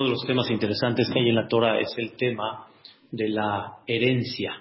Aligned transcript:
Uno 0.00 0.08
de 0.08 0.14
los 0.14 0.26
temas 0.26 0.50
interesantes 0.50 1.10
que 1.12 1.20
hay 1.20 1.28
en 1.28 1.34
la 1.34 1.46
Torah 1.46 1.78
es 1.78 1.92
el 1.98 2.16
tema 2.16 2.66
de 3.10 3.28
la 3.28 3.80
herencia. 3.86 4.54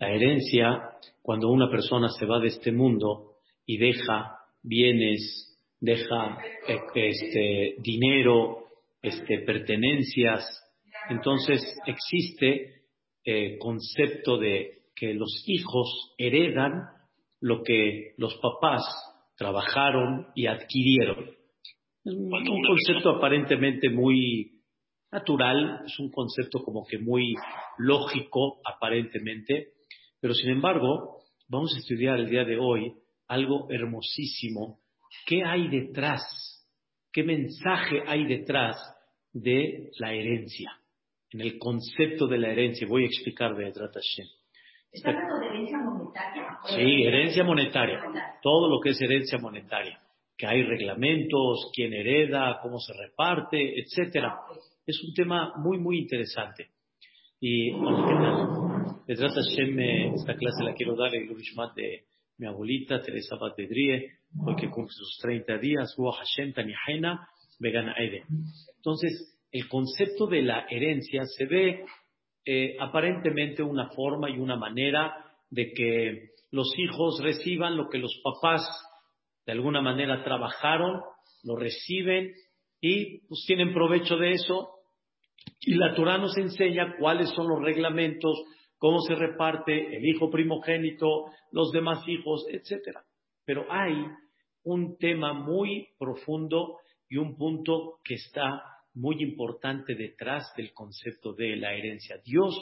La 0.00 0.10
herencia, 0.10 0.90
cuando 1.22 1.50
una 1.50 1.70
persona 1.70 2.08
se 2.08 2.26
va 2.26 2.40
de 2.40 2.48
este 2.48 2.72
mundo 2.72 3.36
y 3.64 3.76
deja 3.76 4.36
bienes, 4.60 5.56
deja 5.78 6.38
eh, 6.66 6.80
este, 6.96 7.76
dinero, 7.80 8.64
este, 9.00 9.38
pertenencias, 9.46 10.44
entonces 11.10 11.62
existe 11.86 12.86
el 13.22 13.52
eh, 13.52 13.58
concepto 13.60 14.36
de 14.36 14.88
que 14.96 15.14
los 15.14 15.44
hijos 15.46 16.12
heredan 16.18 16.88
lo 17.40 17.62
que 17.62 18.14
los 18.16 18.34
papás 18.38 18.82
trabajaron 19.36 20.26
y 20.34 20.48
adquirieron. 20.48 21.43
Es 22.04 22.12
un, 22.12 22.30
concepto 22.30 23.16
aparentemente 23.16 23.88
muy 23.88 24.60
natural, 25.10 25.84
es 25.86 25.98
un 25.98 26.10
concepto 26.10 26.62
como 26.62 26.84
que 26.84 26.98
muy 26.98 27.34
lógico 27.78 28.60
aparentemente, 28.62 29.68
pero 30.20 30.34
sin 30.34 30.50
embargo 30.50 31.22
vamos 31.48 31.74
a 31.74 31.78
estudiar 31.78 32.18
el 32.18 32.28
día 32.28 32.44
de 32.44 32.58
hoy 32.58 32.92
algo 33.28 33.68
hermosísimo. 33.70 34.80
¿Qué 35.26 35.44
hay 35.44 35.68
detrás? 35.68 36.22
¿Qué 37.10 37.22
mensaje 37.22 38.02
hay 38.06 38.26
detrás 38.26 38.76
de 39.32 39.90
la 39.98 40.12
herencia? 40.12 40.72
En 41.30 41.40
el 41.40 41.58
concepto 41.58 42.26
de 42.26 42.38
la 42.38 42.50
herencia, 42.50 42.86
voy 42.86 43.04
a 43.04 43.06
explicar 43.06 43.56
de 43.56 43.68
Edrat 43.68 43.94
Hashem. 43.94 44.26
¿Está 44.92 45.08
hablando 45.08 45.38
de 45.38 45.46
herencia 45.46 45.78
monetaria? 45.78 46.58
Sí, 46.66 47.02
herencia 47.02 47.44
monetaria. 47.44 48.00
Todo 48.42 48.68
lo 48.68 48.78
que 48.80 48.90
es 48.90 49.00
herencia 49.00 49.38
monetaria 49.38 50.03
que 50.36 50.46
hay 50.46 50.62
reglamentos, 50.62 51.70
quién 51.74 51.92
hereda, 51.92 52.58
cómo 52.62 52.78
se 52.78 52.92
reparte, 52.92 53.80
etcétera. 53.80 54.40
Es 54.86 55.02
un 55.02 55.14
tema 55.14 55.54
muy, 55.56 55.78
muy 55.78 55.98
interesante. 55.98 56.68
Y 57.40 57.72
¿qué 57.72 57.78
tal? 57.78 58.64
esta 59.06 60.34
clase 60.34 60.64
la 60.64 60.74
quiero 60.74 60.96
dar 60.96 61.14
el 61.14 61.30
Urishmat 61.30 61.74
de 61.74 62.04
mi 62.38 62.46
abuelita 62.46 63.00
Teresa 63.00 63.36
Batedrie, 63.36 64.10
hoy 64.44 64.56
que 64.56 64.70
cumple 64.70 64.92
sus 64.92 65.18
30 65.22 65.58
días, 65.58 65.94
Hashem 65.96 66.52
Tanihena, 66.52 67.28
Vegan 67.60 67.94
Entonces, 68.76 69.38
el 69.52 69.68
concepto 69.68 70.26
de 70.26 70.42
la 70.42 70.66
herencia 70.68 71.22
se 71.26 71.46
ve 71.46 71.84
eh, 72.44 72.76
aparentemente 72.80 73.62
una 73.62 73.90
forma 73.90 74.28
y 74.30 74.38
una 74.38 74.56
manera 74.56 75.14
de 75.50 75.72
que 75.72 76.30
los 76.50 76.72
hijos 76.78 77.22
reciban 77.22 77.76
lo 77.76 77.88
que 77.88 77.98
los 77.98 78.20
papás 78.22 78.66
de 79.46 79.52
alguna 79.52 79.80
manera 79.80 80.22
trabajaron, 80.24 81.00
lo 81.42 81.56
reciben 81.56 82.32
y 82.80 83.26
pues 83.26 83.44
tienen 83.46 83.72
provecho 83.72 84.16
de 84.16 84.32
eso. 84.32 84.70
Y 85.60 85.74
la 85.74 85.94
Torah 85.94 86.18
nos 86.18 86.36
enseña 86.38 86.96
cuáles 86.98 87.30
son 87.30 87.48
los 87.48 87.60
reglamentos, 87.62 88.42
cómo 88.78 89.00
se 89.00 89.14
reparte 89.14 89.96
el 89.96 90.04
hijo 90.06 90.30
primogénito, 90.30 91.26
los 91.52 91.70
demás 91.72 92.06
hijos, 92.08 92.46
etc. 92.50 92.98
Pero 93.44 93.66
hay 93.70 93.94
un 94.64 94.96
tema 94.98 95.32
muy 95.32 95.88
profundo 95.98 96.78
y 97.08 97.16
un 97.16 97.36
punto 97.36 98.00
que 98.02 98.14
está 98.14 98.62
muy 98.94 99.16
importante 99.22 99.94
detrás 99.94 100.52
del 100.56 100.72
concepto 100.72 101.34
de 101.34 101.56
la 101.56 101.74
herencia. 101.74 102.16
Dios 102.24 102.54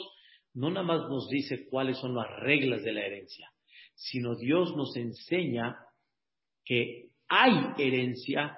no 0.53 0.69
nada 0.69 0.85
más 0.85 1.01
nos 1.09 1.29
dice 1.29 1.67
cuáles 1.69 1.97
son 1.97 2.15
las 2.15 2.27
reglas 2.39 2.83
de 2.83 2.91
la 2.91 3.05
herencia, 3.05 3.49
sino 3.95 4.35
Dios 4.35 4.75
nos 4.75 4.95
enseña 4.95 5.77
que 6.65 7.09
hay 7.27 7.53
herencia 7.77 8.57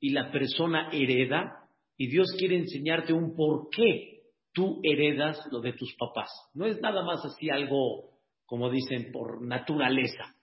y 0.00 0.10
la 0.10 0.30
persona 0.30 0.90
hereda 0.92 1.68
y 1.96 2.08
Dios 2.08 2.28
quiere 2.38 2.56
enseñarte 2.56 3.12
un 3.12 3.34
por 3.34 3.68
qué 3.70 4.22
tú 4.52 4.80
heredas 4.82 5.38
lo 5.50 5.60
de 5.60 5.72
tus 5.72 5.94
papás. 5.96 6.30
No 6.54 6.66
es 6.66 6.80
nada 6.80 7.02
más 7.02 7.24
así 7.24 7.50
algo, 7.50 8.10
como 8.46 8.70
dicen, 8.70 9.10
por 9.12 9.42
naturaleza. 9.42 10.34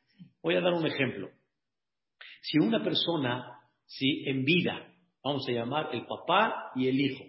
Voy 0.42 0.56
a 0.56 0.62
dar 0.62 0.74
un 0.74 0.86
ejemplo. 0.86 1.30
Si 2.42 2.58
una 2.59 2.84
persona, 2.84 3.59
si 3.86 4.28
en 4.28 4.44
vida, 4.44 4.88
vamos 5.24 5.47
a 5.47 5.52
llamar 5.52 5.90
el 5.94 6.06
papá 6.06 6.72
y 6.76 6.88
el 6.88 7.00
hijo, 7.00 7.24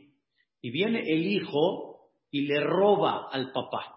y 0.61 0.71
viene 0.71 1.03
el 1.07 1.27
hijo 1.27 2.11
y 2.31 2.47
le 2.47 2.61
roba 2.61 3.29
al 3.31 3.53
papá, 3.53 3.95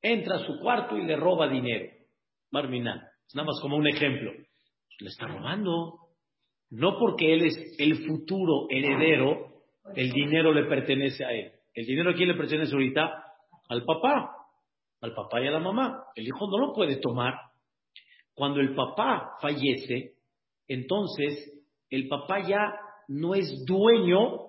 entra 0.00 0.36
a 0.36 0.46
su 0.46 0.58
cuarto 0.60 0.96
y 0.96 1.04
le 1.04 1.16
roba 1.16 1.48
dinero, 1.48 1.92
Marminan, 2.50 3.02
nada 3.34 3.46
más 3.46 3.60
como 3.60 3.76
un 3.76 3.88
ejemplo 3.88 4.32
le 4.98 5.08
está 5.08 5.26
robando. 5.26 6.00
No 6.70 6.98
porque 6.98 7.32
él 7.32 7.46
es 7.46 7.76
el 7.78 8.06
futuro 8.06 8.66
heredero, 8.70 9.62
el 9.94 10.10
dinero 10.10 10.52
le 10.52 10.64
pertenece 10.64 11.24
a 11.24 11.32
él. 11.32 11.52
¿El 11.74 11.86
dinero 11.86 12.10
a 12.10 12.14
quién 12.14 12.28
le 12.28 12.34
pertenece 12.34 12.72
ahorita? 12.72 13.24
Al 13.68 13.84
papá, 13.84 14.32
al 15.00 15.14
papá 15.14 15.40
y 15.40 15.46
a 15.46 15.50
la 15.52 15.60
mamá. 15.60 16.04
El 16.14 16.26
hijo 16.26 16.48
no 16.50 16.58
lo 16.58 16.72
puede 16.72 16.96
tomar. 16.96 17.34
Cuando 18.34 18.60
el 18.60 18.74
papá 18.74 19.36
fallece, 19.40 20.14
entonces 20.68 21.52
el 21.90 22.08
papá 22.08 22.46
ya 22.46 22.74
no 23.08 23.34
es 23.34 23.64
dueño 23.64 24.46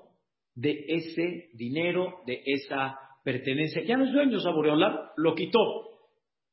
de 0.56 0.86
ese 0.88 1.50
dinero, 1.54 2.22
de 2.26 2.42
esa 2.46 2.98
pertenencia. 3.24 3.84
Ya 3.84 3.98
no 3.98 4.06
es 4.06 4.14
dueño, 4.14 4.40
Saboreola, 4.40 5.12
lo 5.18 5.36
quitó. 5.36 5.60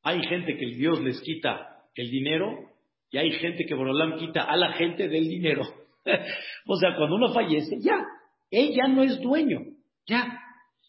Hay 0.03 0.21
gente 0.27 0.55
que 0.57 0.67
Dios 0.67 1.01
les 1.01 1.19
quita 1.21 1.83
el 1.95 2.11
dinero 2.11 2.74
y 3.11 3.17
hay 3.17 3.31
gente 3.31 3.65
que 3.65 3.75
Borolam 3.75 4.17
quita 4.17 4.43
a 4.43 4.55
la 4.55 4.73
gente 4.73 5.07
del 5.07 5.27
dinero. 5.27 5.63
o 6.67 6.75
sea, 6.75 6.95
cuando 6.95 7.15
uno 7.15 7.33
fallece, 7.33 7.79
ya, 7.81 8.03
él 8.51 8.73
ya 8.75 8.87
no 8.87 9.03
es 9.03 9.19
dueño, 9.21 9.59
ya. 10.07 10.39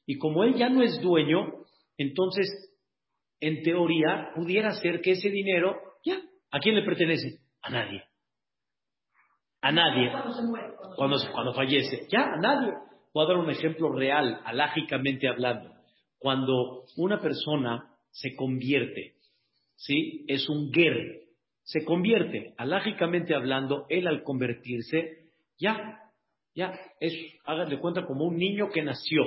Y 0.06 0.19
como 0.19 0.44
él 0.44 0.54
ya 0.54 0.69
no 0.69 0.82
es 0.82 1.00
dueño, 1.00 1.53
entonces, 1.97 2.47
en 3.41 3.62
teoría, 3.62 4.31
pudiera 4.34 4.72
ser 4.72 5.00
que 5.00 5.12
ese 5.12 5.31
dinero, 5.31 5.77
ya, 6.04 6.21
¿a 6.50 6.60
quién 6.60 6.75
le 6.75 6.82
pertenece? 6.82 7.41
A 7.62 7.71
nadie. 7.71 8.03
A 9.60 9.72
nadie. 9.72 10.10
Cuando, 10.97 11.16
cuando 11.33 11.54
fallece, 11.54 12.06
ya, 12.10 12.22
a 12.22 12.37
nadie. 12.41 12.72
Voy 13.12 13.25
a 13.25 13.28
dar 13.28 13.38
un 13.38 13.50
ejemplo 13.50 13.93
real, 13.93 14.41
alágicamente 14.44 15.28
hablando. 15.28 15.71
Cuando 16.19 16.84
una 16.97 17.21
persona 17.21 17.97
se 18.10 18.34
convierte, 18.37 19.15
¿sí? 19.75 20.25
Es 20.28 20.48
un 20.48 20.71
ger, 20.72 21.26
se 21.66 21.84
convierte, 21.84 22.54
alágicamente 22.59 23.34
hablando, 23.34 23.87
él 23.88 24.06
al 24.06 24.22
convertirse, 24.22 25.31
ya, 25.59 25.99
ya, 26.54 26.78
es, 27.00 27.12
háganle 27.44 27.81
cuenta 27.81 28.06
como 28.06 28.25
un 28.25 28.37
niño 28.37 28.71
que 28.72 28.82
nació. 28.82 29.25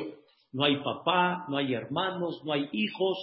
No 0.54 0.64
hay 0.64 0.78
papá, 0.78 1.46
no 1.50 1.58
hay 1.58 1.74
hermanos, 1.74 2.42
no 2.46 2.54
hay 2.54 2.70
hijos, 2.72 3.18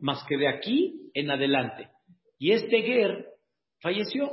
más 0.00 0.24
que 0.28 0.36
de 0.36 0.46
aquí 0.46 1.10
en 1.14 1.32
adelante. 1.32 1.88
Y 2.38 2.52
este 2.52 2.82
Ger 2.82 3.26
falleció. 3.80 4.30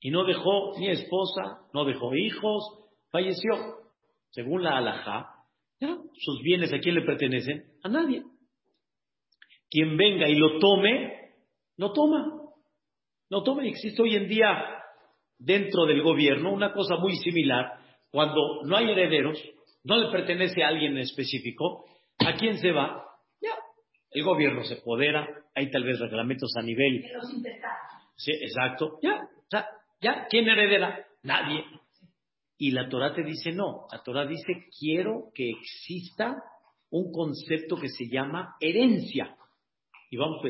Y 0.00 0.10
no 0.10 0.24
dejó 0.24 0.72
ni 0.78 0.88
esposa, 0.88 1.60
no 1.74 1.84
dejó 1.84 2.14
hijos, 2.14 2.64
falleció. 3.10 3.52
Según 4.30 4.62
la 4.62 4.78
alajá, 4.78 5.28
ya, 5.78 5.98
sus 6.14 6.40
bienes 6.42 6.72
a 6.72 6.78
quién 6.78 6.94
le 6.94 7.02
pertenecen? 7.02 7.74
A 7.82 7.90
nadie. 7.90 8.24
Quien 9.70 9.98
venga 9.98 10.26
y 10.30 10.34
lo 10.34 10.58
tome, 10.58 11.34
lo 11.76 11.92
toma. 11.92 12.41
No, 13.32 13.42
tome, 13.42 13.66
existe 13.66 14.02
hoy 14.02 14.14
en 14.14 14.28
día 14.28 14.62
dentro 15.38 15.86
del 15.86 16.02
gobierno 16.02 16.52
una 16.52 16.74
cosa 16.74 16.96
muy 16.96 17.16
similar. 17.16 17.78
Cuando 18.10 18.62
no 18.62 18.76
hay 18.76 18.90
herederos, 18.90 19.42
no 19.84 19.96
le 19.96 20.12
pertenece 20.12 20.62
a 20.62 20.68
alguien 20.68 20.92
en 20.92 20.98
específico, 20.98 21.86
¿a 22.18 22.34
quién 22.34 22.58
se 22.58 22.72
va? 22.72 23.02
Ya, 23.40 23.54
el 24.10 24.22
gobierno 24.22 24.62
se 24.64 24.76
podera, 24.76 25.26
hay 25.54 25.70
tal 25.70 25.82
vez 25.82 25.98
reglamentos 25.98 26.52
a 26.58 26.62
nivel. 26.62 27.06
Sí, 28.16 28.32
exacto. 28.32 28.98
Ya, 29.00 29.26
ya, 30.02 30.26
¿quién 30.28 30.46
heredera? 30.46 31.02
Nadie. 31.22 31.64
Y 32.58 32.72
la 32.72 32.86
Torah 32.90 33.14
te 33.14 33.22
dice 33.22 33.50
no. 33.52 33.86
La 33.90 34.02
Torah 34.02 34.26
dice 34.26 34.66
quiero 34.78 35.30
que 35.34 35.48
exista 35.48 36.36
un 36.90 37.10
concepto 37.10 37.76
que 37.76 37.88
se 37.88 38.10
llama 38.10 38.56
herencia. 38.60 39.34
Y 40.12 40.18
vamos, 40.18 40.42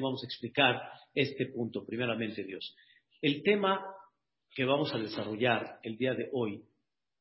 vamos 0.00 0.22
a 0.24 0.26
explicar 0.26 0.82
este 1.14 1.46
punto, 1.46 1.86
primeramente 1.86 2.42
Dios. 2.42 2.74
El 3.22 3.40
tema 3.44 3.80
que 4.52 4.64
vamos 4.64 4.92
a 4.92 4.98
desarrollar 4.98 5.78
el 5.84 5.96
día 5.96 6.12
de 6.14 6.28
hoy 6.32 6.64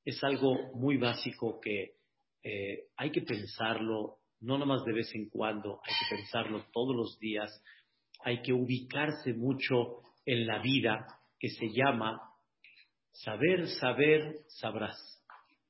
es 0.04 0.24
algo 0.24 0.56
muy 0.74 0.98
básico 0.98 1.60
que 1.62 1.98
eh, 2.42 2.88
hay 2.96 3.12
que 3.12 3.22
pensarlo, 3.22 4.18
no 4.40 4.56
nada 4.56 4.66
más 4.66 4.84
de 4.84 4.94
vez 4.94 5.14
en 5.14 5.30
cuando, 5.30 5.80
hay 5.84 5.94
que 5.94 6.16
pensarlo 6.16 6.66
todos 6.74 6.96
los 6.96 7.20
días, 7.20 7.52
hay 8.24 8.42
que 8.42 8.52
ubicarse 8.52 9.36
mucho 9.36 10.02
en 10.26 10.48
la 10.48 10.60
vida 10.60 11.06
que 11.40 11.50
se 11.50 11.70
llama 11.70 12.20
saber, 13.12 13.68
saber, 13.80 14.38
sabrás, 14.48 15.24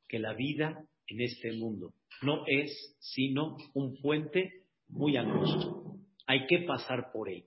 que 0.08 0.18
la 0.18 0.34
vida 0.34 0.82
en 1.08 1.22
este 1.24 1.52
mundo 1.52 1.92
no 2.22 2.46
es 2.48 2.96
sino 3.00 3.58
un 3.74 3.98
puente 4.02 4.64
muy 4.90 5.18
angosto. 5.18 5.96
Hay 6.26 6.46
que 6.48 6.60
pasar 6.60 7.12
por 7.12 7.30
él, 7.30 7.46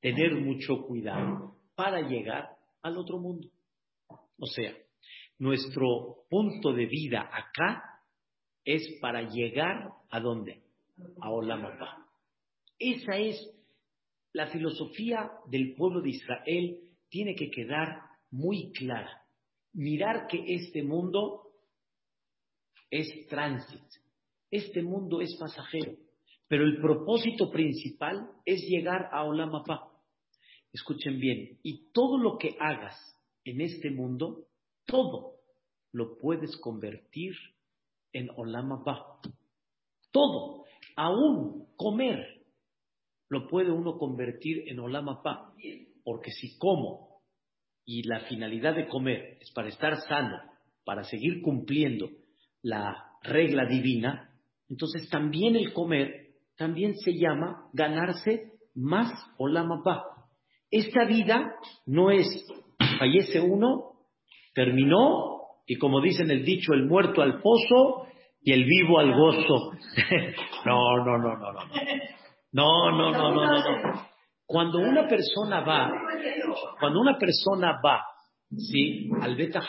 tener 0.00 0.34
mucho 0.34 0.82
cuidado 0.86 1.56
para 1.74 2.00
llegar 2.00 2.56
al 2.82 2.98
otro 2.98 3.18
mundo. 3.18 3.48
O 4.38 4.46
sea, 4.46 4.74
nuestro 5.38 6.24
punto 6.28 6.72
de 6.72 6.86
vida 6.86 7.30
acá 7.32 7.82
es 8.64 8.98
para 9.00 9.22
llegar 9.22 9.92
a 10.10 10.20
dónde? 10.20 10.62
A 11.20 11.30
Olam 11.30 11.64
Abba. 11.64 12.06
Esa 12.78 13.16
es 13.16 13.36
la 14.32 14.46
filosofía 14.48 15.30
del 15.46 15.74
pueblo 15.74 16.00
de 16.00 16.10
Israel, 16.10 16.80
tiene 17.08 17.34
que 17.34 17.50
quedar 17.50 18.02
muy 18.30 18.72
clara. 18.72 19.22
Mirar 19.72 20.26
que 20.26 20.42
este 20.54 20.82
mundo 20.82 21.52
es 22.90 23.26
tránsito, 23.28 23.84
este 24.50 24.82
mundo 24.82 25.20
es 25.20 25.36
pasajero, 25.36 25.96
pero 26.50 26.64
el 26.64 26.80
propósito 26.80 27.48
principal 27.48 28.28
es 28.44 28.60
llegar 28.68 29.08
a 29.12 29.22
Olam 29.22 29.54
Abba. 29.54 29.88
Escuchen 30.72 31.20
bien, 31.20 31.60
y 31.62 31.92
todo 31.92 32.18
lo 32.18 32.38
que 32.38 32.56
hagas 32.58 32.96
en 33.44 33.60
este 33.60 33.92
mundo, 33.92 34.48
todo 34.84 35.36
lo 35.92 36.18
puedes 36.18 36.56
convertir 36.56 37.34
en 38.12 38.30
Olam 38.34 38.72
Abba. 38.72 39.20
Todo, 40.10 40.64
aún 40.96 41.68
comer, 41.76 42.42
lo 43.28 43.46
puede 43.46 43.70
uno 43.70 43.96
convertir 43.96 44.68
en 44.68 44.80
Olam 44.80 45.08
Abba. 45.08 45.54
Porque 46.02 46.32
si 46.32 46.58
como 46.58 47.22
y 47.84 48.02
la 48.02 48.22
finalidad 48.22 48.74
de 48.74 48.88
comer 48.88 49.38
es 49.40 49.52
para 49.52 49.68
estar 49.68 50.00
sano, 50.00 50.36
para 50.84 51.04
seguir 51.04 51.42
cumpliendo 51.42 52.10
la 52.60 53.06
regla 53.22 53.66
divina, 53.66 54.36
entonces 54.68 55.08
también 55.08 55.54
el 55.54 55.72
comer 55.72 56.19
también 56.60 56.94
se 56.94 57.12
llama 57.14 57.70
ganarse 57.72 58.52
más 58.74 59.10
Olam 59.38 59.72
Abba. 59.72 60.04
Esta 60.70 61.06
vida 61.06 61.54
no 61.86 62.10
es, 62.10 62.26
fallece 62.98 63.40
uno, 63.40 63.92
terminó, 64.52 65.40
y 65.66 65.76
como 65.76 66.02
dicen 66.02 66.30
el 66.30 66.44
dicho, 66.44 66.74
el 66.74 66.84
muerto 66.84 67.22
al 67.22 67.40
pozo 67.40 68.06
y 68.42 68.52
el 68.52 68.64
vivo 68.64 68.98
al 68.98 69.14
gozo. 69.14 69.72
no, 70.66 70.98
no, 70.98 71.16
no, 71.16 71.36
no, 71.38 71.52
no. 71.52 71.60
No, 72.52 72.90
no, 72.90 73.10
no, 73.10 73.32
no, 73.32 73.82
no. 73.82 74.06
Cuando 74.44 74.80
una 74.80 75.08
persona 75.08 75.60
va, 75.62 75.90
cuando 76.78 77.00
una 77.00 77.16
persona 77.16 77.80
va, 77.82 78.04
¿sí? 78.50 79.08
Al 79.22 79.34
Beta 79.34 79.62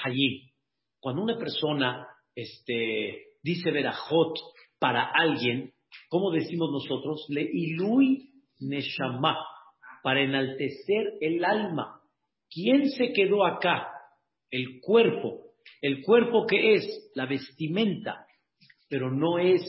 cuando 1.00 1.22
una 1.22 1.38
persona 1.38 2.06
este, 2.36 3.28
dice 3.42 3.72
verajot 3.72 4.36
para 4.78 5.06
alguien, 5.06 5.72
¿cómo 6.10 6.32
decimos 6.32 6.70
nosotros? 6.72 7.26
Le 7.30 7.42
ilui 7.42 8.32
neshama, 8.60 9.38
para 10.04 10.22
enaltecer 10.22 11.14
el 11.22 11.44
alma. 11.44 12.02
¿Quién 12.50 12.90
se 12.90 13.14
quedó 13.14 13.46
acá? 13.46 13.88
El 14.50 14.80
cuerpo. 14.82 15.54
El 15.82 16.04
cuerpo 16.04 16.46
que 16.48 16.76
es 16.76 17.12
la 17.16 17.26
vestimenta, 17.26 18.26
pero 18.90 19.12
no 19.12 19.40
es 19.40 19.62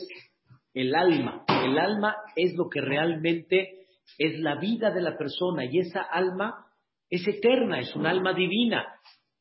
el 0.73 0.93
alma. 0.95 1.45
El 1.47 1.77
alma 1.77 2.15
es 2.35 2.53
lo 2.55 2.67
que 2.69 2.81
realmente 2.81 3.87
es 4.17 4.39
la 4.39 4.55
vida 4.55 4.91
de 4.91 5.01
la 5.01 5.17
persona 5.17 5.65
y 5.65 5.79
esa 5.79 6.01
alma 6.01 6.65
es 7.09 7.27
eterna, 7.27 7.79
es 7.79 7.95
un 7.95 8.05
alma 8.05 8.33
divina. 8.33 8.85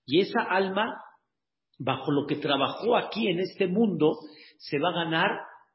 Y 0.06 0.20
esa 0.20 0.42
alma, 0.42 0.94
bajo 1.78 2.10
lo 2.12 2.26
que 2.26 2.36
trabajó 2.36 2.96
aquí 2.96 3.28
en 3.28 3.40
este 3.40 3.66
mundo, 3.66 4.12
se 4.58 4.78
va 4.78 4.90
a 4.90 5.04
ganar 5.04 5.30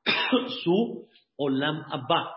su 0.64 1.08
Olam 1.38 1.84
Abba. 1.90 2.34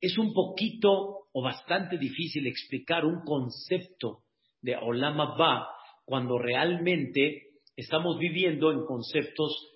Es 0.00 0.16
un 0.18 0.32
poquito 0.32 1.26
o 1.32 1.42
bastante 1.42 1.98
difícil 1.98 2.46
explicar 2.46 3.04
un 3.04 3.22
concepto 3.24 4.20
de 4.62 4.76
Olam 4.76 5.20
Abba 5.20 5.68
cuando 6.04 6.38
realmente 6.38 7.48
estamos 7.76 8.18
viviendo 8.18 8.72
en 8.72 8.84
conceptos 8.86 9.74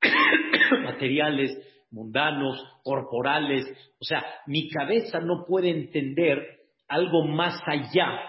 materiales, 0.84 1.56
mundanos, 1.90 2.62
corporales. 2.82 3.64
O 4.00 4.04
sea, 4.04 4.24
mi 4.46 4.68
cabeza 4.68 5.20
no 5.20 5.44
puede 5.46 5.70
entender 5.70 6.42
algo 6.88 7.26
más 7.26 7.60
allá 7.66 8.20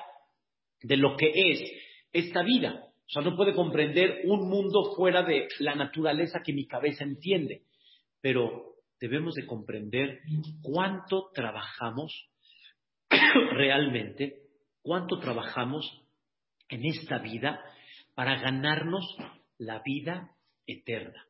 de 0.82 0.98
lo 0.98 1.16
que 1.16 1.32
es 1.34 1.72
esta 2.14 2.44
vida. 2.44 2.84
O 2.84 3.10
sea, 3.10 3.22
no 3.22 3.36
puede 3.36 3.54
comprender 3.54 4.22
un 4.26 4.50
mundo 4.50 4.94
fuera 4.96 5.24
de 5.24 5.48
la 5.60 5.76
naturaleza 5.76 6.42
que 6.44 6.54
mi 6.54 6.66
cabeza 6.66 7.04
entiende. 7.04 7.64
Pero 8.26 8.74
debemos 9.00 9.36
de 9.36 9.46
comprender 9.46 10.22
cuánto 10.64 11.30
trabajamos 11.32 12.28
realmente, 13.52 14.48
cuánto 14.82 15.20
trabajamos 15.20 15.86
en 16.70 16.88
esta 16.88 17.20
vida 17.20 17.62
para 18.16 18.42
ganarnos 18.42 19.06
la 19.60 19.84
vida 19.86 20.32
eterna. 20.66 21.24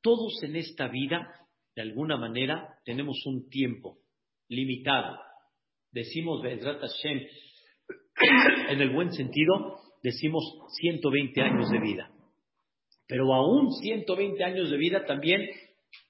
Todos 0.00 0.42
en 0.42 0.56
esta 0.56 0.88
vida, 0.88 1.30
de 1.76 1.82
alguna 1.82 2.16
manera, 2.16 2.78
tenemos 2.86 3.26
un 3.26 3.50
tiempo 3.50 3.98
limitado. 4.48 5.18
Decimos, 5.90 6.42
en 8.70 8.80
el 8.80 8.88
buen 8.88 9.12
sentido, 9.12 9.82
decimos 10.02 10.44
120 10.80 11.42
años 11.42 11.70
de 11.70 11.78
vida. 11.78 12.10
Pero 13.06 13.34
aún 13.34 13.70
120 13.70 14.42
años 14.42 14.70
de 14.70 14.78
vida 14.78 15.04
también 15.04 15.46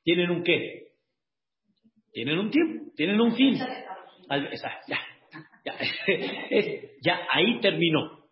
tienen 0.03 0.31
un 0.31 0.43
qué? 0.43 0.93
Tienen 2.13 2.39
un 2.39 2.51
tiempo, 2.51 2.93
tienen 2.97 3.21
un 3.21 3.35
fin. 3.35 3.55
Ya, 4.87 4.99
ya, 5.65 5.75
ya, 7.03 7.21
ahí 7.31 7.61
terminó. 7.61 8.27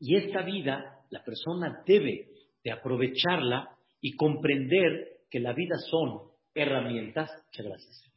Y 0.00 0.16
esta 0.16 0.42
vida, 0.42 1.04
la 1.10 1.22
persona 1.24 1.82
debe 1.86 2.28
de 2.64 2.72
aprovecharla 2.72 3.76
y 4.00 4.16
comprender 4.16 5.18
que 5.30 5.40
la 5.40 5.52
vida 5.52 5.76
son 5.90 6.30
herramientas, 6.54 7.30
muchas 7.46 7.66
gracias, 7.66 8.12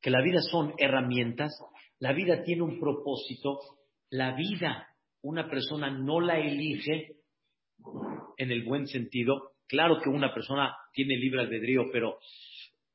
que 0.00 0.10
la 0.10 0.22
vida 0.22 0.40
son 0.42 0.74
herramientas, 0.78 1.52
la 1.98 2.12
vida 2.12 2.42
tiene 2.42 2.62
un 2.62 2.78
propósito, 2.78 3.58
la 4.10 4.34
vida 4.34 4.88
una 5.24 5.48
persona 5.48 5.90
no 5.90 6.20
la 6.20 6.38
elige 6.38 7.16
en 8.36 8.50
el 8.50 8.62
buen 8.64 8.86
sentido. 8.86 9.53
Claro 9.74 10.00
que 10.00 10.08
una 10.08 10.32
persona 10.32 10.72
tiene 10.92 11.16
libre 11.16 11.40
albedrío, 11.40 11.90
pero 11.90 12.20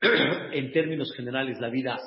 en 0.00 0.72
términos 0.72 1.12
generales 1.14 1.60
la 1.60 1.68
vida, 1.68 1.98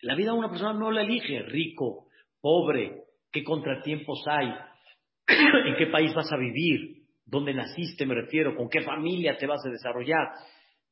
la 0.00 0.14
vida 0.14 0.32
una 0.32 0.48
persona 0.48 0.72
no 0.72 0.90
la 0.90 1.02
elige, 1.02 1.42
rico, 1.42 2.06
pobre, 2.40 3.02
qué 3.30 3.44
contratiempos 3.44 4.24
hay, 4.26 4.48
en 5.28 5.76
qué 5.76 5.88
país 5.88 6.14
vas 6.14 6.32
a 6.32 6.38
vivir, 6.38 7.02
dónde 7.26 7.52
naciste, 7.52 8.06
me 8.06 8.14
refiero, 8.14 8.56
con 8.56 8.70
qué 8.70 8.80
familia 8.80 9.36
te 9.36 9.46
vas 9.46 9.60
a 9.66 9.70
desarrollar, 9.70 10.26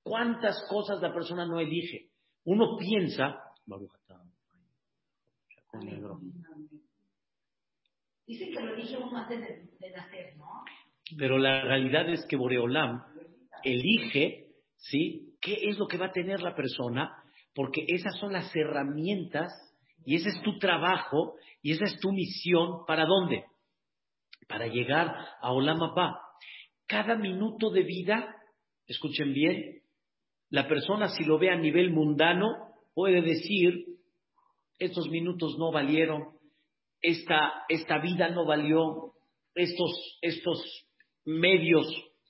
cuántas 0.02 0.66
cosas 0.68 1.00
la 1.00 1.14
persona 1.14 1.46
no 1.46 1.58
elige. 1.58 2.10
Uno 2.44 2.76
piensa, 2.76 3.34
Dice 8.26 8.50
que 8.50 8.60
lo 8.60 8.74
uno 9.06 9.16
antes 9.16 9.40
de, 9.80 9.90
nacer, 9.90 10.36
¿no? 10.36 10.62
Pero 11.18 11.38
la 11.38 11.62
realidad 11.62 12.08
es 12.08 12.24
que 12.26 12.36
Boreolam 12.36 13.02
elige, 13.62 14.46
¿sí? 14.76 15.32
qué 15.40 15.68
es 15.68 15.78
lo 15.78 15.86
que 15.86 15.98
va 15.98 16.06
a 16.06 16.12
tener 16.12 16.40
la 16.40 16.54
persona, 16.54 17.12
porque 17.54 17.84
esas 17.88 18.16
son 18.18 18.32
las 18.32 18.54
herramientas 18.54 19.52
y 20.04 20.16
ese 20.16 20.30
es 20.30 20.42
tu 20.42 20.58
trabajo 20.58 21.34
y 21.60 21.72
esa 21.72 21.84
es 21.84 21.98
tu 22.00 22.12
misión. 22.12 22.86
¿Para 22.86 23.04
dónde? 23.04 23.44
Para 24.48 24.66
llegar 24.66 25.14
a 25.40 25.52
Olamapá. 25.52 26.18
Cada 26.86 27.16
minuto 27.16 27.70
de 27.70 27.82
vida, 27.82 28.34
escuchen 28.86 29.32
bien, 29.34 29.82
la 30.50 30.68
persona 30.68 31.08
si 31.08 31.24
lo 31.24 31.38
ve 31.38 31.50
a 31.50 31.56
nivel 31.56 31.90
mundano 31.90 32.48
puede 32.94 33.22
decir, 33.22 33.86
estos 34.78 35.08
minutos 35.08 35.56
no 35.58 35.72
valieron, 35.72 36.24
esta, 37.00 37.64
esta 37.68 37.98
vida 37.98 38.28
no 38.28 38.44
valió, 38.44 39.14
estos, 39.54 40.18
estos 40.20 40.81
medios, 41.24 41.86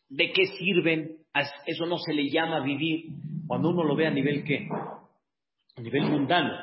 ¿de 0.08 0.32
qué 0.32 0.46
sirven? 0.58 1.18
Eso 1.66 1.86
no 1.86 1.98
se 1.98 2.12
le 2.12 2.28
llama 2.28 2.64
vivir 2.64 3.06
cuando 3.46 3.70
uno 3.70 3.84
lo 3.84 3.96
ve 3.96 4.06
a 4.06 4.10
nivel 4.10 4.44
qué? 4.44 4.68
A 5.76 5.80
nivel 5.80 6.02
mundano, 6.02 6.54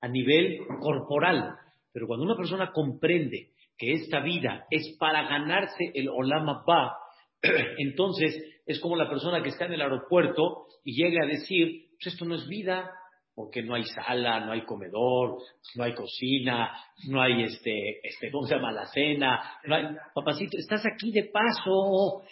a 0.00 0.08
nivel 0.08 0.58
corporal. 0.80 1.56
Pero 1.92 2.06
cuando 2.06 2.26
una 2.26 2.36
persona 2.36 2.70
comprende 2.72 3.50
que 3.76 3.92
esta 3.92 4.20
vida 4.20 4.66
es 4.70 4.96
para 4.98 5.28
ganarse 5.28 5.90
el 5.94 6.08
Olama 6.08 6.62
Ba, 6.66 6.96
entonces 7.78 8.36
es 8.66 8.80
como 8.80 8.96
la 8.96 9.08
persona 9.08 9.42
que 9.42 9.48
está 9.48 9.66
en 9.66 9.74
el 9.74 9.82
aeropuerto 9.82 10.66
y 10.84 10.94
llega 10.94 11.24
a 11.24 11.28
decir, 11.28 11.86
pues 11.92 12.12
esto 12.12 12.24
no 12.24 12.34
es 12.34 12.46
vida, 12.48 12.90
porque 13.38 13.62
no 13.62 13.76
hay 13.76 13.84
sala, 13.84 14.40
no 14.40 14.50
hay 14.50 14.62
comedor, 14.62 15.38
no 15.76 15.84
hay 15.84 15.94
cocina, 15.94 16.72
no 17.06 17.22
hay 17.22 17.44
este, 17.44 18.00
este, 18.02 18.32
¿cómo 18.32 18.48
se 18.48 18.56
llama? 18.56 18.72
La 18.72 18.84
cena, 18.86 19.60
no 19.64 19.76
hay, 19.76 19.84
papacito, 20.12 20.58
estás 20.58 20.82
aquí 20.84 21.12
de 21.12 21.30
paso, 21.32 22.22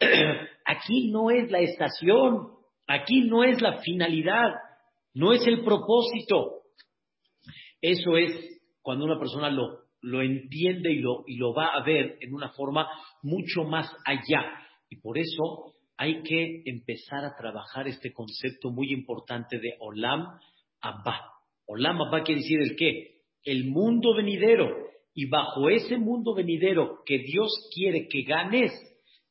aquí 0.64 1.10
no 1.10 1.30
es 1.30 1.50
la 1.50 1.60
estación, 1.60 2.48
aquí 2.86 3.24
no 3.24 3.44
es 3.44 3.60
la 3.60 3.82
finalidad, 3.82 4.54
no 5.12 5.34
es 5.34 5.46
el 5.46 5.62
propósito. 5.62 6.62
Eso 7.82 8.16
es 8.16 8.62
cuando 8.80 9.04
una 9.04 9.18
persona 9.18 9.50
lo, 9.50 9.80
lo 10.00 10.22
entiende 10.22 10.92
y 10.92 11.00
lo, 11.00 11.24
y 11.26 11.36
lo 11.36 11.52
va 11.52 11.74
a 11.74 11.84
ver 11.84 12.16
en 12.22 12.32
una 12.32 12.48
forma 12.48 12.88
mucho 13.22 13.64
más 13.64 13.94
allá. 14.06 14.46
Y 14.88 14.96
por 14.96 15.18
eso 15.18 15.74
hay 15.98 16.22
que 16.22 16.62
empezar 16.64 17.22
a 17.22 17.36
trabajar 17.36 17.86
este 17.86 18.14
concepto 18.14 18.70
muy 18.70 18.94
importante 18.94 19.58
de 19.58 19.74
Olam 19.80 20.38
Abba. 20.84 21.20
Olam 21.66 21.98
quiere 22.24 22.40
decir 22.40 22.60
el 22.60 22.76
qué? 22.76 23.22
El 23.42 23.64
mundo 23.64 24.14
venidero. 24.14 24.68
Y 25.14 25.28
bajo 25.28 25.68
ese 25.70 25.96
mundo 25.96 26.34
venidero 26.34 27.02
que 27.06 27.18
Dios 27.18 27.50
quiere 27.74 28.08
que 28.08 28.22
ganes, 28.22 28.72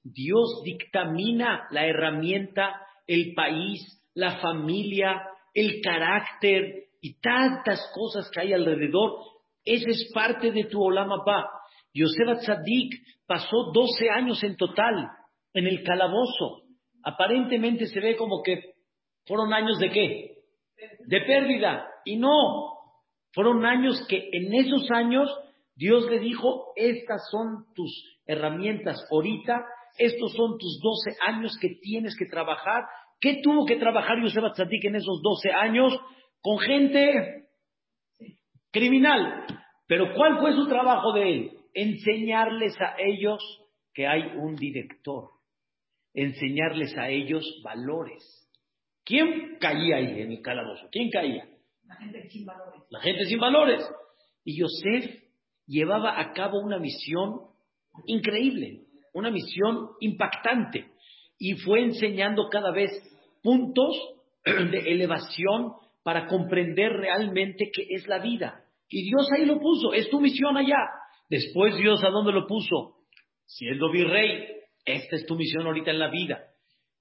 Dios 0.02 0.62
dictamina 0.64 1.68
la 1.72 1.86
herramienta, 1.86 2.82
el 3.06 3.34
país, 3.34 3.82
la 4.14 4.40
familia, 4.40 5.22
el 5.54 5.82
carácter 5.82 6.86
y 7.02 7.20
tantas 7.20 7.80
cosas 7.94 8.30
que 8.32 8.42
hay 8.42 8.54
alrededor. 8.54 9.12
Esa 9.66 9.90
es 9.90 10.12
parte 10.14 10.52
de 10.52 10.66
tu 10.66 10.82
Olam 10.82 11.12
Abba. 11.12 11.50
Yosef 11.94 12.40
Tzadik 12.42 12.94
pasó 13.28 13.72
12 13.74 14.10
años 14.10 14.44
en 14.44 14.56
total 14.56 15.08
en 15.54 15.68
el 15.68 15.84
calabozo. 15.84 16.64
Aparentemente 17.04 17.86
se 17.88 18.00
ve 18.00 18.16
como 18.16 18.42
que 18.42 18.74
fueron 19.26 19.54
años 19.54 19.78
de 19.80 19.90
qué? 19.90 20.33
De 21.06 21.22
pérdida. 21.22 21.86
Y 22.06 22.18
no, 22.18 22.78
fueron 23.32 23.66
años 23.66 24.06
que 24.08 24.30
en 24.32 24.54
esos 24.54 24.90
años 24.92 25.30
Dios 25.76 26.10
le 26.10 26.20
dijo, 26.20 26.74
estas 26.76 27.22
son 27.32 27.66
tus 27.74 27.92
herramientas 28.26 29.06
ahorita, 29.12 29.66
estos 29.98 30.34
son 30.34 30.58
tus 30.58 30.80
12 30.82 31.18
años 31.28 31.58
que 31.60 31.70
tienes 31.82 32.16
que 32.18 32.26
trabajar. 32.26 32.84
¿Qué 33.20 33.42
tuvo 33.42 33.66
que 33.66 33.78
trabajar 33.78 34.22
Yosef 34.22 34.44
Atzadik 34.44 34.86
en 34.86 34.96
esos 34.96 35.22
12 35.22 35.52
años? 35.52 35.98
Con 36.42 36.60
gente 36.60 37.48
criminal. 38.72 39.46
Pero 39.88 40.14
¿cuál 40.16 40.40
fue 40.40 40.54
su 40.54 40.68
trabajo 40.68 41.14
de 41.14 41.30
él? 41.30 41.52
Enseñarles 41.74 42.76
a 42.82 42.96
ellos 43.00 43.42
que 43.94 44.08
hay 44.08 44.24
un 44.38 44.56
director 44.56 45.34
enseñarles 46.14 46.96
a 46.98 47.10
ellos 47.10 47.44
valores. 47.64 48.24
¿Quién 49.06 49.58
caía 49.60 49.98
ahí 49.98 50.22
en 50.22 50.32
el 50.32 50.42
calabozo? 50.42 50.88
¿Quién 50.92 51.10
caía? 51.10 51.46
La 51.86 51.96
gente 51.96 52.30
sin 52.30 52.46
valores. 52.46 52.82
La 52.90 53.00
gente 53.02 53.26
sin 53.26 53.40
valores. 53.40 53.90
Y 54.46 54.60
Yosef 54.60 55.24
llevaba 55.68 56.20
a 56.20 56.34
cabo 56.34 56.60
una 56.60 56.80
misión 56.80 57.42
increíble, 58.06 58.82
una 59.14 59.30
misión 59.30 59.90
impactante. 60.00 60.92
Y 61.38 61.54
fue 61.56 61.82
enseñando 61.82 62.48
cada 62.50 62.72
vez 62.72 62.92
puntos 63.42 63.96
de 64.46 64.80
elevación 64.92 65.74
para 66.04 66.28
comprender 66.28 66.92
realmente 66.94 67.72
qué 67.74 67.88
es 67.90 68.08
la 68.08 68.20
vida. 68.20 68.64
Y 68.90 69.10
Dios 69.10 69.28
ahí 69.36 69.46
lo 69.46 69.60
puso, 69.60 69.94
es 69.94 70.10
tu 70.10 70.22
misión 70.22 70.58
allá. 70.58 70.78
Después 71.30 71.76
Dios 71.78 72.04
a 72.04 72.10
dónde 72.10 72.32
lo 72.32 72.46
puso? 72.46 72.98
Siendo 73.46 73.92
virrey, 73.92 74.46
esta 74.86 75.16
es 75.16 75.26
tu 75.26 75.36
misión 75.36 75.66
ahorita 75.66 75.92
en 75.92 76.00
la 76.00 76.10
vida. 76.10 76.53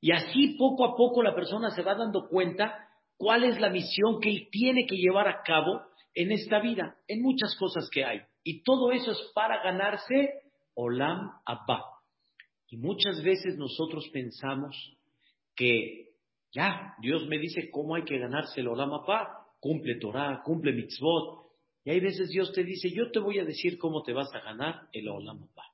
Y 0.03 0.11
así 0.11 0.57
poco 0.59 0.85
a 0.85 0.97
poco 0.97 1.23
la 1.23 1.33
persona 1.33 1.71
se 1.71 1.83
va 1.83 1.95
dando 1.95 2.29
cuenta 2.29 2.89
cuál 3.17 3.45
es 3.45 3.61
la 3.61 3.71
misión 3.71 4.21
que 4.21 4.31
él 4.31 4.49
tiene 4.51 4.85
que 4.85 4.97
llevar 4.97 5.29
a 5.29 5.43
cabo 5.45 5.81
en 6.13 6.33
esta 6.33 6.59
vida, 6.59 6.97
en 7.07 7.23
muchas 7.23 7.55
cosas 7.57 7.89
que 7.89 8.05
hay. 8.05 8.21
Y 8.43 8.65
todo 8.65 8.91
eso 8.91 9.13
es 9.13 9.31
para 9.33 9.63
ganarse 9.63 10.43
Olam 10.75 11.31
Abba. 11.47 11.85
Y 12.69 12.79
muchas 12.79 13.23
veces 13.23 13.57
nosotros 13.57 14.09
pensamos 14.13 14.77
que 15.55 16.17
ya, 16.51 16.97
Dios 17.01 17.29
me 17.29 17.39
dice 17.39 17.71
cómo 17.71 17.95
hay 17.95 18.03
que 18.03 18.19
ganarse 18.19 18.61
el 18.61 18.69
Olam 18.69 18.93
Abba. 18.93 19.47
Cumple 19.61 20.01
Torah, 20.01 20.43
cumple 20.45 20.73
mitzvot. 20.73 21.47
Y 21.85 21.91
hay 21.91 22.01
veces 22.01 22.29
Dios 22.29 22.51
te 22.53 22.65
dice, 22.65 22.91
yo 22.91 23.13
te 23.13 23.21
voy 23.21 23.39
a 23.39 23.45
decir 23.45 23.79
cómo 23.79 24.03
te 24.03 24.13
vas 24.13 24.35
a 24.35 24.41
ganar 24.41 24.89
el 24.93 25.09
Olam 25.09 25.45
Abba. 25.45 25.67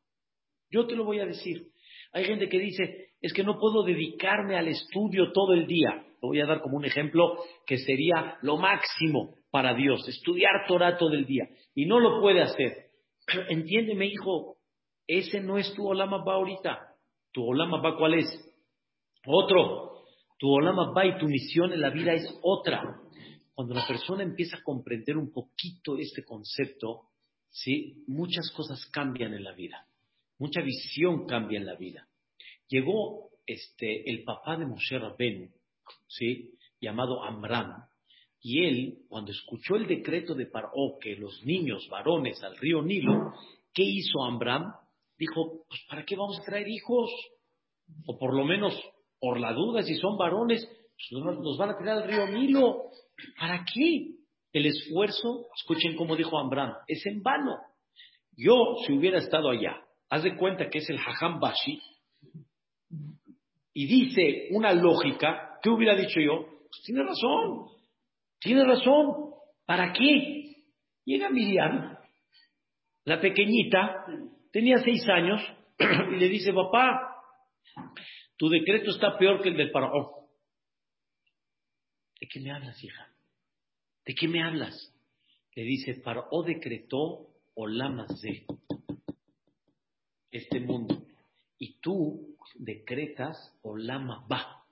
Yo 0.70 0.86
te 0.86 0.94
lo 0.96 1.04
voy 1.06 1.20
a 1.20 1.24
decir. 1.24 1.72
Hay 2.12 2.24
gente 2.26 2.50
que 2.50 2.58
dice, 2.58 3.07
es 3.20 3.32
que 3.32 3.44
no 3.44 3.58
puedo 3.58 3.82
dedicarme 3.82 4.56
al 4.56 4.68
estudio 4.68 5.32
todo 5.32 5.52
el 5.54 5.66
día. 5.66 6.04
Lo 6.22 6.28
voy 6.28 6.40
a 6.40 6.46
dar 6.46 6.60
como 6.60 6.76
un 6.76 6.84
ejemplo 6.84 7.36
que 7.66 7.78
sería 7.78 8.38
lo 8.42 8.56
máximo 8.56 9.34
para 9.50 9.74
Dios, 9.74 10.06
estudiar 10.08 10.66
Torah 10.66 10.96
todo 10.98 11.14
el 11.14 11.26
día. 11.26 11.48
Y 11.74 11.86
no 11.86 11.98
lo 11.98 12.20
puede 12.20 12.42
hacer. 12.42 12.90
Entiéndeme, 13.48 14.06
hijo, 14.06 14.56
ese 15.06 15.40
no 15.40 15.58
es 15.58 15.72
tu 15.74 15.86
Olama 15.86 16.22
Ba 16.24 16.34
ahorita. 16.34 16.78
Tu 17.32 17.42
Olama 17.42 17.80
Ba, 17.80 17.96
¿cuál 17.96 18.14
es? 18.14 18.26
Otro. 19.26 20.04
Tu 20.38 20.48
Olama 20.48 20.92
Ba 20.92 21.06
y 21.06 21.18
tu 21.18 21.26
misión 21.26 21.72
en 21.72 21.80
la 21.80 21.90
vida 21.90 22.12
es 22.12 22.38
otra. 22.42 23.00
Cuando 23.54 23.74
la 23.74 23.86
persona 23.86 24.22
empieza 24.22 24.58
a 24.58 24.62
comprender 24.62 25.16
un 25.16 25.32
poquito 25.32 25.96
este 25.98 26.24
concepto, 26.24 27.08
¿sí? 27.50 28.04
muchas 28.06 28.52
cosas 28.52 28.86
cambian 28.92 29.34
en 29.34 29.42
la 29.42 29.52
vida. 29.52 29.86
Mucha 30.38 30.60
visión 30.60 31.26
cambia 31.26 31.58
en 31.58 31.66
la 31.66 31.74
vida. 31.74 32.07
Llegó 32.68 33.30
este, 33.46 34.08
el 34.10 34.24
papá 34.24 34.56
de 34.56 34.66
Moshe 34.66 34.98
Rabenu, 34.98 35.48
¿sí? 36.06 36.50
llamado 36.80 37.24
Amram, 37.24 37.88
y 38.40 38.64
él, 38.64 38.98
cuando 39.08 39.32
escuchó 39.32 39.76
el 39.76 39.86
decreto 39.86 40.34
de 40.34 40.46
Paró 40.46 40.98
que 41.00 41.16
los 41.16 41.44
niños 41.44 41.88
varones 41.90 42.42
al 42.42 42.56
río 42.56 42.82
Nilo, 42.82 43.32
¿qué 43.74 43.82
hizo 43.82 44.22
Amram? 44.22 44.72
Dijo, 45.18 45.64
pues 45.68 45.80
¿para 45.88 46.04
qué 46.04 46.14
vamos 46.14 46.38
a 46.38 46.44
traer 46.44 46.68
hijos? 46.68 47.10
O 48.06 48.16
por 48.16 48.34
lo 48.34 48.44
menos, 48.44 48.74
por 49.18 49.40
la 49.40 49.52
duda, 49.52 49.82
si 49.82 49.96
son 49.96 50.16
varones, 50.16 50.64
pues 51.10 51.10
los 51.10 51.58
van 51.58 51.70
a 51.70 51.78
tirar 51.78 51.98
al 51.98 52.08
río 52.08 52.26
Nilo. 52.28 52.90
¿Para 53.38 53.64
qué? 53.64 54.14
El 54.52 54.66
esfuerzo, 54.66 55.48
escuchen 55.56 55.96
cómo 55.96 56.14
dijo 56.14 56.38
Amram, 56.38 56.72
es 56.86 57.04
en 57.06 57.22
vano. 57.22 57.56
Yo, 58.36 58.76
si 58.86 58.92
hubiera 58.92 59.18
estado 59.18 59.50
allá, 59.50 59.82
haz 60.08 60.22
de 60.22 60.36
cuenta 60.36 60.70
que 60.70 60.78
es 60.78 60.88
el 60.88 60.98
Hajam 60.98 61.40
Bashi, 61.40 61.82
y 63.72 63.86
dice 63.86 64.48
una 64.50 64.72
lógica, 64.72 65.58
¿qué 65.62 65.70
hubiera 65.70 65.94
dicho 65.94 66.20
yo? 66.20 66.46
Pues 66.46 66.82
tiene 66.84 67.02
razón, 67.02 67.66
tiene 68.40 68.64
razón. 68.64 69.32
¿Para 69.66 69.92
qué? 69.92 70.64
Llega 71.04 71.30
Miriam, 71.30 71.96
la 73.04 73.20
pequeñita, 73.20 74.06
tenía 74.52 74.78
seis 74.78 75.06
años, 75.08 75.40
y 76.12 76.16
le 76.16 76.28
dice, 76.28 76.52
papá, 76.52 77.14
tu 78.36 78.48
decreto 78.48 78.90
está 78.90 79.16
peor 79.18 79.42
que 79.42 79.50
el 79.50 79.56
del 79.56 79.70
faraón. 79.70 80.06
¿De 82.20 82.26
qué 82.26 82.40
me 82.40 82.50
hablas, 82.50 82.82
hija? 82.82 83.08
¿De 84.04 84.14
qué 84.14 84.26
me 84.26 84.42
hablas? 84.42 84.94
Le 85.58 85.64
dice, 85.64 86.00
Faraón 86.02 86.46
decretó 86.46 87.34
Olamazé 87.56 88.46
este 90.30 90.60
mundo. 90.60 91.07
Y 91.58 91.80
tú 91.80 92.36
decretas 92.54 93.36
Olama 93.62 94.26
va, 94.30 94.64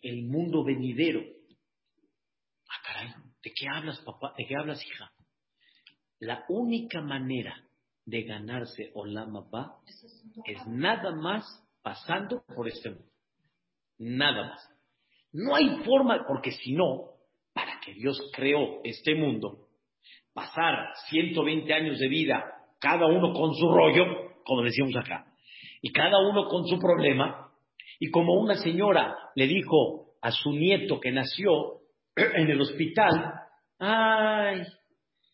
el 0.00 0.24
mundo 0.24 0.64
venidero. 0.64 1.20
Ah, 2.68 2.80
caray, 2.84 3.08
¿de 3.42 3.52
qué 3.54 3.66
hablas, 3.68 4.00
papá? 4.00 4.34
¿De 4.36 4.46
qué 4.46 4.56
hablas, 4.56 4.84
hija? 4.84 5.12
La 6.18 6.44
única 6.48 7.00
manera 7.02 7.68
de 8.04 8.22
ganarse 8.22 8.90
Olama 8.94 9.40
va 9.52 9.80
es 10.46 10.66
nada 10.66 11.14
más 11.14 11.44
pasando 11.82 12.44
por 12.54 12.68
este 12.68 12.90
mundo. 12.90 13.12
Nada 13.98 14.48
más. 14.48 14.68
No 15.32 15.54
hay 15.54 15.82
forma, 15.84 16.26
porque 16.26 16.52
si 16.52 16.72
no, 16.72 17.10
para 17.52 17.80
que 17.80 17.94
Dios 17.94 18.18
creó 18.34 18.80
este 18.84 19.14
mundo, 19.14 19.68
pasar 20.32 20.94
120 21.10 21.72
años 21.72 21.98
de 21.98 22.08
vida, 22.08 22.44
cada 22.80 23.06
uno 23.06 23.32
con 23.32 23.54
su 23.54 23.68
rollo, 23.68 24.42
como 24.44 24.62
decíamos 24.62 24.96
acá. 24.96 25.31
Y 25.82 25.92
cada 25.92 26.18
uno 26.20 26.48
con 26.48 26.66
su 26.66 26.78
problema. 26.78 27.50
Y 27.98 28.10
como 28.10 28.34
una 28.34 28.54
señora 28.54 29.16
le 29.34 29.48
dijo 29.48 30.14
a 30.22 30.30
su 30.30 30.52
nieto 30.52 31.00
que 31.00 31.10
nació 31.10 31.80
en 32.16 32.48
el 32.48 32.60
hospital, 32.60 33.34
ay, 33.80 34.62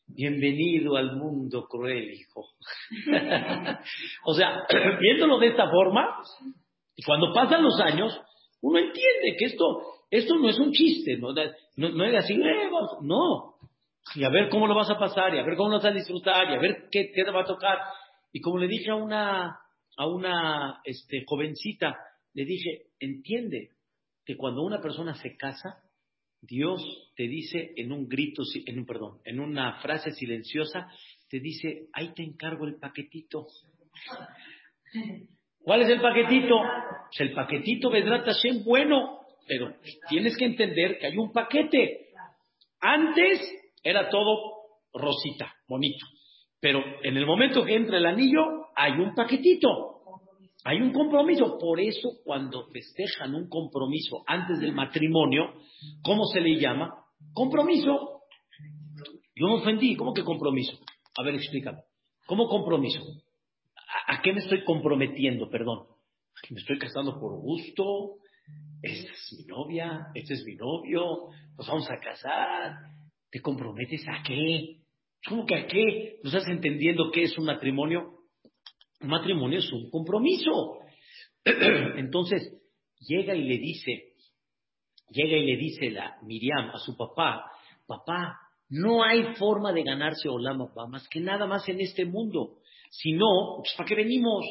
bienvenido 0.07 0.97
al 0.97 1.17
mundo 1.17 1.67
cruel, 1.69 2.11
hijo. 2.13 2.47
o 4.25 4.35
sea, 4.35 4.65
viéndolo 5.01 5.39
de 5.39 5.49
esta 5.49 5.71
forma, 5.71 6.17
cuando 7.05 7.33
pasan 7.35 7.63
los 7.63 7.79
años, 7.81 8.19
uno 8.63 8.79
entiende 8.79 9.37
que 9.39 9.45
esto, 9.45 9.83
esto 10.11 10.35
no 10.37 10.49
es 10.49 10.59
un 10.59 10.73
chiste, 10.73 11.19
no, 11.19 11.33
no, 11.77 12.05
es 12.07 12.25
así, 12.25 12.35
eh, 12.35 12.71
no. 13.03 13.55
Y 14.15 14.25
a 14.25 14.31
ver 14.31 14.49
cómo 14.49 14.67
lo 14.67 14.75
vas 14.75 14.89
a 14.89 14.99
pasar, 14.99 15.35
y 15.35 15.39
a 15.39 15.45
ver 15.45 15.57
cómo 15.57 15.69
lo 15.69 15.77
vas 15.77 15.85
a 15.85 15.91
disfrutar, 15.91 16.51
y 16.51 16.55
a 16.55 16.59
ver 16.59 16.89
qué, 16.91 17.13
qué 17.15 17.25
te 17.25 17.31
va 17.31 17.43
a 17.43 17.47
tocar. 17.47 17.79
Y 18.33 18.41
como 18.41 18.57
le 18.59 18.67
dije 18.67 18.91
a 18.91 18.95
una, 18.95 19.59
a 19.99 20.07
una 20.07 20.81
este, 20.85 21.25
jovencita, 21.27 21.99
le 22.33 22.45
dije, 22.45 22.87
entiende 23.01 23.73
que 24.25 24.37
cuando 24.37 24.63
una 24.63 24.81
persona 24.81 25.15
se 25.15 25.37
casa, 25.37 25.83
Dios 26.41 26.81
te 27.17 27.25
dice 27.25 27.73
en 27.77 27.91
un 27.91 28.09
grito, 28.09 28.45
en 28.65 28.79
un 28.79 28.87
perdón, 28.87 29.19
en 29.25 29.41
una 29.41 29.81
frase 29.81 30.13
silenciosa, 30.13 30.89
te 31.29 31.41
dice, 31.41 31.89
ahí 31.93 32.15
te 32.15 32.23
encargo 32.23 32.67
el 32.67 32.77
paquetito. 32.77 33.49
¿Cuál 35.59 35.83
es 35.83 35.89
el 35.89 36.01
paquetito? 36.01 36.55
Pues 37.09 37.21
el 37.21 37.33
paquetito 37.33 37.91
Vedrat 37.91 38.25
Hashem 38.25 38.63
bueno, 38.65 39.19
pero 39.49 39.75
tienes 40.09 40.37
que 40.37 40.45
entender 40.45 40.99
que 40.99 41.07
hay 41.07 41.17
un 41.17 41.33
paquete. 41.33 42.11
Antes 42.81 43.41
era 43.83 44.09
todo 44.09 44.53
rosita, 44.93 45.53
bonito. 45.67 46.07
Pero 46.61 46.83
en 47.03 47.17
el 47.17 47.27
momento 47.27 47.65
que 47.65 47.77
entra 47.77 47.99
el 47.99 48.07
anillo, 48.07 48.67
hay 48.75 48.93
un 48.93 49.15
paquetito, 49.15 50.01
hay 50.65 50.81
un 50.81 50.93
compromiso. 50.93 51.57
Por 51.59 51.81
eso, 51.81 52.11
cuando 52.25 52.67
festejan 52.69 53.35
un 53.35 53.49
compromiso 53.49 54.23
antes 54.27 54.59
del 54.61 54.73
matrimonio, 54.73 55.55
¿cómo 56.03 56.25
se 56.27 56.41
le 56.41 56.59
llama? 56.59 56.95
Compromiso. 57.33 58.23
Yo 59.37 59.47
me 59.47 59.55
ofendí, 59.55 59.95
¿cómo 59.95 60.13
que 60.13 60.25
compromiso? 60.25 60.79
A 61.17 61.23
ver, 61.23 61.37
explícame. 61.37 61.79
¿Cómo 62.27 62.49
compromiso? 62.49 63.01
¿A, 64.09 64.21
qué 64.21 64.33
me 64.33 64.41
estoy 64.41 64.65
comprometiendo? 64.65 65.49
Perdón. 65.49 65.87
¿Me 66.51 66.61
estoy 66.61 66.79
casando 66.79 67.19
por 67.19 67.41
gusto? 67.41 68.17
Esta 68.83 69.13
es 69.13 69.37
mi 69.39 69.45
novia, 69.47 70.09
este 70.15 70.35
es 70.35 70.45
mi 70.45 70.55
novio, 70.55 71.29
nos 71.57 71.67
vamos 71.67 71.91
a 71.91 71.99
casar. 71.99 72.75
¿Te 73.31 73.41
comprometes 73.41 74.07
a 74.09 74.23
qué? 74.23 74.79
¿Cómo 75.27 75.47
que 75.47 75.57
a 75.57 75.67
qué? 75.67 76.21
¿No 76.23 76.31
estás 76.31 76.49
entendiendo 76.49 77.11
qué 77.11 77.23
es 77.23 77.37
un 77.39 77.47
matrimonio? 77.47 78.19
Un 79.01 79.09
matrimonio 79.09 79.59
es 79.59 79.73
un 79.73 79.91
compromiso. 79.91 80.79
Entonces, 81.45 82.53
llega 83.01 83.35
y 83.35 83.43
le 83.43 83.59
dice, 83.59 84.15
llega 85.11 85.37
y 85.37 85.47
le 85.47 85.57
dice 85.57 85.91
la 85.91 86.17
Miriam 86.23 86.71
a 86.71 86.79
su 86.79 86.97
papá, 86.97 87.51
papá, 87.87 88.39
no 88.71 89.03
hay 89.03 89.35
forma 89.37 89.73
de 89.73 89.83
ganarse 89.83 90.29
Olama 90.29 90.71
más 90.89 91.09
que 91.09 91.21
nada 91.21 91.47
más 91.47 91.69
en 91.69 91.81
este 91.81 92.05
mundo. 92.05 92.59
Si 92.91 93.13
no, 93.13 93.57
pues 93.59 93.75
¿para 93.77 93.89
qué 93.89 93.95
venimos? 93.95 94.45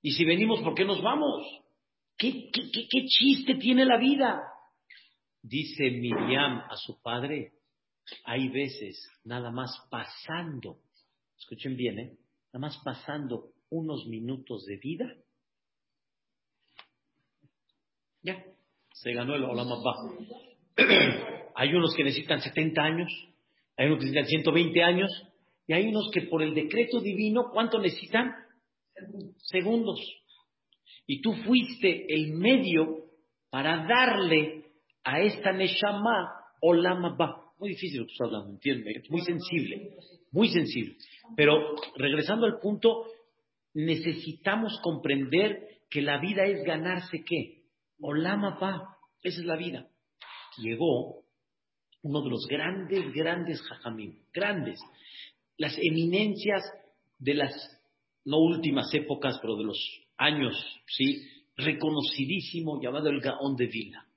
Y 0.00 0.12
si 0.12 0.24
venimos, 0.24 0.60
¿por 0.60 0.74
qué 0.74 0.84
nos 0.84 1.02
vamos? 1.02 1.44
¿Qué, 2.16 2.50
qué, 2.52 2.70
qué, 2.72 2.86
qué 2.88 3.04
chiste 3.06 3.54
tiene 3.56 3.84
la 3.84 3.96
vida? 3.96 4.40
Dice 5.42 5.90
Miriam 5.90 6.62
a 6.68 6.76
su 6.76 7.00
padre, 7.02 7.52
hay 8.24 8.48
veces 8.48 9.10
nada 9.24 9.50
más 9.50 9.70
pasando, 9.90 10.78
escuchen 11.38 11.76
bien, 11.76 11.98
¿eh? 11.98 12.16
nada 12.52 12.66
más 12.66 12.78
pasando 12.84 13.50
unos 13.70 14.06
minutos 14.06 14.64
de 14.66 14.76
vida, 14.76 15.14
ya, 18.22 18.44
se 18.92 19.12
ganó 19.12 19.34
el 19.34 19.44
Olam 19.44 19.68
bajo. 19.68 20.14
hay 21.54 21.74
unos 21.74 21.94
que 21.94 22.04
necesitan 22.04 22.40
70 22.40 22.82
años, 22.82 23.08
hay 23.76 23.86
unos 23.86 23.98
que 23.98 24.06
necesitan 24.06 24.26
120 24.26 24.82
años, 24.82 25.10
y 25.66 25.74
hay 25.74 25.86
unos 25.86 26.10
que 26.12 26.22
por 26.22 26.42
el 26.42 26.54
decreto 26.54 27.00
divino, 27.00 27.50
¿cuánto 27.52 27.78
necesitan? 27.78 28.32
Segundos. 29.36 30.00
Y 31.06 31.20
tú 31.20 31.34
fuiste 31.44 32.12
el 32.12 32.32
medio 32.32 33.04
para 33.50 33.86
darle 33.86 34.64
a 35.04 35.20
esta 35.20 35.52
Neshama 35.52 36.32
Olam 36.60 37.16
muy 37.58 37.70
difícil 37.70 38.00
lo 38.00 38.06
que 38.06 38.12
estás 38.12 38.26
hablando, 38.26 38.50
¿entiendes? 38.50 39.10
Muy 39.10 39.20
sensible, 39.22 39.96
muy 40.32 40.48
sensible. 40.48 40.96
Pero 41.36 41.74
regresando 41.96 42.46
al 42.46 42.58
punto, 42.60 43.06
necesitamos 43.74 44.78
comprender 44.82 45.68
que 45.90 46.02
la 46.02 46.18
vida 46.20 46.44
es 46.44 46.64
ganarse 46.64 47.24
qué? 47.24 47.62
Olama 48.00 48.58
pa, 48.58 48.98
esa 49.22 49.40
es 49.40 49.46
la 49.46 49.56
vida. 49.56 49.88
Llegó 50.58 51.24
uno 52.02 52.22
de 52.22 52.30
los 52.30 52.46
grandes, 52.46 53.12
grandes 53.12 53.60
jajamim, 53.62 54.18
grandes, 54.32 54.80
las 55.56 55.76
eminencias 55.78 56.62
de 57.18 57.34
las, 57.34 57.52
no 58.24 58.38
últimas 58.38 58.92
épocas, 58.94 59.38
pero 59.40 59.56
de 59.56 59.64
los 59.64 59.78
años, 60.16 60.54
¿sí? 60.86 61.22
Reconocidísimo, 61.56 62.80
llamado 62.80 63.10
el 63.10 63.20
Gaón 63.20 63.56
de 63.56 63.66
Vilna. 63.66 64.07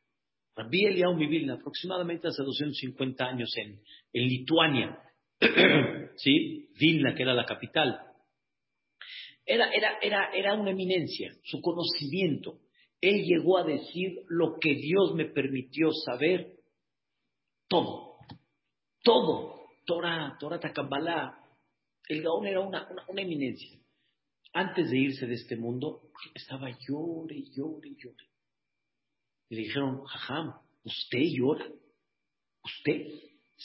Rabbi 0.61 0.85
Eliyahu 0.85 1.17
Vilna, 1.17 1.55
aproximadamente 1.55 2.27
hace 2.27 2.43
250 2.43 3.25
años 3.25 3.51
en, 3.57 3.81
en 4.13 4.27
Lituania, 4.27 4.99
¿sí? 6.17 6.69
Vilna, 6.79 7.15
que 7.15 7.23
era 7.23 7.33
la 7.33 7.45
capital. 7.45 7.99
Era, 9.43 9.71
era, 9.73 9.97
era, 10.01 10.29
era 10.33 10.53
una 10.53 10.71
eminencia, 10.71 11.33
su 11.43 11.61
conocimiento. 11.61 12.59
Él 13.01 13.23
llegó 13.23 13.57
a 13.57 13.63
decir 13.63 14.19
lo 14.27 14.57
que 14.59 14.75
Dios 14.75 15.15
me 15.15 15.25
permitió 15.25 15.89
saber, 16.05 16.53
todo, 17.67 18.17
todo. 19.03 19.61
Torah, 19.83 20.37
Torah 20.39 20.59
Takabbalá. 20.59 21.39
El 22.07 22.21
Gaón 22.21 22.45
era 22.45 22.59
una, 22.59 22.87
una, 22.91 23.03
una 23.07 23.21
eminencia. 23.21 23.79
Antes 24.53 24.91
de 24.91 24.97
irse 24.97 25.25
de 25.25 25.33
este 25.33 25.55
mundo, 25.55 26.11
estaba 26.35 26.69
llore, 26.69 27.41
llore, 27.51 27.89
llore 27.97 28.30
y 29.51 29.55
le 29.55 29.61
dijeron, 29.63 30.05
jajam, 30.05 30.53
usted 30.85 31.19
llora. 31.35 31.65
Usted 32.63 33.05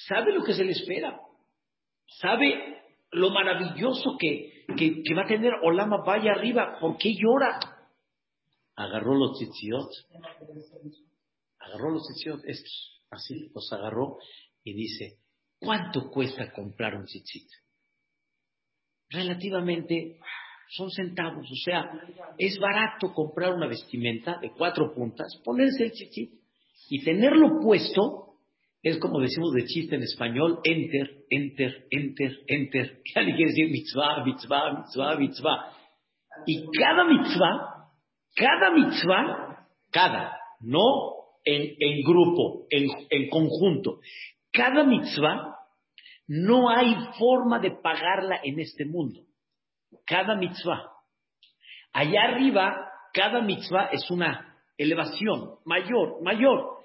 sabe 0.09 0.35
lo 0.35 0.43
que 0.43 0.53
se 0.53 0.65
le 0.65 0.73
espera. 0.73 1.21
Sabe 2.21 2.83
lo 3.13 3.31
maravilloso 3.31 4.17
que, 4.19 4.65
que, 4.77 5.15
va 5.15 5.23
a 5.23 5.29
tener 5.29 5.53
Olama 5.63 5.99
vaya 6.05 6.33
arriba. 6.33 6.77
¿Por 6.81 6.99
qué 6.99 7.15
llora? 7.15 7.61
Agarró 8.75 9.15
los 9.15 9.39
tzitziot. 9.39 9.89
Agarró 11.61 11.93
los 11.93 12.03
tzitziot, 12.03 12.45
estos, 12.47 13.03
así, 13.11 13.53
los 13.55 13.73
agarró 13.73 14.19
y 14.65 14.75
dice, 14.75 15.21
¿cuánto 15.61 16.11
cuesta 16.11 16.53
comprar 16.53 16.97
un 16.97 17.05
tzitzit? 17.05 17.49
Relativamente 19.09 20.19
son 20.69 20.91
centavos, 20.91 21.47
o 21.51 21.55
sea, 21.65 21.91
es 22.39 22.59
barato 22.59 23.13
comprar 23.13 23.55
una 23.55 23.67
vestimenta 23.67 24.39
de 24.41 24.51
cuatro 24.51 24.93
puntas, 24.95 25.41
ponerse 25.45 25.85
el 25.85 25.93
chichit 25.93 26.33
y 26.91 27.05
tenerlo 27.05 27.61
puesto, 27.63 28.35
es 28.83 28.99
como 28.99 29.21
decimos 29.21 29.53
de 29.53 29.65
chiste 29.65 29.97
en 29.97 30.03
español, 30.03 30.61
enter, 30.65 31.25
enter, 31.31 31.87
enter, 31.91 32.33
enter, 32.47 33.01
ya 33.15 33.25
quiere 33.25 33.47
decir 33.47 33.71
mitzvah, 33.71 34.25
mitzvah, 34.25 34.73
mitzvah, 34.79 35.17
mitzvah. 35.17 35.73
Y 36.47 36.65
cada 36.79 37.05
mitzvah, 37.05 37.91
cada 38.35 38.71
mitzvah, 38.73 39.67
cada, 39.91 40.37
no 40.61 40.83
en, 41.45 41.63
en 41.79 42.03
grupo, 42.03 42.67
en, 42.71 42.89
en 43.09 43.29
conjunto, 43.31 44.01
cada 44.53 44.85
mitzvah, 44.85 45.55
no 46.29 46.69
hay 46.69 46.93
forma 47.19 47.61
de 47.61 47.71
pagarla 47.71 48.41
en 48.43 48.59
este 48.59 48.85
mundo 48.85 49.26
cada 50.07 50.37
mitzvah. 50.37 50.93
Allá 51.93 52.23
arriba, 52.25 52.91
cada 53.13 53.41
mitzvah 53.41 53.89
es 53.93 54.11
una 54.11 54.57
elevación 54.77 55.57
mayor, 55.65 56.23
mayor. 56.23 56.79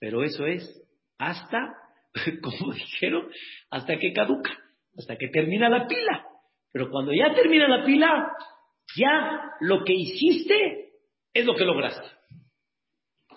Pero 0.00 0.24
eso 0.24 0.46
es 0.46 0.82
hasta, 1.18 1.74
como 2.42 2.72
dijeron, 2.72 3.28
hasta 3.70 3.96
que 3.98 4.12
caduca, 4.12 4.52
hasta 4.98 5.16
que 5.16 5.28
termina 5.28 5.68
la 5.68 5.86
pila. 5.86 6.26
Pero 6.72 6.90
cuando 6.90 7.12
ya 7.12 7.34
termina 7.34 7.68
la 7.68 7.84
pila, 7.84 8.32
ya 8.96 9.52
lo 9.60 9.84
que 9.84 9.94
hiciste 9.94 10.90
es 11.32 11.44
lo 11.44 11.54
que 11.54 11.64
lograste. 11.64 12.06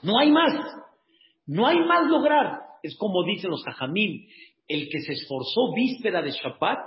No 0.04 0.17
hay 0.19 0.32
más. 0.32 0.54
No 1.45 1.67
hay 1.67 1.80
más 1.80 2.08
lograr. 2.08 2.60
Es 2.84 2.97
como 2.97 3.23
dicen 3.23 3.52
los 3.52 3.63
jajamim, 3.63 4.28
el 4.67 4.89
que 4.89 4.99
se 4.99 5.13
esforzó 5.13 5.73
víspera 5.75 6.21
de 6.21 6.32
Shabbat 6.32 6.86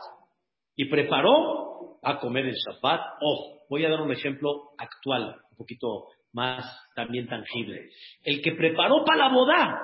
y 0.76 0.86
preparó 0.86 1.71
a 2.02 2.18
comer 2.18 2.46
el 2.46 2.54
Shabbat. 2.54 3.00
Ojo, 3.20 3.62
voy 3.68 3.84
a 3.84 3.90
dar 3.90 4.00
un 4.00 4.12
ejemplo 4.12 4.70
actual, 4.78 5.36
un 5.50 5.56
poquito 5.56 6.06
más 6.32 6.64
también 6.94 7.28
tangible. 7.28 7.90
El 8.22 8.42
que 8.42 8.52
preparó 8.52 9.04
para 9.04 9.28
la 9.28 9.34
boda, 9.34 9.80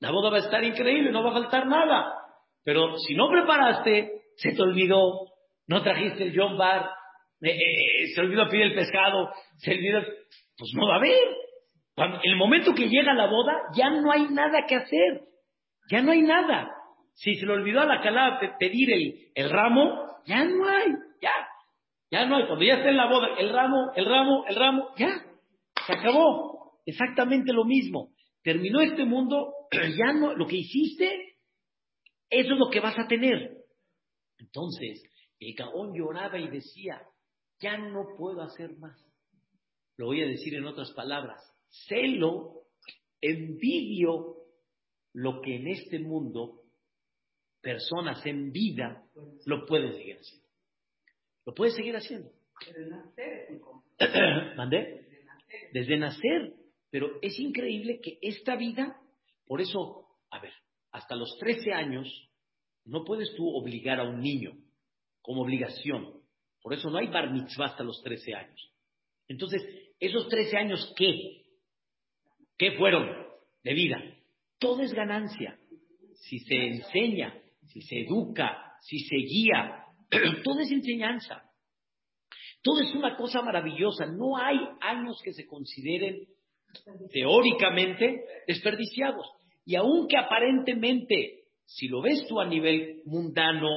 la 0.00 0.10
boda 0.10 0.30
va 0.30 0.36
a 0.36 0.40
estar 0.40 0.62
increíble, 0.62 1.10
no 1.10 1.22
va 1.22 1.30
a 1.30 1.42
faltar 1.42 1.66
nada. 1.66 2.12
Pero 2.64 2.96
si 2.98 3.14
no 3.14 3.28
preparaste, 3.30 4.22
se 4.36 4.52
te 4.52 4.62
olvidó, 4.62 5.32
no 5.68 5.82
trajiste 5.82 6.24
el 6.24 6.38
John 6.38 6.58
Bar, 6.58 6.90
eh, 7.42 7.50
eh, 7.50 7.54
eh, 7.54 8.06
se 8.14 8.20
olvidó 8.20 8.48
pedir 8.48 8.64
el 8.64 8.74
pescado, 8.74 9.30
se 9.58 9.72
olvidó, 9.72 10.00
pues 10.58 10.70
no 10.74 10.86
va 10.88 10.94
a 10.94 10.98
haber. 10.98 11.28
Cuando, 11.94 12.20
el 12.22 12.36
momento 12.36 12.74
que 12.74 12.88
llega 12.88 13.14
la 13.14 13.26
boda, 13.26 13.54
ya 13.74 13.90
no 13.90 14.10
hay 14.10 14.26
nada 14.30 14.66
que 14.66 14.76
hacer, 14.76 15.22
ya 15.90 16.02
no 16.02 16.12
hay 16.12 16.22
nada. 16.22 16.70
Si 17.14 17.34
se 17.36 17.46
le 17.46 17.52
olvidó 17.52 17.80
a 17.80 17.86
la 17.86 18.02
calada 18.02 18.40
pedir 18.58 18.92
el, 18.92 19.14
el 19.34 19.50
ramo, 19.50 20.18
ya 20.26 20.44
no 20.44 20.68
hay. 20.68 20.92
Ya, 21.20 21.32
ya 22.10 22.26
no 22.26 22.36
hay. 22.36 22.46
Cuando 22.46 22.64
ya 22.64 22.74
está 22.74 22.90
en 22.90 22.96
la 22.96 23.08
boda, 23.08 23.28
el 23.38 23.50
ramo, 23.50 23.92
el 23.94 24.04
ramo, 24.06 24.44
el 24.46 24.56
ramo, 24.56 24.88
ya, 24.96 25.24
se 25.86 25.92
acabó. 25.92 26.80
Exactamente 26.84 27.52
lo 27.52 27.64
mismo. 27.64 28.12
Terminó 28.42 28.80
este 28.80 29.04
mundo, 29.04 29.52
ya 29.72 30.12
no, 30.12 30.34
lo 30.34 30.46
que 30.46 30.56
hiciste, 30.56 31.36
eso 32.30 32.52
es 32.52 32.58
lo 32.58 32.70
que 32.70 32.80
vas 32.80 32.98
a 32.98 33.08
tener. 33.08 33.56
Entonces, 34.38 35.02
el 35.40 35.54
Gaón 35.54 35.94
lloraba 35.94 36.38
y 36.38 36.48
decía, 36.48 37.02
ya 37.60 37.76
no 37.76 38.16
puedo 38.16 38.42
hacer 38.42 38.76
más. 38.78 38.96
Lo 39.96 40.06
voy 40.06 40.22
a 40.22 40.26
decir 40.26 40.54
en 40.54 40.66
otras 40.66 40.92
palabras, 40.92 41.40
celo, 41.88 42.66
envidio 43.20 44.36
lo 45.14 45.40
que 45.40 45.56
en 45.56 45.68
este 45.68 45.98
mundo 45.98 46.62
personas 47.62 48.24
en 48.26 48.52
vida 48.52 49.02
lo 49.46 49.64
pueden 49.66 49.92
seguir 49.94 50.18
haciendo. 50.18 50.45
Lo 51.46 51.54
puede 51.54 51.70
seguir 51.70 51.94
haciendo. 51.96 52.30
Desde 52.66 52.90
nacer. 52.90 53.48
¿Mandé? 54.56 55.06
Desde 55.72 55.96
nacer. 55.96 56.54
Pero 56.90 57.18
es 57.22 57.38
increíble 57.38 58.00
que 58.02 58.18
esta 58.20 58.56
vida, 58.56 59.00
por 59.46 59.60
eso, 59.60 60.06
a 60.30 60.40
ver, 60.40 60.52
hasta 60.90 61.14
los 61.14 61.36
13 61.38 61.72
años, 61.72 62.08
no 62.84 63.04
puedes 63.04 63.34
tú 63.36 63.48
obligar 63.48 64.00
a 64.00 64.04
un 64.08 64.20
niño 64.20 64.52
como 65.22 65.42
obligación. 65.42 66.20
Por 66.60 66.74
eso 66.74 66.90
no 66.90 66.98
hay 66.98 67.08
bar 67.08 67.32
mitzvah 67.32 67.66
hasta 67.66 67.84
los 67.84 68.02
13 68.02 68.34
años. 68.34 68.72
Entonces, 69.28 69.62
esos 70.00 70.28
13 70.28 70.56
años, 70.56 70.94
¿qué? 70.96 71.44
¿Qué 72.58 72.72
fueron 72.72 73.08
de 73.62 73.74
vida? 73.74 74.02
Todo 74.58 74.82
es 74.82 74.92
ganancia. 74.92 75.58
Si 76.14 76.40
se 76.40 76.56
enseña, 76.56 77.40
si 77.66 77.82
se 77.82 78.00
educa, 78.00 78.76
si 78.80 79.00
se 79.00 79.16
guía, 79.16 79.85
todo 80.44 80.60
es 80.60 80.70
enseñanza. 80.70 81.42
Todo 82.62 82.80
es 82.80 82.94
una 82.94 83.16
cosa 83.16 83.42
maravillosa. 83.42 84.06
No 84.06 84.36
hay 84.36 84.58
años 84.80 85.20
que 85.22 85.32
se 85.32 85.46
consideren 85.46 86.26
teóricamente 87.12 88.24
desperdiciados. 88.46 89.26
Y 89.64 89.76
aunque 89.76 90.16
aparentemente, 90.16 91.44
si 91.64 91.88
lo 91.88 92.02
ves 92.02 92.26
tú 92.28 92.40
a 92.40 92.46
nivel 92.46 93.02
mundano, 93.04 93.68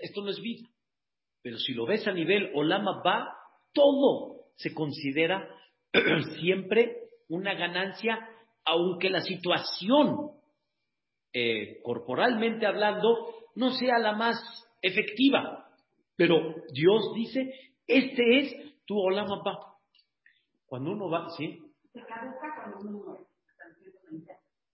esto 0.00 0.22
no 0.22 0.30
es 0.30 0.40
vida. 0.40 0.68
Pero 1.42 1.58
si 1.58 1.72
lo 1.72 1.86
ves 1.86 2.06
a 2.06 2.12
nivel 2.12 2.50
Olama 2.54 3.02
va, 3.04 3.28
todo 3.72 4.46
se 4.56 4.74
considera 4.74 5.48
siempre 6.40 6.96
una 7.28 7.54
ganancia, 7.54 8.18
aunque 8.64 9.08
la 9.08 9.20
situación, 9.22 10.32
eh, 11.32 11.80
corporalmente 11.82 12.66
hablando, 12.66 13.34
no 13.54 13.70
sea 13.70 13.98
la 13.98 14.12
más 14.12 14.36
efectiva. 14.82 15.66
Pero 16.16 16.54
Dios 16.72 17.12
dice, 17.14 17.52
este 17.86 18.38
es 18.38 18.84
tu 18.86 18.98
Olama 18.98 19.42
va. 19.42 19.76
Cuando 20.66 20.92
uno 20.92 21.08
va, 21.08 21.28
¿sí? 21.36 21.58
Se 21.92 22.00
caduca 22.00 22.54
cuando 22.56 22.88
uno 22.88 23.04
muere. 23.04 23.24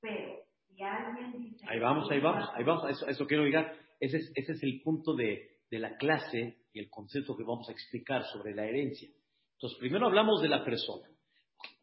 Pero 0.01 0.43
si 0.69 0.83
alguien 0.83 1.33
dice... 1.43 1.65
Ahí 1.69 1.79
vamos, 1.79 2.11
ahí 2.11 2.21
vamos, 2.21 2.49
ahí 2.55 2.65
vamos, 2.65 2.91
eso, 2.91 3.07
eso 3.07 3.27
quiero 3.27 3.45
llegar. 3.45 3.75
Ese 3.99 4.19
es, 4.19 4.33
ese 4.35 4.53
es 4.53 4.63
el 4.63 4.83
punto 4.83 5.15
de, 5.15 5.57
de 5.71 5.79
la 5.79 5.97
clase 5.97 6.59
y 6.73 6.81
el 6.81 6.91
concepto 6.91 7.37
que 7.37 7.45
vamos 7.45 7.69
a 7.69 7.73
explicar 7.73 8.25
sobre 8.25 8.55
la 8.55 8.67
herencia. 8.67 9.09
Entonces, 9.55 9.79
primero 9.79 10.07
hablamos 10.07 10.43
de 10.43 10.49
la 10.49 10.65
persona. 10.65 11.09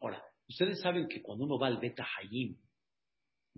Ahora, 0.00 0.22
ustedes 0.48 0.80
saben 0.80 1.08
que 1.08 1.22
cuando 1.22 1.44
uno 1.44 1.58
va 1.58 1.66
al 1.66 1.78
Beta 1.78 2.06
Hayim, 2.18 2.56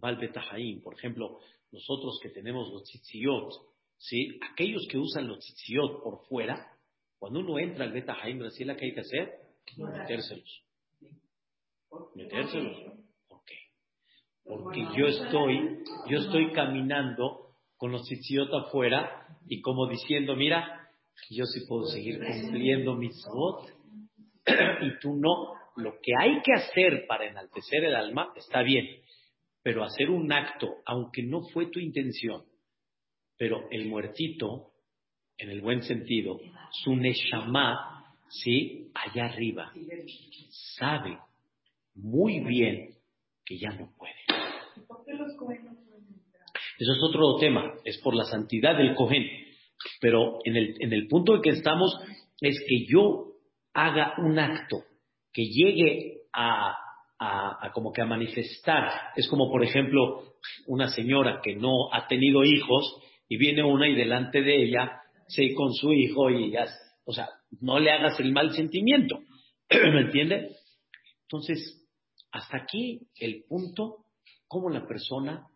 va 0.02 0.08
al 0.08 0.16
Beta 0.16 0.42
Hayim, 0.50 0.80
por 0.80 0.94
ejemplo, 0.94 1.38
nosotros 1.70 2.18
que 2.22 2.30
tenemos 2.30 2.72
los 2.72 2.84
tzitziot, 2.84 3.52
¿sí? 3.98 4.38
aquellos 4.52 4.86
que 4.90 4.98
usan 4.98 5.28
los 5.28 5.38
tzitziot 5.38 6.02
por 6.02 6.24
fuera, 6.26 6.72
cuando 7.18 7.40
uno 7.40 7.58
entra 7.58 7.84
al 7.84 7.92
Beta 7.92 8.16
Hayim, 8.20 8.40
¿qué 8.40 8.84
hay 8.84 8.94
que 8.94 9.00
hacer? 9.00 9.32
Metérselos. 9.76 10.62
Metérselos. 12.14 12.76
¿Por 13.28 13.44
qué? 13.44 13.56
Porque 14.44 14.80
yo 14.96 15.06
estoy, 15.06 15.84
yo 16.08 16.18
estoy 16.18 16.52
caminando 16.52 17.46
con 17.76 17.92
los 17.92 18.02
tzitziot 18.02 18.52
afuera 18.52 19.26
y 19.46 19.60
como 19.60 19.88
diciendo, 19.88 20.36
mira, 20.36 20.88
yo 21.30 21.44
sí 21.46 21.60
puedo 21.66 21.86
seguir 21.86 22.20
cumpliendo 22.20 22.94
mis 22.94 23.16
votos 23.32 23.72
y 24.82 24.98
tú 25.00 25.16
no. 25.16 25.54
Lo 25.76 25.92
que 26.00 26.12
hay 26.18 26.40
que 26.42 26.54
hacer 26.54 27.06
para 27.06 27.26
enaltecer 27.26 27.84
el 27.84 27.94
alma 27.94 28.32
está 28.34 28.62
bien, 28.62 28.86
pero 29.62 29.84
hacer 29.84 30.08
un 30.08 30.32
acto, 30.32 30.76
aunque 30.86 31.22
no 31.22 31.42
fue 31.52 31.66
tu 31.66 31.80
intención, 31.80 32.45
pero 33.36 33.68
el 33.70 33.86
muertito, 33.86 34.72
en 35.38 35.50
el 35.50 35.60
buen 35.60 35.82
sentido, 35.82 36.38
su 36.82 36.96
neshama, 36.96 38.14
¿sí? 38.28 38.90
Allá 38.94 39.26
arriba, 39.26 39.72
sabe 40.78 41.18
muy 41.94 42.40
bien 42.40 42.94
que 43.44 43.58
ya 43.58 43.70
no 43.70 43.92
puede. 43.96 44.14
Eso 46.78 46.92
es 46.92 46.98
otro 47.02 47.36
tema, 47.38 47.72
es 47.84 47.98
por 47.98 48.14
la 48.14 48.24
santidad 48.24 48.76
del 48.76 48.94
Cohen. 48.94 49.24
Pero 50.00 50.38
en 50.44 50.56
el, 50.56 50.74
en 50.80 50.92
el 50.92 51.06
punto 51.06 51.36
en 51.36 51.42
que 51.42 51.50
estamos 51.50 51.98
es 52.40 52.58
que 52.66 52.86
yo 52.86 53.32
haga 53.72 54.14
un 54.18 54.38
acto 54.38 54.82
que 55.32 55.44
llegue 55.44 56.22
a, 56.32 56.76
a, 57.18 57.70
como 57.72 57.92
que 57.92 58.02
a 58.02 58.06
manifestar. 58.06 58.90
Es 59.16 59.28
como, 59.28 59.50
por 59.50 59.62
ejemplo, 59.62 60.34
una 60.66 60.88
señora 60.88 61.40
que 61.42 61.56
no 61.56 61.92
ha 61.92 62.06
tenido 62.08 62.44
hijos 62.44 63.00
y 63.28 63.36
viene 63.36 63.64
una 63.64 63.88
y 63.88 63.94
delante 63.94 64.42
de 64.42 64.64
ella, 64.64 65.00
se 65.28 65.54
con 65.54 65.72
su 65.72 65.92
hijo 65.92 66.30
y 66.30 66.52
ya, 66.52 66.66
o 67.04 67.12
sea, 67.12 67.28
no 67.60 67.78
le 67.78 67.90
hagas 67.90 68.18
el 68.20 68.32
mal 68.32 68.52
sentimiento. 68.54 69.18
¿Me 69.70 70.02
entiende? 70.02 70.56
Entonces, 71.22 71.84
hasta 72.30 72.58
aquí 72.58 73.08
el 73.18 73.44
punto, 73.48 74.04
cómo 74.46 74.70
la 74.70 74.86
persona 74.86 75.46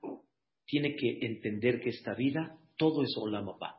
tiene 0.66 0.96
que 0.96 1.18
entender 1.22 1.80
que 1.80 1.90
esta 1.90 2.14
vida 2.14 2.56
todo 2.76 3.02
es 3.02 3.16
Olamapá. 3.16 3.76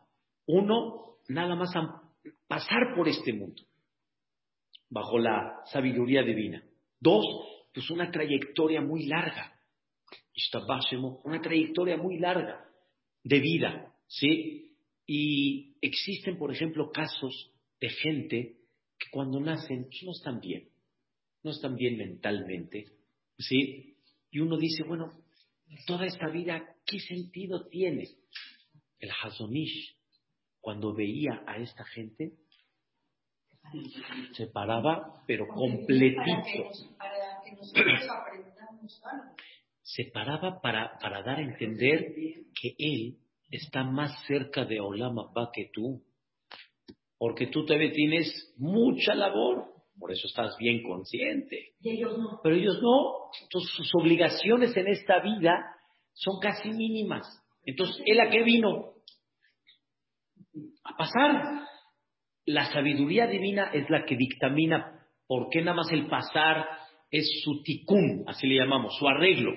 Uno, 0.48 1.18
nada 1.28 1.56
más 1.56 1.74
pasar 2.48 2.96
por 2.96 3.08
este 3.10 3.34
mundo, 3.34 3.64
bajo 4.90 5.18
la 5.18 5.62
sabiduría 5.72 6.24
divina. 6.24 6.64
Dos, 7.00 7.26
pues 7.74 7.90
una 7.90 8.12
trayectoria 8.12 8.82
muy 8.82 9.06
larga. 9.06 9.54
Una 11.24 11.42
trayectoria 11.42 11.98
muy 11.98 12.18
larga 12.18 12.71
de 13.24 13.40
vida, 13.40 13.94
¿sí? 14.08 14.76
Y 15.06 15.76
existen, 15.82 16.38
por 16.38 16.52
ejemplo, 16.54 16.92
casos 16.92 17.52
de 17.80 17.90
gente 17.90 18.58
que 18.98 19.10
cuando 19.12 19.40
nacen 19.40 19.86
pues, 19.86 20.04
no 20.04 20.12
están 20.12 20.40
bien, 20.40 20.70
no 21.44 21.52
están 21.52 21.76
bien 21.76 21.98
mentalmente, 21.98 22.86
¿sí? 23.38 23.96
Y 24.32 24.40
uno 24.40 24.58
dice, 24.58 24.84
bueno, 24.84 25.12
toda 25.86 26.06
esta 26.06 26.30
vida, 26.30 26.76
¿qué 26.86 27.00
sentido 27.00 27.68
tiene? 27.68 28.08
El 29.00 29.10
Hazonish, 29.24 29.96
cuando 30.60 30.94
veía 30.94 31.44
a 31.48 31.58
esta 31.58 31.84
gente, 31.86 32.34
se 34.34 34.48
paraba, 34.48 35.24
pero 35.28 35.48
completito. 35.48 36.72
Se 39.82 40.06
paraba 40.14 40.62
para, 40.62 40.98
para 41.00 41.24
dar 41.24 41.40
a 41.40 41.44
entender 41.44 42.14
que 42.60 42.76
él 42.78 43.18
está 43.50 43.84
más 43.84 44.26
cerca 44.28 44.66
de 44.66 44.80
Olam 44.80 45.20
Abba 45.20 45.50
que 45.54 45.70
tú. 45.74 46.04
Porque 47.18 47.48
tú 47.48 47.66
todavía 47.66 47.92
tienes 47.92 48.54
mucha 48.58 49.14
labor. 49.14 49.66
Por 50.00 50.12
eso 50.12 50.28
estás 50.28 50.56
bien 50.58 50.82
consciente. 50.82 51.74
Y 51.82 51.92
ellos 51.92 52.18
no. 52.18 52.40
Pero 52.42 52.56
ellos 52.56 52.80
no. 52.82 53.30
Entonces 53.44 53.72
sus 53.76 53.92
obligaciones 53.96 54.76
en 54.76 54.88
esta 54.88 55.20
vida 55.20 55.76
son 56.14 56.40
casi 56.40 56.70
mínimas. 56.72 57.28
Entonces, 57.66 58.02
¿él 58.06 58.20
a 58.20 58.30
qué 58.30 58.44
vino? 58.44 58.94
A 60.84 60.98
pasar. 60.98 61.68
La 62.46 62.66
sabiduría 62.72 63.28
divina 63.28 63.70
es 63.72 63.88
la 63.90 64.04
que 64.04 64.16
dictamina 64.16 65.06
por 65.28 65.50
qué 65.50 65.62
nada 65.62 65.78
más 65.78 65.92
el 65.92 66.08
pasar 66.08 66.68
es 67.12 67.42
su 67.44 67.62
ticún, 67.62 68.24
así 68.28 68.48
le 68.48 68.56
llamamos, 68.56 68.98
su 68.98 69.08
arreglo. 69.08 69.54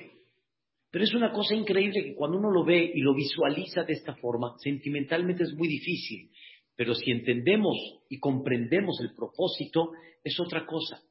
Pero 0.95 1.07
es 1.07 1.15
una 1.15 1.33
cosa 1.33 1.57
increíble 1.57 2.05
que 2.05 2.15
cuando 2.15 2.39
uno 2.39 2.53
lo 2.53 2.65
ve 2.65 2.93
y 2.95 3.01
lo 3.01 3.17
visualiza 3.17 3.83
de 3.83 3.95
esta 3.95 4.15
forma, 4.15 4.55
sentimentalmente 4.59 5.43
es 5.43 5.53
muy 5.55 5.67
difícil. 5.67 6.31
Pero 6.77 6.95
si 6.95 7.11
entendemos 7.11 7.77
y 8.09 8.21
comprendemos 8.21 9.01
el 9.01 9.13
propósito, 9.13 9.91
es 10.23 10.39
otra 10.39 10.65
cosa. 10.65 11.03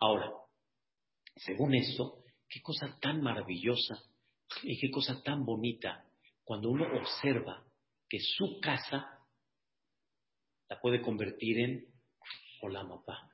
Ahora, 0.00 0.32
según 1.36 1.76
esto, 1.76 2.24
qué 2.48 2.60
cosa 2.60 2.98
tan 3.00 3.22
maravillosa 3.22 4.02
y 4.64 4.80
qué 4.80 4.90
cosa 4.90 5.22
tan 5.22 5.44
bonita 5.44 6.04
cuando 6.42 6.70
uno 6.70 6.84
observa 7.00 7.64
que 8.08 8.18
su 8.18 8.58
casa 8.60 9.20
la 10.68 10.80
puede 10.80 11.00
convertir 11.00 11.60
en 11.60 11.86
Olamapá, 12.62 13.30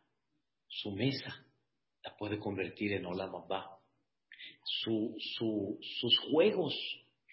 su 0.69 0.91
mesa 0.93 1.43
la 2.05 2.15
puede 2.19 2.39
convertir 2.39 2.93
en 2.93 3.07
Olamapá, 3.07 3.80
su, 4.83 5.17
su, 5.19 5.79
sus 6.01 6.19
juegos, 6.31 6.75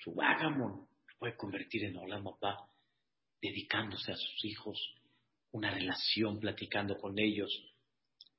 su 0.03 0.13
vagamon, 0.13 0.87
puede 1.19 1.35
convertir 1.35 1.83
en 1.85 1.97
Olamapá, 1.97 2.67
dedicándose 3.41 4.11
a 4.11 4.15
sus 4.15 4.45
hijos, 4.45 4.95
una 5.51 5.71
relación 5.71 6.39
platicando 6.39 6.97
con 6.97 7.17
ellos. 7.19 7.51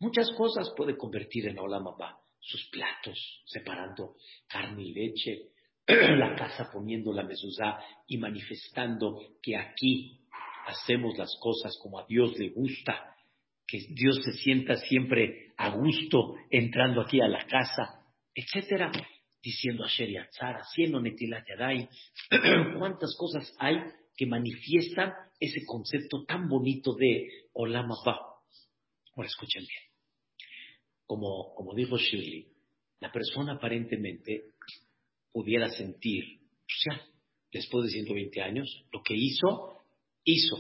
Muchas 0.01 0.31
cosas 0.37 0.73
puede 0.77 0.97
convertir 0.97 1.47
en 1.47 1.59
Olamapá 1.59 2.19
sus 2.41 2.69
platos, 2.71 3.43
separando 3.47 4.17
carne 4.49 4.83
y 4.83 4.93
leche, 4.93 5.51
la 5.87 6.35
casa 6.35 6.71
poniendo 6.73 7.13
la 7.13 7.23
mezuzá 7.23 7.79
y 8.07 8.19
manifestando 8.19 9.21
que 9.43 9.57
aquí 9.57 10.21
hacemos 10.67 11.17
las 11.17 11.35
cosas 11.41 11.79
como 11.81 12.01
a 12.01 12.07
Dios 12.07 12.37
le 12.39 12.51
gusta, 12.51 13.15
que 13.67 13.79
Dios 13.91 14.21
se 14.25 14.33
sienta 14.33 14.77
siempre 14.77 15.53
a 15.57 15.71
gusto 15.71 16.35
entrando 16.51 17.01
aquí 17.03 17.21
a 17.21 17.29
la 17.29 17.47
casa, 17.47 17.98
etcétera, 18.41 18.93
diciendo 19.43 19.85
a 19.85 19.89
Yatzar, 19.89 20.57
haciendo 20.57 21.01
Netilat 21.01 21.47
Yadai, 21.49 21.89
cuántas 22.79 23.17
cosas 23.17 23.55
hay 23.59 23.77
que 24.17 24.27
manifiestan 24.27 25.13
ese 25.41 25.65
concepto 25.65 26.25
tan 26.25 26.49
bonito 26.49 26.95
de 26.95 27.29
Olam 27.53 27.91
Abba. 27.93 28.21
Ahora 29.15 29.29
escuchen 29.29 29.63
bien 29.63 29.89
como, 31.09 31.55
como 31.55 31.75
dijo 31.75 31.97
Shirley, 31.97 32.47
la 33.01 33.11
persona 33.11 33.55
aparentemente 33.55 34.53
pudiera 35.33 35.71
sentir, 35.71 36.23
ya, 36.85 37.03
después 37.51 37.87
de 37.87 37.93
120 37.93 38.43
años, 38.43 38.85
lo 38.93 39.03
que 39.03 39.15
hizo 39.17 39.83
hizo. 40.23 40.59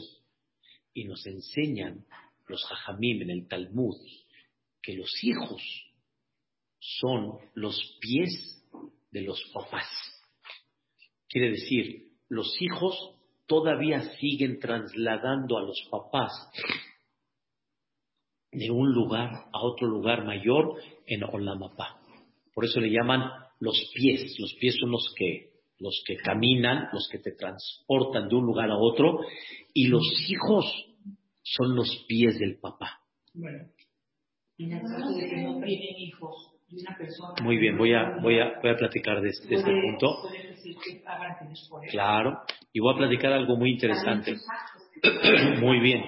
Y 0.94 1.04
nos 1.04 1.24
enseñan 1.26 2.06
los 2.46 2.64
hajamim 2.64 3.22
en 3.22 3.30
el 3.30 3.46
Talmud 3.46 3.94
que 4.82 4.94
los 4.94 5.12
hijos 5.22 5.62
son 6.80 7.38
los 7.54 7.78
pies 8.00 8.64
de 9.10 9.22
los 9.22 9.42
papás. 9.52 9.86
Quiere 11.28 11.50
decir, 11.50 12.08
los 12.28 12.56
hijos 12.60 12.94
todavía 13.46 14.00
siguen 14.18 14.60
trasladando 14.60 15.58
a 15.58 15.62
los 15.62 15.80
papás 15.90 16.30
de 18.52 18.70
un 18.70 18.92
lugar 18.92 19.30
a 19.52 19.60
otro 19.62 19.86
lugar 19.86 20.24
mayor 20.24 20.80
en 21.06 21.24
Olamapá. 21.24 22.00
Por 22.54 22.64
eso 22.64 22.80
le 22.80 22.90
llaman 22.90 23.30
los 23.60 23.76
pies. 23.94 24.36
Los 24.38 24.54
pies 24.54 24.76
son 24.80 24.90
los 24.90 25.14
que, 25.16 25.52
los 25.78 26.02
que 26.06 26.16
caminan, 26.16 26.88
los 26.92 27.08
que 27.10 27.18
te 27.18 27.32
transportan 27.32 28.28
de 28.28 28.34
un 28.36 28.46
lugar 28.46 28.70
a 28.70 28.76
otro. 28.76 29.20
Y 29.72 29.88
los 29.88 30.04
hijos 30.28 30.64
son 31.42 31.76
los 31.76 32.04
pies 32.08 32.38
del 32.38 32.58
papá. 32.58 33.00
Bueno, 33.34 33.68
que 34.56 34.66
no 34.66 35.60
tienen 35.64 35.98
hijos 35.98 36.57
y 36.70 36.80
una 36.80 36.96
persona... 36.96 37.34
Muy 37.42 37.56
bien, 37.56 37.76
voy 37.78 37.92
a, 37.94 38.16
voy 38.22 38.38
a, 38.38 38.58
voy 38.60 38.70
a 38.70 38.76
platicar 38.76 39.20
de, 39.20 39.30
este- 39.30 39.48
de 39.48 39.54
este 39.56 39.70
punto. 39.70 40.16
Claro. 41.90 42.40
Y 42.72 42.80
voy 42.80 42.94
a 42.94 42.98
platicar 42.98 43.32
algo 43.32 43.56
muy 43.56 43.70
interesante. 43.72 44.36
Muy 45.60 45.78
bien. 45.80 46.02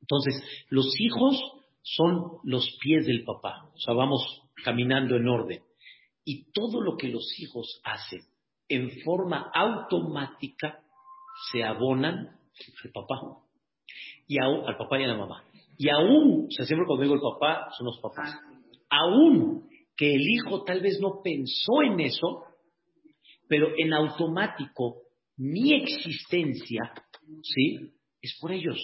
Entonces, 0.00 0.34
los 0.68 0.86
hijos 1.00 1.40
son 1.82 2.38
los 2.44 2.76
pies 2.82 3.06
del 3.06 3.24
papá. 3.24 3.70
O 3.74 3.78
sea, 3.78 3.94
vamos 3.94 4.42
caminando 4.62 5.16
en 5.16 5.26
orden. 5.26 5.62
Y 6.24 6.50
todo 6.52 6.82
lo 6.82 6.96
que 6.96 7.08
los 7.08 7.26
hijos 7.38 7.80
hacen 7.84 8.20
en 8.68 8.90
forma 9.04 9.50
automática 9.54 10.80
se 11.50 11.64
abonan 11.64 12.28
al 12.84 12.90
papá. 12.92 13.20
Y 14.26 14.38
aún, 14.38 14.68
al 14.68 14.76
papá 14.76 15.00
y 15.00 15.04
a 15.04 15.08
la 15.08 15.16
mamá. 15.16 15.44
Y 15.78 15.88
aún, 15.88 16.46
o 16.48 16.50
sea, 16.50 16.64
siempre 16.66 16.86
cuando 16.86 17.02
digo 17.02 17.14
el 17.14 17.20
papá, 17.20 17.68
son 17.76 17.86
los 17.86 17.98
papás. 18.00 18.38
Aún 19.02 19.68
que 19.96 20.14
el 20.14 20.22
hijo 20.22 20.64
tal 20.64 20.80
vez 20.80 20.98
no 21.00 21.20
pensó 21.22 21.82
en 21.82 22.00
eso, 22.00 22.44
pero 23.48 23.68
en 23.76 23.92
automático 23.92 25.02
mi 25.36 25.74
existencia, 25.74 26.92
¿sí? 27.42 27.92
Es 28.20 28.36
por 28.40 28.52
ellos. 28.52 28.78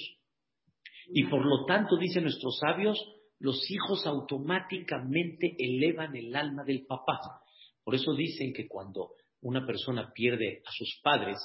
Y 1.13 1.25
por 1.25 1.45
lo 1.45 1.65
tanto, 1.67 1.97
dicen 1.97 2.25
nuestros 2.25 2.59
sabios, 2.59 2.99
los 3.39 3.59
hijos 3.71 4.07
automáticamente 4.07 5.55
elevan 5.59 6.15
el 6.15 6.35
alma 6.37 6.63
del 6.65 6.87
papá. 6.87 7.19
Por 7.83 7.95
eso 7.95 8.15
dicen 8.15 8.53
que 8.53 8.69
cuando 8.69 9.13
una 9.41 9.67
persona 9.67 10.13
pierde 10.13 10.63
a 10.65 10.71
sus 10.71 11.01
padres, 11.03 11.39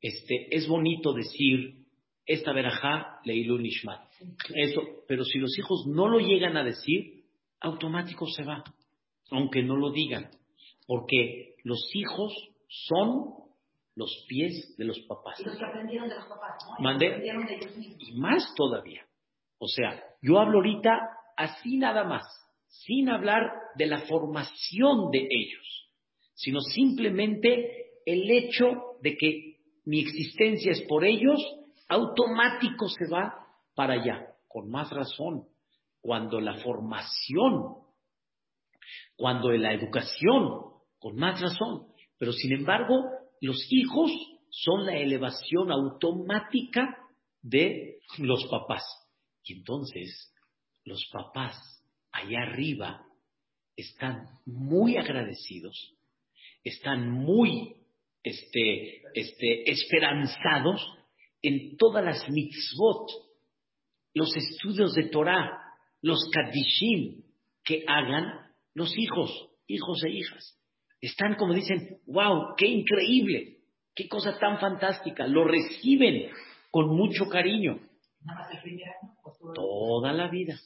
este, 0.00 0.54
es 0.54 0.68
bonito 0.68 1.12
decir, 1.12 1.86
esta 2.24 2.52
verajá 2.52 3.18
leílo 3.24 3.58
nishmat. 3.58 4.00
Eso, 4.54 4.82
pero 5.08 5.24
si 5.24 5.38
los 5.38 5.58
hijos 5.58 5.86
no 5.88 6.08
lo 6.08 6.20
llegan 6.20 6.56
a 6.56 6.64
decir, 6.64 7.17
automático 7.60 8.26
se 8.26 8.44
va, 8.44 8.62
aunque 9.30 9.62
no 9.62 9.76
lo 9.76 9.90
digan. 9.90 10.30
Porque 10.86 11.56
los 11.64 11.80
hijos 11.94 12.32
son 12.68 13.34
los 13.94 14.24
pies 14.28 14.74
de 14.78 14.84
los 14.84 14.98
papás. 15.00 15.40
Y 15.40 15.44
los 15.44 15.56
que 15.56 15.64
aprendieron 15.64 16.08
de 16.08 16.14
los 16.14 16.26
papás, 16.26 16.54
¿no? 16.66 16.82
Mandé. 16.82 17.08
Aprendieron 17.08 17.46
de 17.46 17.56
ellos 17.56 17.76
mismos. 17.76 18.08
Y 18.08 18.12
más 18.18 18.54
todavía. 18.56 19.04
O 19.58 19.66
sea, 19.66 20.02
yo 20.22 20.38
hablo 20.38 20.58
ahorita 20.58 20.98
así 21.36 21.76
nada 21.78 22.04
más, 22.04 22.24
sin 22.68 23.08
hablar 23.08 23.50
de 23.76 23.86
la 23.86 24.00
formación 24.02 25.10
de 25.10 25.26
ellos, 25.28 25.90
sino 26.34 26.60
simplemente 26.60 27.90
el 28.06 28.30
hecho 28.30 28.96
de 29.02 29.16
que 29.16 29.58
mi 29.84 30.00
existencia 30.00 30.72
es 30.72 30.82
por 30.82 31.04
ellos, 31.04 31.40
automático 31.88 32.88
se 32.88 33.08
va 33.10 33.46
para 33.74 33.94
allá. 33.94 34.26
Con 34.46 34.70
más 34.70 34.90
razón, 34.90 35.44
cuando 36.08 36.40
la 36.40 36.54
formación, 36.62 37.82
cuando 39.14 39.50
la 39.50 39.74
educación, 39.74 40.72
con 40.98 41.16
más 41.16 41.38
razón. 41.38 41.88
Pero 42.16 42.32
sin 42.32 42.52
embargo, 42.52 42.94
los 43.42 43.62
hijos 43.68 44.10
son 44.48 44.86
la 44.86 44.96
elevación 44.96 45.70
automática 45.70 46.96
de 47.42 47.98
los 48.16 48.46
papás. 48.46 48.82
Y 49.44 49.58
entonces, 49.58 50.32
los 50.82 51.06
papás 51.12 51.54
allá 52.10 52.38
arriba 52.40 53.04
están 53.76 54.28
muy 54.46 54.96
agradecidos, 54.96 55.94
están 56.64 57.10
muy 57.10 57.76
este, 58.22 59.02
este, 59.12 59.70
esperanzados 59.70 60.80
en 61.42 61.76
todas 61.76 62.02
las 62.02 62.30
mitzvot, 62.30 63.10
los 64.14 64.34
estudios 64.34 64.94
de 64.94 65.10
Torah, 65.10 65.67
los 66.02 66.18
kadishim 66.32 67.22
que 67.64 67.84
hagan 67.86 68.48
los 68.74 68.96
hijos, 68.96 69.30
hijos 69.66 70.02
e 70.04 70.10
hijas. 70.10 70.58
Están 71.00 71.34
como 71.36 71.54
dicen, 71.54 72.00
wow, 72.06 72.54
qué 72.56 72.66
increíble, 72.66 73.58
qué 73.94 74.08
cosa 74.08 74.38
tan 74.38 74.58
fantástica. 74.58 75.26
Lo 75.26 75.44
reciben 75.44 76.30
con 76.70 76.88
mucho 76.96 77.28
cariño 77.28 77.80
toda 79.54 80.12
la 80.12 80.28
vida, 80.28 80.58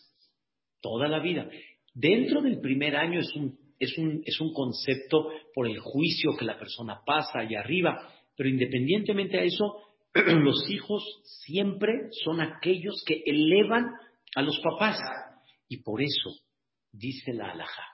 toda 0.80 1.08
la 1.08 1.20
vida. 1.20 1.48
Dentro 1.94 2.40
del 2.40 2.60
primer 2.60 2.96
año 2.96 3.20
es 3.20 3.34
un, 3.34 3.58
es 3.78 3.96
un, 3.98 4.22
es 4.24 4.40
un 4.40 4.52
concepto 4.52 5.28
por 5.54 5.66
el 5.66 5.78
juicio 5.78 6.36
que 6.38 6.44
la 6.44 6.58
persona 6.58 7.00
pasa 7.04 7.40
allá 7.40 7.60
arriba, 7.60 8.08
pero 8.36 8.48
independientemente 8.48 9.38
a 9.38 9.44
eso, 9.44 9.76
los 10.14 10.70
hijos 10.70 11.02
siempre 11.44 12.08
son 12.24 12.40
aquellos 12.40 13.02
que 13.06 13.22
elevan 13.26 13.92
a 14.34 14.42
los 14.42 14.58
papás. 14.60 14.98
Y 15.68 15.78
por 15.78 16.02
eso 16.02 16.30
dice 16.90 17.32
la 17.32 17.50
alhaja, 17.50 17.86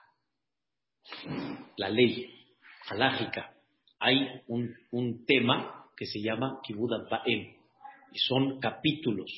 la 1.77 1.89
ley 1.89 2.55
halágica, 2.89 3.55
hay 3.99 4.41
un, 4.47 4.75
un 4.91 5.25
tema 5.25 5.85
que 5.95 6.05
se 6.05 6.21
llama 6.21 6.59
Kibud 6.63 7.09
Baem, 7.09 7.55
y 8.11 8.19
son 8.19 8.59
capítulos 8.59 9.31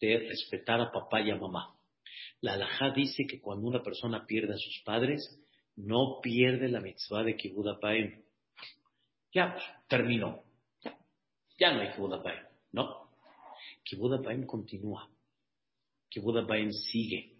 de 0.00 0.18
respetar 0.28 0.80
a 0.80 0.92
papá 0.92 1.20
y 1.20 1.30
a 1.30 1.36
mamá. 1.36 1.74
La 2.40 2.54
alajá 2.54 2.90
dice 2.90 3.26
que 3.26 3.40
cuando 3.40 3.66
una 3.66 3.82
persona 3.82 4.26
pierde 4.26 4.54
a 4.54 4.58
sus 4.58 4.82
padres, 4.84 5.40
no 5.76 6.20
pierde 6.22 6.68
la 6.68 6.80
mitzvah 6.80 7.22
de 7.22 7.36
Kibud 7.36 7.80
Baem. 7.80 8.22
Ya, 9.32 9.52
pues, 9.52 9.64
terminó. 9.88 10.42
Ya, 10.82 10.98
ya 11.58 11.72
no 11.72 11.80
hay 11.80 11.92
Kibud 11.92 12.22
Baem, 12.22 12.46
¿no? 12.72 13.10
Kibud 13.84 14.22
Baem 14.24 14.46
continúa. 14.46 15.08
Kibud 16.08 16.46
Baem 16.46 16.72
sigue. 16.72 17.38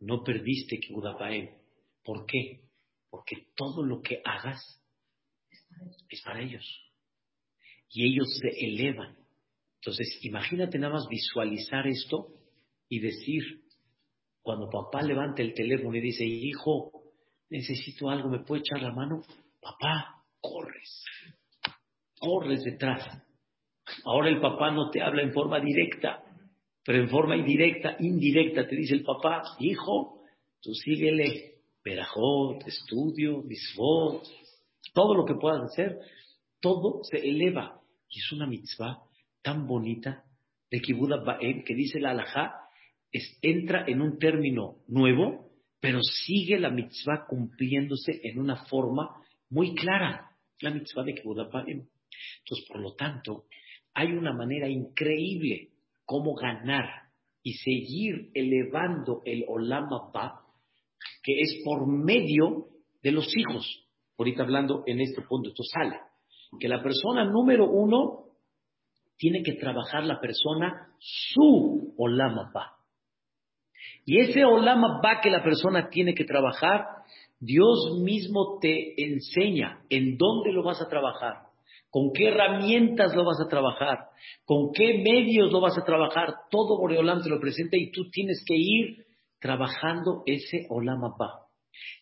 No 0.00 0.22
perdiste 0.22 0.78
Kibud 0.78 1.04
Baem. 1.18 1.50
¿Por 2.04 2.26
qué? 2.26 2.62
Porque 3.10 3.48
todo 3.54 3.84
lo 3.84 4.00
que 4.00 4.20
hagas 4.24 4.60
es 6.08 6.22
para 6.22 6.42
ellos. 6.42 6.64
Y 7.90 8.06
ellos 8.06 8.28
se 8.40 8.48
elevan. 8.48 9.16
Entonces, 9.76 10.18
imagínate 10.22 10.78
nada 10.78 10.94
más 10.94 11.08
visualizar 11.08 11.86
esto 11.86 12.28
y 12.88 13.00
decir, 13.00 13.64
cuando 14.40 14.70
papá 14.70 15.02
levanta 15.02 15.42
el 15.42 15.54
teléfono 15.54 15.96
y 15.96 16.00
dice, 16.00 16.24
hijo, 16.24 17.02
necesito 17.50 18.08
algo, 18.08 18.28
¿me 18.28 18.44
puede 18.44 18.62
echar 18.62 18.82
la 18.82 18.92
mano? 18.92 19.22
Papá, 19.60 20.24
corres, 20.40 21.04
corres 22.18 22.62
detrás. 22.64 23.22
Ahora 24.04 24.28
el 24.28 24.40
papá 24.40 24.70
no 24.70 24.90
te 24.90 25.02
habla 25.02 25.22
en 25.22 25.32
forma 25.32 25.60
directa, 25.60 26.22
pero 26.84 26.98
en 26.98 27.08
forma 27.08 27.36
indirecta, 27.36 27.96
indirecta, 28.00 28.66
te 28.66 28.76
dice 28.76 28.94
el 28.94 29.04
papá, 29.04 29.42
hijo, 29.60 30.22
tú 30.60 30.74
síguele, 30.74 31.60
verajot, 31.84 32.66
estudio, 32.66 33.42
misvot, 33.42 34.26
todo 34.92 35.14
lo 35.14 35.24
que 35.24 35.34
puedas 35.34 35.62
hacer, 35.70 35.98
todo 36.60 37.02
se 37.04 37.18
eleva. 37.18 37.80
Y 38.08 38.18
es 38.18 38.32
una 38.32 38.46
mitzvah 38.46 39.00
tan 39.42 39.66
bonita 39.66 40.24
de 40.70 40.80
Kibbutz 40.80 41.24
Baem 41.24 41.64
que 41.64 41.74
dice 41.74 42.00
la 42.00 42.10
alajá, 42.10 42.54
es, 43.10 43.38
entra 43.42 43.84
en 43.86 44.00
un 44.00 44.18
término 44.18 44.82
nuevo, 44.88 45.50
pero 45.80 46.00
sigue 46.02 46.58
la 46.58 46.70
mitzvah 46.70 47.26
cumpliéndose 47.26 48.20
en 48.22 48.38
una 48.38 48.64
forma 48.66 49.22
muy 49.50 49.74
clara, 49.74 50.30
la 50.60 50.70
mitzvah 50.70 51.04
de 51.04 51.14
Kibbutz 51.14 51.50
Baem. 51.50 51.86
Entonces, 52.40 52.66
por 52.68 52.80
lo 52.80 52.94
tanto, 52.94 53.44
hay 53.94 54.12
una 54.12 54.32
manera 54.32 54.68
increíble 54.68 55.71
cómo 56.04 56.34
ganar 56.34 56.84
y 57.42 57.54
seguir 57.54 58.30
elevando 58.34 59.22
el 59.24 59.44
Olam 59.48 59.92
Abba, 59.92 60.42
que 61.22 61.40
es 61.40 61.62
por 61.64 61.86
medio 61.86 62.68
de 63.02 63.12
los 63.12 63.26
hijos. 63.36 63.88
Ahorita 64.18 64.42
hablando 64.42 64.84
en 64.86 65.00
este 65.00 65.22
punto, 65.22 65.48
esto 65.48 65.64
sale. 65.64 65.98
Que 66.60 66.68
la 66.68 66.82
persona 66.82 67.24
número 67.24 67.68
uno 67.68 68.26
tiene 69.16 69.42
que 69.42 69.54
trabajar 69.54 70.04
la 70.04 70.20
persona 70.20 70.94
su 70.98 71.94
Olam 71.96 72.38
Abba. 72.38 72.76
Y 74.04 74.20
ese 74.20 74.44
Olam 74.44 74.84
Abba 74.84 75.20
que 75.20 75.30
la 75.30 75.42
persona 75.42 75.88
tiene 75.88 76.14
que 76.14 76.24
trabajar, 76.24 76.86
Dios 77.40 77.98
mismo 78.02 78.58
te 78.60 78.94
enseña 79.02 79.82
en 79.88 80.16
dónde 80.16 80.52
lo 80.52 80.62
vas 80.62 80.80
a 80.80 80.88
trabajar, 80.88 81.51
con 81.92 82.10
qué 82.14 82.28
herramientas 82.28 83.14
lo 83.14 83.22
vas 83.22 83.38
a 83.38 83.48
trabajar, 83.48 83.98
con 84.46 84.72
qué 84.72 85.02
medios 85.04 85.52
lo 85.52 85.60
vas 85.60 85.76
a 85.76 85.84
trabajar, 85.84 86.34
todo 86.50 86.78
Boreolam 86.78 87.22
te 87.22 87.28
lo 87.28 87.38
presenta 87.38 87.76
y 87.76 87.92
tú 87.92 88.08
tienes 88.10 88.42
que 88.46 88.54
ir 88.56 89.04
trabajando 89.38 90.22
ese 90.24 90.66
Olam. 90.70 91.02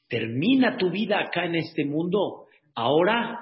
Termina 0.06 0.76
tu 0.76 0.90
vida 0.90 1.18
acá 1.18 1.44
en 1.44 1.56
este 1.56 1.84
mundo. 1.84 2.46
Ahora, 2.76 3.40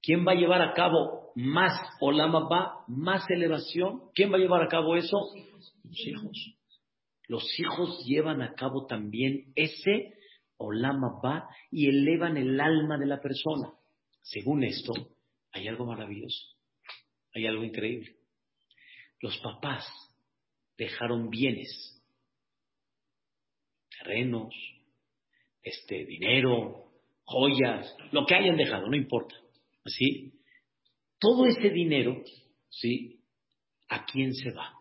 ¿quién 0.00 0.26
va 0.26 0.32
a 0.32 0.36
llevar 0.36 0.62
a 0.62 0.72
cabo 0.72 1.32
más 1.34 1.78
Olam 2.00 2.32
más 2.88 3.28
elevación? 3.28 4.04
¿Quién 4.14 4.32
va 4.32 4.36
a 4.36 4.40
llevar 4.40 4.62
a 4.62 4.68
cabo 4.68 4.96
eso? 4.96 5.18
Los 5.84 6.06
hijos. 6.06 6.56
Los 7.28 7.60
hijos 7.60 8.02
llevan 8.06 8.40
a 8.40 8.54
cabo 8.54 8.86
también 8.86 9.52
ese 9.54 10.14
Olam 10.56 11.02
y 11.70 11.88
elevan 11.90 12.38
el 12.38 12.58
alma 12.58 12.96
de 12.96 13.06
la 13.06 13.20
persona. 13.20 13.68
Según 14.22 14.64
esto, 14.64 14.94
hay 15.52 15.68
algo 15.68 15.86
maravilloso, 15.86 16.56
hay 17.34 17.46
algo 17.46 17.64
increíble. 17.64 18.16
Los 19.20 19.38
papás 19.38 19.86
dejaron 20.76 21.30
bienes, 21.30 22.02
terrenos, 23.98 24.54
este, 25.62 26.04
dinero, 26.06 26.92
joyas, 27.24 27.94
lo 28.10 28.26
que 28.26 28.34
hayan 28.34 28.56
dejado, 28.56 28.88
no 28.88 28.96
importa. 28.96 29.34
¿Sí? 29.84 30.32
Todo 31.18 31.46
ese 31.46 31.70
dinero, 31.70 32.22
¿sí? 32.68 33.20
¿A 33.88 34.04
quién 34.04 34.34
se 34.34 34.50
va? 34.52 34.72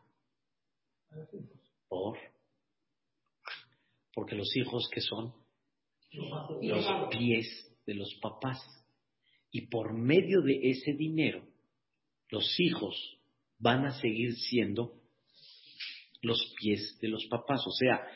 Por. 1.87 2.17
Porque 4.13 4.35
los 4.35 4.55
hijos 4.55 4.89
que 4.91 5.01
son 5.01 5.33
los 6.61 7.09
pies 7.09 7.77
de 7.85 7.95
los 7.95 8.13
papás. 8.21 8.59
Y 9.51 9.67
por 9.67 9.93
medio 9.93 10.41
de 10.41 10.59
ese 10.69 10.93
dinero, 10.93 11.45
los 12.29 12.57
hijos 12.59 13.17
van 13.59 13.85
a 13.85 13.91
seguir 13.99 14.33
siendo 14.33 14.93
los 16.21 16.53
pies 16.57 16.97
de 17.01 17.09
los 17.09 17.25
papás. 17.27 17.61
O 17.67 17.71
sea, 17.71 18.07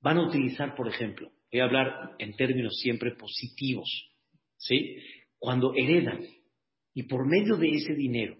van 0.00 0.18
a 0.18 0.28
utilizar, 0.28 0.74
por 0.74 0.88
ejemplo, 0.88 1.30
voy 1.50 1.60
a 1.60 1.64
hablar 1.64 2.14
en 2.18 2.36
términos 2.36 2.78
siempre 2.80 3.14
positivos, 3.16 3.88
¿sí? 4.56 4.98
Cuando 5.38 5.72
heredan 5.74 6.20
y 6.94 7.04
por 7.04 7.26
medio 7.26 7.56
de 7.56 7.70
ese 7.70 7.94
dinero 7.94 8.36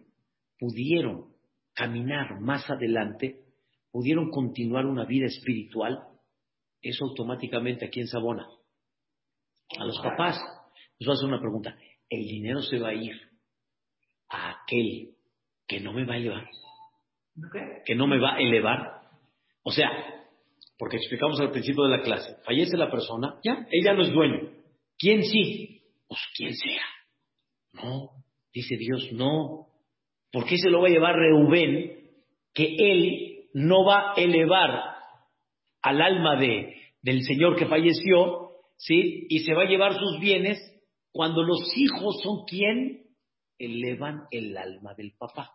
pudieron 0.58 1.32
caminar 1.72 2.40
más 2.40 2.68
adelante, 2.68 3.40
pudieron 3.90 4.30
continuar 4.30 4.84
una 4.84 5.06
vida 5.06 5.26
espiritual, 5.26 5.98
eso 6.82 7.06
automáticamente 7.06 7.86
a 7.86 7.90
quién 7.90 8.06
se 8.06 8.16
abona? 8.16 8.46
A 9.78 9.84
los 9.84 9.98
papás. 10.00 10.38
Les 10.98 11.06
voy 11.06 11.14
a 11.14 11.16
hacer 11.16 11.28
una 11.28 11.40
pregunta 11.40 11.76
el 12.10 12.26
dinero 12.26 12.62
se 12.62 12.78
va 12.78 12.88
a 12.88 12.94
ir 12.94 13.16
a 14.28 14.50
aquel 14.62 15.10
que 15.66 15.80
no 15.80 15.92
me 15.92 16.04
va 16.04 16.14
a 16.14 16.16
elevar. 16.18 16.48
Que 17.84 17.94
no 17.94 18.06
me 18.06 18.18
va 18.18 18.36
a 18.36 18.40
elevar. 18.40 19.02
O 19.62 19.70
sea, 19.70 19.90
porque 20.78 20.96
explicamos 20.96 21.40
al 21.40 21.50
principio 21.50 21.84
de 21.84 21.96
la 21.96 22.02
clase, 22.02 22.36
fallece 22.44 22.76
la 22.76 22.90
persona, 22.90 23.34
ya, 23.44 23.66
ella 23.70 23.94
no 23.94 24.02
es 24.02 24.12
dueño. 24.12 24.50
¿Quién 24.96 25.22
sí? 25.24 25.82
Pues 26.06 26.20
quien 26.34 26.54
sea. 26.54 26.82
No, 27.74 28.10
dice 28.52 28.76
Dios, 28.76 29.12
no. 29.12 29.66
¿Por 30.32 30.46
qué 30.46 30.56
se 30.56 30.70
lo 30.70 30.80
va 30.80 30.88
a 30.88 30.90
llevar 30.90 31.16
Reubén 31.16 31.98
que 32.54 32.74
él 32.78 33.48
no 33.54 33.84
va 33.84 34.12
a 34.12 34.14
elevar 34.14 34.96
al 35.82 36.00
alma 36.00 36.36
de, 36.36 36.74
del 37.02 37.22
Señor 37.22 37.56
que 37.56 37.66
falleció, 37.66 38.50
¿sí? 38.76 39.26
Y 39.28 39.40
se 39.40 39.54
va 39.54 39.62
a 39.62 39.68
llevar 39.68 39.98
sus 39.98 40.18
bienes 40.20 40.58
cuando 41.18 41.42
los 41.42 41.58
hijos 41.76 42.20
son 42.22 42.44
quien 42.46 43.02
elevan 43.58 44.28
el 44.30 44.56
alma 44.56 44.94
del 44.94 45.14
papá. 45.18 45.50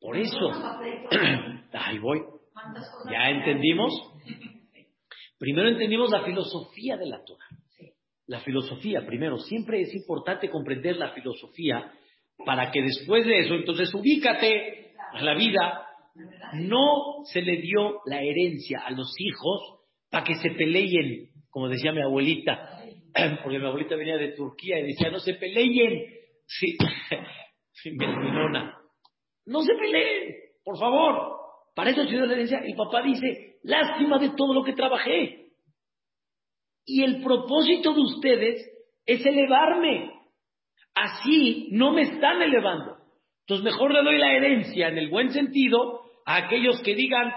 Por 0.00 0.16
eso, 0.16 0.50
ahí 1.72 1.98
voy. 2.00 2.20
¿Ya 3.08 3.30
entendimos? 3.30 3.92
Primero 5.38 5.68
entendimos 5.68 6.10
la 6.10 6.24
filosofía 6.24 6.96
de 6.96 7.06
la 7.06 7.22
Torah. 7.24 7.46
La 8.26 8.40
filosofía, 8.40 9.06
primero, 9.06 9.38
siempre 9.38 9.82
es 9.82 9.94
importante 9.94 10.50
comprender 10.50 10.96
la 10.96 11.12
filosofía 11.12 11.92
para 12.44 12.72
que 12.72 12.82
después 12.82 13.24
de 13.24 13.38
eso, 13.38 13.54
entonces 13.54 13.94
ubícate 13.94 14.94
a 15.12 15.22
la 15.22 15.36
vida. 15.36 15.86
No 16.54 17.22
se 17.32 17.40
le 17.40 17.58
dio 17.58 18.00
la 18.04 18.20
herencia 18.20 18.80
a 18.84 18.90
los 18.90 19.14
hijos 19.16 19.78
para 20.10 20.24
que 20.24 20.34
se 20.34 20.50
peleen, 20.50 21.28
como 21.50 21.68
decía 21.68 21.92
mi 21.92 22.02
abuelita, 22.02 22.79
porque 23.42 23.58
mi 23.58 23.66
abuelita 23.66 23.96
venía 23.96 24.16
de 24.16 24.32
Turquía 24.32 24.78
y 24.78 24.88
decía, 24.88 25.10
no 25.10 25.18
se 25.18 25.34
peleen. 25.34 26.04
Sí, 26.46 26.76
sí 27.72 27.96
No 29.46 29.62
se 29.62 29.74
peleen, 29.74 30.34
por 30.64 30.78
favor. 30.78 31.38
Para 31.74 31.90
eso 31.90 32.04
Señor 32.04 32.28
le 32.28 32.36
decía, 32.36 32.58
el 32.58 32.74
papá 32.74 33.02
dice, 33.02 33.58
lástima 33.62 34.18
de 34.18 34.30
todo 34.30 34.54
lo 34.54 34.64
que 34.64 34.72
trabajé. 34.72 35.50
Y 36.84 37.04
el 37.04 37.22
propósito 37.22 37.94
de 37.94 38.00
ustedes 38.00 38.70
es 39.06 39.24
elevarme. 39.24 40.12
Así 40.94 41.68
no 41.72 41.92
me 41.92 42.02
están 42.02 42.42
elevando. 42.42 42.96
Entonces 43.46 43.64
mejor 43.64 43.92
le 43.92 44.02
doy 44.02 44.18
la 44.18 44.32
herencia 44.34 44.88
en 44.88 44.98
el 44.98 45.08
buen 45.08 45.30
sentido 45.30 46.02
a 46.26 46.36
aquellos 46.36 46.80
que 46.82 46.94
digan 46.94 47.32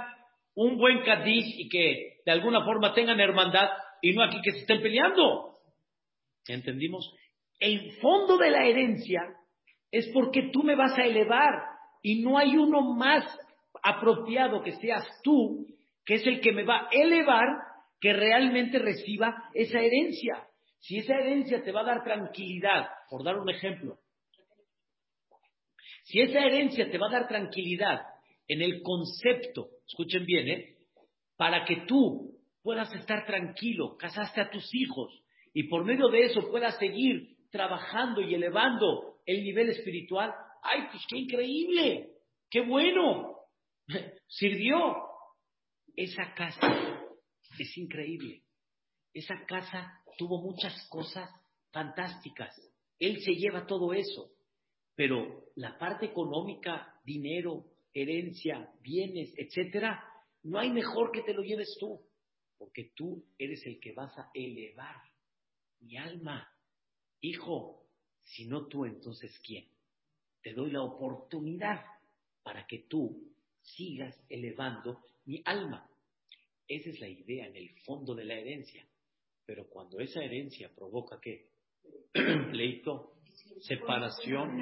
un 0.56 0.78
buen 0.78 1.02
Kadish 1.04 1.60
y 1.60 1.70
que 1.70 2.22
de 2.26 2.32
alguna 2.32 2.64
forma 2.64 2.94
tengan 2.94 3.20
hermandad 3.20 3.70
y 4.02 4.14
no 4.14 4.24
aquí 4.24 4.40
que 4.44 4.52
se 4.52 4.60
estén 4.60 4.82
peleando. 4.82 5.53
¿Entendimos? 6.48 7.14
El 7.60 7.94
fondo 8.02 8.38
de 8.38 8.52
la 8.52 8.66
herencia 8.66 9.22
es 9.92 10.10
porque 10.14 10.50
tú 10.52 10.64
me 10.64 10.76
vas 10.76 10.98
a 10.98 11.06
elevar 11.06 11.54
y 12.02 12.22
no 12.22 12.38
hay 12.38 12.58
uno 12.58 12.82
más 12.96 13.24
apropiado 13.82 14.62
que 14.62 14.74
seas 14.74 15.06
tú, 15.24 15.68
que 16.06 16.16
es 16.16 16.28
el 16.28 16.42
que 16.42 16.52
me 16.52 16.64
va 16.64 16.82
a 16.82 16.90
elevar, 16.92 17.48
que 18.00 18.12
realmente 18.14 18.80
reciba 18.80 19.50
esa 19.54 19.80
herencia. 19.80 20.48
Si 20.80 20.98
esa 20.98 21.16
herencia 21.16 21.64
te 21.64 21.72
va 21.72 21.82
a 21.82 21.86
dar 21.86 22.04
tranquilidad, 22.04 22.88
por 23.10 23.24
dar 23.24 23.38
un 23.38 23.50
ejemplo, 23.50 24.00
si 26.04 26.20
esa 26.20 26.40
herencia 26.40 26.92
te 26.92 26.98
va 26.98 27.08
a 27.08 27.12
dar 27.12 27.28
tranquilidad 27.28 28.02
en 28.48 28.62
el 28.62 28.82
concepto, 28.82 29.70
escuchen 29.88 30.26
bien, 30.26 30.50
¿eh? 30.50 30.78
para 31.38 31.64
que 31.64 31.86
tú 31.88 32.38
puedas 32.62 32.94
estar 32.94 33.26
tranquilo, 33.26 33.96
casaste 33.98 34.42
a 34.42 34.50
tus 34.50 34.74
hijos, 34.76 35.24
y 35.54 35.64
por 35.64 35.86
medio 35.86 36.08
de 36.10 36.26
eso 36.26 36.50
pueda 36.50 36.72
seguir 36.72 37.38
trabajando 37.52 38.22
y 38.22 38.34
elevando 38.34 39.20
el 39.26 39.44
nivel 39.44 39.70
espiritual, 39.70 40.34
¡ay, 40.64 40.88
pues 40.92 41.04
qué 41.08 41.18
increíble! 41.20 42.10
¡Qué 42.50 42.62
bueno! 42.62 43.38
Sirvió. 44.28 44.96
Esa 45.96 46.34
casa 46.34 47.06
es 47.60 47.78
increíble. 47.78 48.42
Esa 49.14 49.46
casa 49.46 50.02
tuvo 50.18 50.42
muchas 50.42 50.88
cosas 50.90 51.30
fantásticas. 51.72 52.60
Él 52.98 53.22
se 53.22 53.36
lleva 53.36 53.68
todo 53.68 53.94
eso. 53.94 54.32
Pero 54.96 55.52
la 55.56 55.78
parte 55.78 56.08
económica, 56.08 57.00
dinero, 57.06 57.66
herencia, 57.94 58.72
bienes, 58.82 59.32
etcétera, 59.38 60.04
no 60.42 60.58
hay 60.58 60.72
mejor 60.72 61.12
que 61.12 61.22
te 61.22 61.34
lo 61.34 61.44
lleves 61.44 61.78
tú, 61.80 62.02
porque 62.58 62.92
tú 62.96 63.24
eres 63.38 63.64
el 63.68 63.80
que 63.80 63.94
vas 63.94 64.18
a 64.18 64.32
elevar 64.34 65.13
mi 65.84 65.98
alma. 65.98 66.48
Hijo, 67.22 67.86
si 68.24 68.46
no 68.46 68.68
tú, 68.68 68.86
entonces 68.86 69.38
¿quién? 69.46 69.68
Te 70.42 70.54
doy 70.54 70.72
la 70.72 70.82
oportunidad 70.82 71.86
para 72.44 72.66
que 72.68 72.80
tú 72.90 73.34
sigas 73.62 74.16
elevando 74.30 75.04
mi 75.26 75.42
alma. 75.46 75.90
Esa 76.68 76.90
es 76.90 77.00
la 77.00 77.08
idea 77.08 77.48
en 77.48 77.56
el 77.56 77.70
fondo 77.86 78.16
de 78.16 78.26
la 78.26 78.36
herencia. 78.36 78.86
Pero 79.46 79.68
cuando 79.70 80.00
esa 80.00 80.24
herencia 80.24 80.70
provoca 80.74 81.20
qué? 81.22 81.50
Pleito, 82.52 83.14
separación. 83.62 84.62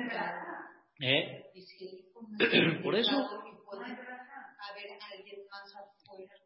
¿Eh? 1.00 1.52
Por 2.84 2.95
eso. 2.95 3.30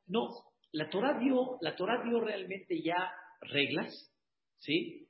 No, 0.08 0.30
la 0.72 1.20
dio, 1.20 1.58
la 1.62 1.76
Torah 1.76 2.04
dio 2.04 2.20
realmente 2.20 2.82
ya 2.82 3.12
reglas 3.41 4.12
¿Sí? 4.66 5.07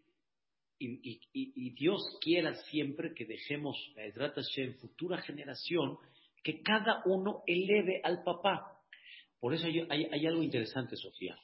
Y, 0.78 1.70
Dios 1.72 2.02
quiera 2.22 2.54
siempre 2.70 3.14
que 3.16 3.26
dejemos 3.26 3.78
en 4.58 4.76
futura 4.76 5.22
generación, 5.22 5.98
que 6.44 6.62
cada 6.62 7.02
uno 7.06 7.44
eleve 7.48 8.02
al 8.04 8.24
papá. 8.24 8.78
Por 9.40 9.54
eso 9.54 9.68
hay, 9.68 10.26
algo 10.26 10.44
interesante, 10.44 10.98
Sofía. 10.98 11.38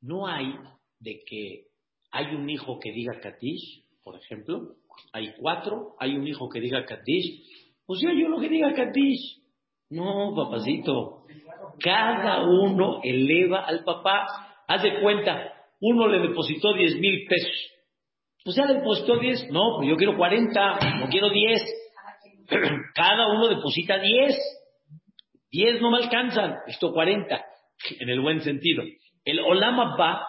No 0.00 0.26
hay 0.26 0.52
de 0.98 1.22
que 1.24 1.68
hay 2.10 2.34
un 2.34 2.50
hijo 2.50 2.80
que 2.80 2.90
diga 2.90 3.20
Katish, 3.20 3.84
por 4.02 4.16
ejemplo, 4.16 4.74
hay 5.12 5.32
cuatro, 5.38 5.94
hay 6.00 6.16
un 6.16 6.26
hijo 6.26 6.48
que 6.48 6.60
diga 6.60 6.84
Katish, 6.84 7.78
pues 7.86 8.00
ya 8.00 8.12
yo 8.12 8.28
lo 8.28 8.40
que 8.40 8.48
diga 8.48 8.74
Katish. 8.74 9.40
No, 9.90 10.34
papacito. 10.34 11.26
Cada 11.78 12.44
uno 12.44 13.00
eleva 13.04 13.64
al 13.64 13.84
papá. 13.84 14.64
Haz 14.66 14.82
de 14.82 15.00
cuenta, 15.00 15.51
uno 15.82 16.06
le 16.06 16.20
depositó 16.28 16.72
10 16.74 17.00
mil 17.00 17.26
pesos. 17.26 17.70
Pues 18.44 18.56
ya 18.56 18.66
le 18.66 18.74
depositó 18.74 19.18
10, 19.18 19.50
no, 19.50 19.76
pues 19.76 19.88
yo 19.88 19.96
quiero 19.96 20.16
40, 20.16 21.00
no 21.00 21.08
quiero 21.08 21.28
10. 21.28 21.62
cada 22.94 23.26
uno 23.28 23.48
deposita 23.48 23.98
10. 23.98 24.38
10 25.50 25.80
no 25.82 25.90
me 25.90 25.98
alcanzan, 25.98 26.56
esto 26.66 26.92
40, 26.92 27.44
en 28.00 28.08
el 28.08 28.20
buen 28.20 28.40
sentido. 28.40 28.84
El 29.24 29.40
Olama 29.40 29.96
va 29.96 30.26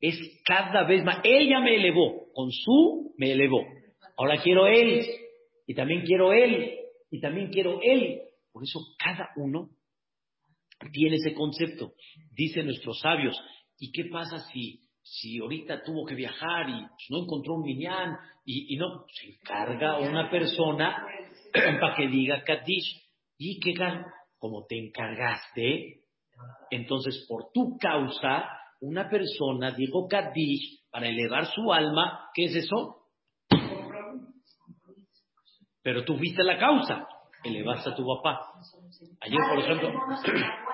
es 0.00 0.18
cada 0.44 0.84
vez 0.84 1.04
más. 1.04 1.20
Ella 1.24 1.60
me 1.60 1.76
elevó, 1.76 2.32
con 2.32 2.50
su 2.50 3.12
me 3.18 3.32
elevó. 3.32 3.64
Ahora 4.16 4.40
quiero 4.42 4.66
él, 4.66 5.06
y 5.66 5.74
también 5.74 6.02
quiero 6.02 6.32
él, 6.32 6.78
y 7.10 7.20
también 7.20 7.50
quiero 7.50 7.80
él. 7.82 8.22
Por 8.50 8.62
eso 8.62 8.80
cada 8.98 9.28
uno 9.36 9.68
tiene 10.92 11.16
ese 11.16 11.34
concepto. 11.34 11.92
Dicen 12.32 12.66
nuestros 12.66 12.98
sabios, 13.00 13.38
¿y 13.80 13.90
qué 13.90 14.04
pasa 14.12 14.38
si, 14.52 14.78
si 15.02 15.38
ahorita 15.38 15.82
tuvo 15.82 16.04
que 16.04 16.14
viajar 16.14 16.68
y 16.68 16.86
no 17.08 17.22
encontró 17.22 17.54
un 17.54 17.62
miñán 17.62 18.16
y, 18.44 18.74
y 18.74 18.76
no, 18.76 19.06
se 19.08 19.30
encarga 19.30 19.98
una 19.98 20.30
persona 20.30 21.04
para 21.52 21.96
que 21.96 22.06
diga 22.06 22.44
Kadish? 22.44 23.02
Y 23.38 23.58
que 23.58 23.74
como 24.38 24.66
te 24.66 24.78
encargaste, 24.78 26.02
entonces 26.70 27.24
por 27.26 27.50
tu 27.52 27.78
causa, 27.78 28.50
una 28.82 29.08
persona 29.08 29.70
dijo 29.72 30.06
Kadish 30.06 30.84
para 30.90 31.08
elevar 31.08 31.46
su 31.46 31.72
alma, 31.72 32.28
¿qué 32.34 32.44
es 32.44 32.56
eso? 32.56 32.96
Pero 35.82 36.04
tú 36.04 36.18
viste 36.18 36.44
la 36.44 36.58
causa, 36.58 37.08
elevaste 37.42 37.90
a 37.90 37.94
tu 37.94 38.04
papá. 38.06 38.52
Ayer, 39.22 39.38
por 39.48 39.58
ejemplo, 39.58 39.88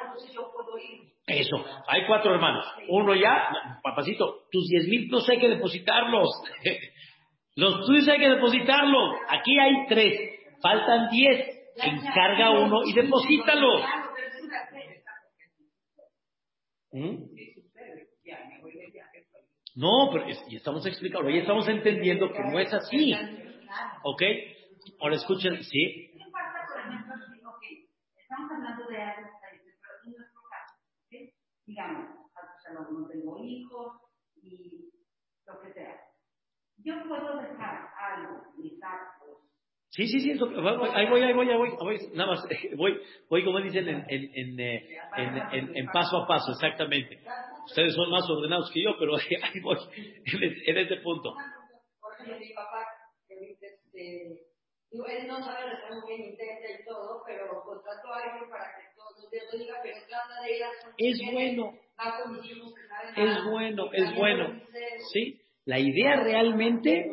eso, 1.27 1.65
hay 1.89 2.07
cuatro 2.07 2.35
hermanos. 2.35 2.65
Uno 2.89 3.15
ya, 3.15 3.49
papacito, 3.83 4.47
tus 4.51 4.69
diez 4.69 4.87
mil 4.87 5.09
pesos 5.09 5.29
hay 5.29 5.41
que 5.41 5.49
depositarlos. 5.49 6.29
Los 7.57 7.87
tuyos 7.87 8.07
hay 8.09 8.19
que 8.19 8.29
depositarlos. 8.29 9.17
Aquí 9.29 9.59
hay 9.59 9.87
tres, 9.89 10.41
faltan 10.63 11.09
diez. 11.11 11.57
Encarga 11.83 12.51
uno 12.51 12.81
y 12.87 12.95
deposítalo. 12.95 13.81
¿Mm? 16.93 17.17
No, 19.77 20.09
pero 20.11 20.27
y 20.49 20.57
estamos 20.57 20.87
explicando, 20.87 21.29
ya 21.29 21.41
estamos 21.41 21.69
entendiendo 21.69 22.33
que 22.33 22.41
no 22.51 22.59
es 22.59 22.73
así. 22.73 23.13
¿Ok? 24.05 24.23
Ahora 25.01 25.17
escuchen, 25.17 25.63
¿sí? 25.63 26.13
Estamos 28.17 28.51
hablando 28.51 28.87
de 28.89 29.03
algo 29.03 29.29
pero 29.43 29.55
en 30.05 30.13
nuestro 30.13 30.41
caso, 30.51 30.75
digamos, 31.67 32.17
no 32.73 33.07
tengo 33.09 33.39
hijos 33.45 33.93
y 34.43 34.91
lo 35.47 35.61
que 35.61 35.73
sea. 35.73 36.01
Yo 36.79 36.95
puedo 37.09 37.37
dejar 37.41 37.89
algo, 37.99 38.43
mis 38.57 38.83
actos. 38.83 39.41
Sí, 39.91 40.07
sí, 40.09 40.21
sí, 40.21 40.31
eso, 40.33 40.47
ahí 40.47 41.09
voy, 41.09 41.23
ahí 41.23 41.33
voy, 41.33 41.49
ahí 41.49 41.57
voy, 41.57 41.71
voy, 41.79 41.99
nada 42.13 42.33
más, 42.33 42.47
voy, 42.77 43.01
voy 43.31 43.45
como 43.45 43.61
dicen 43.61 43.89
en, 43.89 44.05
en, 44.09 44.31
en, 44.35 44.61
eh, 44.61 44.99
en, 45.17 45.77
en 45.77 45.87
paso 45.87 46.19
a 46.19 46.27
paso, 46.27 46.53
exactamente. 46.53 47.19
Ustedes 47.65 47.95
son 47.95 48.11
más 48.11 48.29
ordenados 48.29 48.71
que 48.73 48.83
yo, 48.83 48.91
pero 48.99 49.17
ahí 49.17 49.61
voy, 49.61 49.79
en, 50.67 50.79
ese 50.79 50.97
punto. 50.97 51.35
Por 52.01 52.13
ejemplo, 52.15 52.39
mi 52.39 52.53
papá, 52.53 52.85
que 53.27 53.53
este, 53.53 54.47
digo, 54.91 55.07
él 55.07 55.27
no 55.27 55.43
sabe 55.43 55.73
estar 55.73 55.91
muy 55.95 56.03
bien, 56.07 56.31
intenta 56.31 56.71
y 56.71 56.85
todo, 56.85 57.23
pero 57.27 57.63
contrató 57.65 58.13
a 58.13 58.23
alguien 58.23 58.51
para 58.51 58.77
que 58.77 58.96
Es 60.99 61.21
bueno. 61.33 61.73
Es 63.17 63.45
bueno, 63.45 63.93
es 63.93 64.15
bueno. 64.15 64.61
Sí, 65.13 65.41
la 65.65 65.79
idea 65.79 66.23
realmente, 66.23 67.13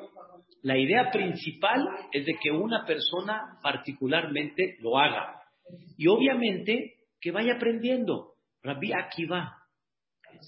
la 0.61 0.78
idea 0.78 1.09
principal 1.11 1.88
es 2.11 2.26
de 2.26 2.34
que 2.41 2.51
una 2.51 2.86
persona 2.86 3.57
particularmente 3.61 4.78
lo 4.80 4.97
haga. 4.97 5.41
Y 5.97 6.07
obviamente 6.07 6.95
que 7.20 7.32
vaya 7.32 7.53
aprendiendo. 7.55 8.34
Rabbi 8.61 8.91
Akiva 8.93 9.57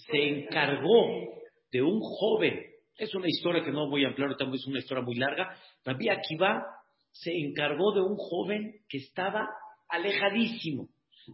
se 0.07 0.17
encargó 0.17 1.35
de 1.71 1.81
un 1.81 1.99
joven, 1.99 2.65
es 2.97 3.13
una 3.15 3.27
historia 3.27 3.63
que 3.63 3.71
no 3.71 3.89
voy 3.89 4.05
a 4.05 4.09
ampliar, 4.09 4.31
es 4.31 4.67
una 4.67 4.79
historia 4.79 5.03
muy 5.03 5.15
larga, 5.15 5.55
Rabbi 5.83 6.09
Akiva 6.09 6.65
se 7.11 7.31
encargó 7.31 7.93
de 7.93 8.01
un 8.01 8.15
joven 8.17 8.81
que 8.89 8.97
estaba 8.97 9.49
alejadísimo, 9.87 10.89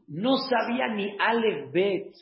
no 0.08 0.38
sabía 0.38 0.88
ni 0.88 1.16
Aleph 1.20 1.72
Bet, 1.72 2.14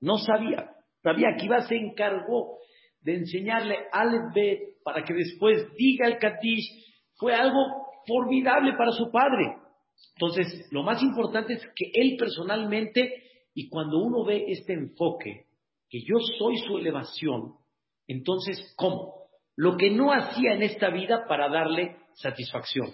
no 0.00 0.18
sabía. 0.18 0.70
Rabbi 1.02 1.24
Akiva 1.24 1.60
se 1.62 1.76
encargó 1.76 2.58
de 3.00 3.16
enseñarle 3.16 3.76
Aleph 3.92 4.34
Bet 4.34 4.60
para 4.82 5.02
que 5.04 5.14
después 5.14 5.66
diga 5.76 6.06
el 6.06 6.18
Kadish, 6.18 6.84
fue 7.16 7.34
algo 7.34 7.58
formidable 8.06 8.72
para 8.76 8.92
su 8.92 9.10
padre. 9.10 9.56
Entonces, 10.16 10.68
lo 10.70 10.82
más 10.82 11.02
importante 11.02 11.54
es 11.54 11.66
que 11.74 11.90
él 11.92 12.16
personalmente, 12.18 13.22
y 13.54 13.68
cuando 13.68 13.98
uno 13.98 14.24
ve 14.24 14.46
este 14.48 14.72
enfoque, 14.72 15.46
que 15.88 16.00
yo 16.00 16.16
soy 16.38 16.56
su 16.58 16.78
elevación, 16.78 17.54
entonces, 18.06 18.74
¿cómo? 18.76 19.14
Lo 19.56 19.76
que 19.76 19.90
no 19.90 20.12
hacía 20.12 20.54
en 20.54 20.62
esta 20.62 20.90
vida 20.90 21.26
para 21.28 21.48
darle 21.48 21.96
satisfacción. 22.14 22.90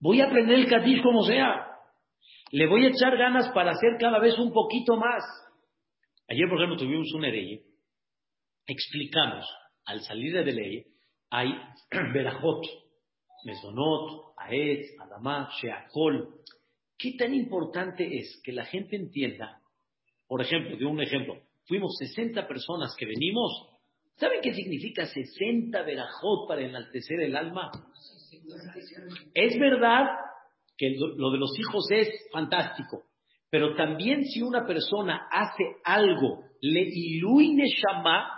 Voy 0.00 0.20
a 0.20 0.26
aprender 0.26 0.58
el 0.58 0.68
Kadish 0.68 1.02
como 1.02 1.22
sea. 1.22 1.75
Le 2.52 2.66
voy 2.68 2.86
a 2.86 2.90
echar 2.90 3.16
ganas 3.16 3.48
para 3.52 3.72
hacer 3.72 3.96
cada 3.98 4.18
vez 4.20 4.38
un 4.38 4.52
poquito 4.52 4.96
más. 4.96 5.24
Ayer, 6.28 6.48
por 6.48 6.58
ejemplo, 6.58 6.76
tuvimos 6.76 7.12
un 7.14 7.22
ley. 7.22 7.60
Explicamos, 8.66 9.44
al 9.84 10.00
salir 10.02 10.32
de 10.32 10.52
ley, 10.52 10.86
hay 11.30 11.52
Berajot, 12.12 12.64
Mesonot, 13.44 14.34
Aetz, 14.36 14.86
Adamá, 15.00 15.48
Sheakol. 15.60 16.34
¿Qué 16.98 17.12
tan 17.18 17.34
importante 17.34 18.06
es 18.16 18.40
que 18.44 18.52
la 18.52 18.64
gente 18.64 18.96
entienda? 18.96 19.60
Por 20.26 20.40
ejemplo, 20.40 20.76
de 20.76 20.84
un 20.84 21.00
ejemplo, 21.00 21.36
fuimos 21.66 21.96
60 21.98 22.46
personas 22.46 22.94
que 22.96 23.06
venimos. 23.06 23.68
¿Saben 24.16 24.40
qué 24.40 24.54
significa 24.54 25.04
60 25.04 25.82
verajot 25.82 26.48
para 26.48 26.62
enaltecer 26.62 27.20
el 27.20 27.36
alma? 27.36 27.70
Es 29.34 29.58
verdad 29.58 30.06
que 30.76 30.94
lo 31.16 31.30
de 31.30 31.38
los 31.38 31.58
hijos 31.58 31.86
es 31.90 32.08
fantástico, 32.32 33.04
pero 33.50 33.74
también 33.74 34.24
si 34.24 34.42
una 34.42 34.66
persona 34.66 35.28
hace 35.30 35.64
algo, 35.84 36.44
le 36.60 36.82
iluine 36.82 37.64
shama, 37.66 38.28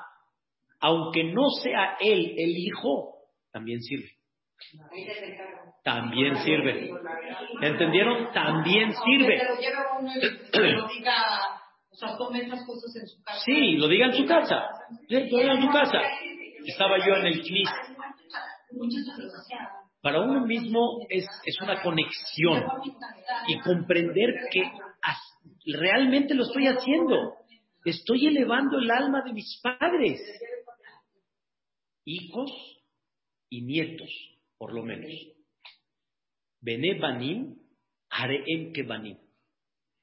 aunque 0.81 1.25
no 1.25 1.49
sea 1.63 1.97
él 2.01 2.35
el 2.37 2.57
hijo, 2.57 3.15
también 3.51 3.81
sirve. 3.81 4.11
También 5.83 6.37
sirve. 6.37 6.91
¿Entendieron? 7.63 8.33
También 8.33 8.93
sirve. 8.93 9.41
Sí, 13.45 13.77
lo 13.77 13.89
diga 13.89 14.07
en 14.07 14.13
su 14.13 14.27
casa. 14.27 14.69
lo 15.09 15.39
diga 15.39 15.55
en 15.55 15.63
su 15.63 15.69
casa. 15.71 16.01
Estaba 16.65 16.99
yo 16.99 17.15
en 17.17 17.27
el 17.27 17.43
CNIS. 17.43 17.71
Para 20.01 20.21
uno 20.21 20.47
mismo 20.47 21.07
es, 21.09 21.27
una 21.63 21.83
conexión 21.83 22.65
y 23.49 23.59
comprender 23.61 24.35
que 24.51 24.63
realmente 25.67 26.35
lo 26.35 26.45
estoy 26.45 26.67
haciendo. 26.67 27.35
Estoy 27.85 28.27
elevando 28.27 28.79
el 28.79 28.91
alma 28.91 29.23
de 29.23 29.33
mis 29.33 29.61
padres, 29.63 30.21
hijos 32.05 32.51
y 33.49 33.63
nietos, 33.63 34.11
por 34.57 34.73
lo 34.73 34.83
menos. 34.83 35.11
Bene 36.61 36.99
banim, 36.99 37.57
hareem 38.11 38.73
que 38.73 38.83
banim 38.83 39.19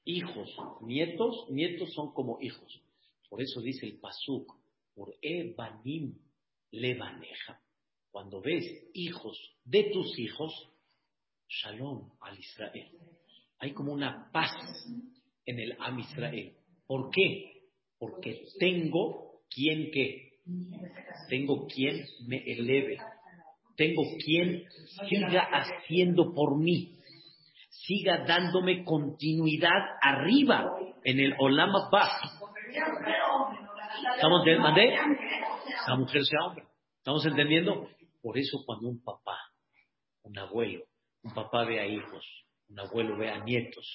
hijos, 0.05 0.55
nietos, 0.81 1.49
nietos 1.49 1.91
son 1.93 2.13
como 2.13 2.39
hijos. 2.39 2.81
Por 3.29 3.41
eso 3.41 3.59
dice 3.61 3.87
el 3.87 3.99
Pasuk, 3.99 4.55
por 4.93 5.13
Ebanim 5.21 6.17
levaneja. 6.71 7.59
Cuando 8.15 8.39
ves 8.39 8.63
hijos 8.93 9.37
de 9.65 9.91
tus 9.91 10.17
hijos, 10.17 10.69
shalom 11.49 12.11
al 12.21 12.39
Israel. 12.39 12.89
Hay 13.59 13.73
como 13.73 13.91
una 13.91 14.31
paz 14.31 14.53
en 15.45 15.59
el 15.59 15.75
Am 15.81 15.99
Israel. 15.99 16.55
¿Por 16.87 17.09
qué? 17.09 17.63
Porque 17.99 18.41
tengo 18.57 19.41
quien 19.49 19.91
que, 19.91 20.39
tengo 21.27 21.67
quien 21.67 22.05
me 22.25 22.37
eleve, 22.37 22.99
tengo 23.75 24.03
quien 24.23 24.63
siga 25.09 25.49
haciendo 25.51 26.33
por 26.33 26.57
mí 26.57 26.97
siga 27.69 28.23
dándome 28.25 28.85
continuidad 28.85 29.97
arriba 30.01 30.71
en 31.03 31.19
el 31.19 31.35
Olama 31.37 31.89
Ba. 31.91 32.09
¿Estamos 34.15 34.45
mandé? 34.61 34.95
La 35.85 35.95
mujer 35.97 36.23
sea 36.23 36.45
hombre. 36.45 36.63
¿Estamos 36.99 37.25
entendiendo? 37.25 37.89
Por 38.25 38.39
eso 38.39 38.63
cuando 38.65 38.87
un 38.87 39.03
papá, 39.03 39.37
un 40.23 40.35
abuelo, 40.39 40.85
un 41.21 41.31
papá 41.35 41.63
ve 41.63 41.79
a 41.79 41.85
hijos, 41.85 42.25
un 42.69 42.79
abuelo 42.79 43.15
ve 43.19 43.29
a 43.29 43.43
nietos. 43.43 43.87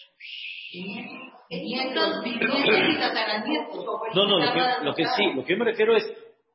No, 4.14 4.26
no, 4.26 4.38
lo 4.38 4.52
que, 4.52 4.84
lo 4.84 4.94
que 4.94 5.04
sí, 5.16 5.32
lo 5.34 5.44
que 5.44 5.52
yo 5.54 5.58
me 5.58 5.64
refiero 5.64 5.96
es 5.96 6.04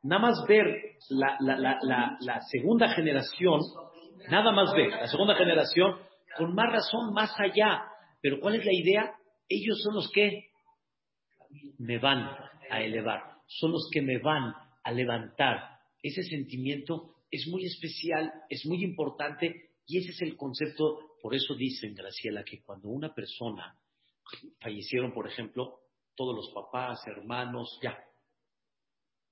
nada 0.03 0.21
más 0.21 0.45
ver 0.47 0.63
la, 1.09 1.35
la, 1.41 1.77
la, 1.81 2.17
la, 2.21 2.41
segunda 2.49 2.87
generación, 2.93 3.59
nada 4.29 4.53
más 4.53 4.73
ver 4.73 4.91
la 4.91 5.07
segunda 5.07 5.35
generación 5.35 5.99
con 6.37 6.55
más 6.55 6.71
razón, 6.71 7.13
más 7.13 7.37
allá. 7.37 7.83
Pero 8.21 8.39
¿cuál 8.39 8.55
es 8.55 8.63
la 8.63 8.73
idea? 8.73 9.15
Ellos 9.49 9.81
son 9.83 9.95
los 9.95 10.09
que 10.13 10.45
me 11.79 11.99
van 11.99 12.25
a 12.69 12.81
elevar, 12.81 13.21
son 13.47 13.73
los 13.73 13.89
que 13.91 14.01
me 14.01 14.17
van 14.19 14.53
a 14.81 14.91
levantar. 14.93 15.71
Ese 16.01 16.23
sentimiento 16.23 17.14
es 17.35 17.47
muy 17.47 17.65
especial, 17.65 18.31
es 18.49 18.65
muy 18.65 18.83
importante 18.83 19.71
y 19.85 19.99
ese 19.99 20.11
es 20.11 20.21
el 20.21 20.35
concepto. 20.35 21.17
Por 21.21 21.35
eso 21.35 21.55
dicen, 21.55 21.93
Graciela, 21.95 22.43
que 22.43 22.61
cuando 22.61 22.89
una 22.89 23.13
persona 23.13 23.77
fallecieron, 24.59 25.13
por 25.13 25.27
ejemplo, 25.27 25.79
todos 26.15 26.35
los 26.35 26.51
papás, 26.53 26.99
hermanos, 27.07 27.79
ya, 27.81 27.97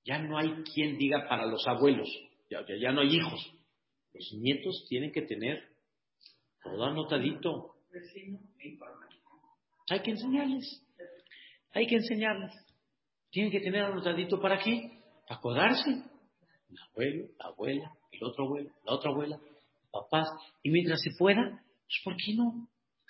ya 0.04 0.20
no 0.20 0.38
hay 0.38 0.64
quien 0.64 0.97
diga 0.97 1.28
para 1.28 1.45
los 1.45 1.66
abuelos, 1.68 2.10
ya, 2.49 2.64
ya, 2.80 2.91
no 2.91 3.01
hay 3.01 3.16
hijos. 3.16 3.54
Los 4.14 4.34
nietos 4.34 4.86
tienen 4.88 5.12
que 5.12 5.24
tener 5.24 5.64
todo 6.64 6.84
anotadito. 6.84 7.76
Hay 9.89 10.01
que 10.01 10.12
enseñarles. 10.12 10.86
Hay 11.74 11.88
que 11.88 11.95
enseñarles. 11.95 12.51
Tienen 13.32 13.51
que 13.51 13.60
tener 13.60 13.84
anotadito 13.84 14.39
para 14.39 14.60
qué? 14.60 15.01
Para 15.28 15.39
acordarse. 15.39 16.12
El 16.74 16.80
abuelo, 16.90 17.28
la 17.40 17.46
abuela, 17.46 17.98
el 18.12 18.24
otro 18.24 18.46
abuelo, 18.46 18.72
la 18.86 18.94
otra 18.94 19.12
abuela, 19.12 19.40
papás. 19.92 20.28
Y 20.62 20.70
mientras 20.70 21.02
se 21.02 21.12
pueda, 21.18 21.64
pues 21.86 22.02
¿por 22.04 22.16
qué 22.18 22.36
no? 22.36 22.68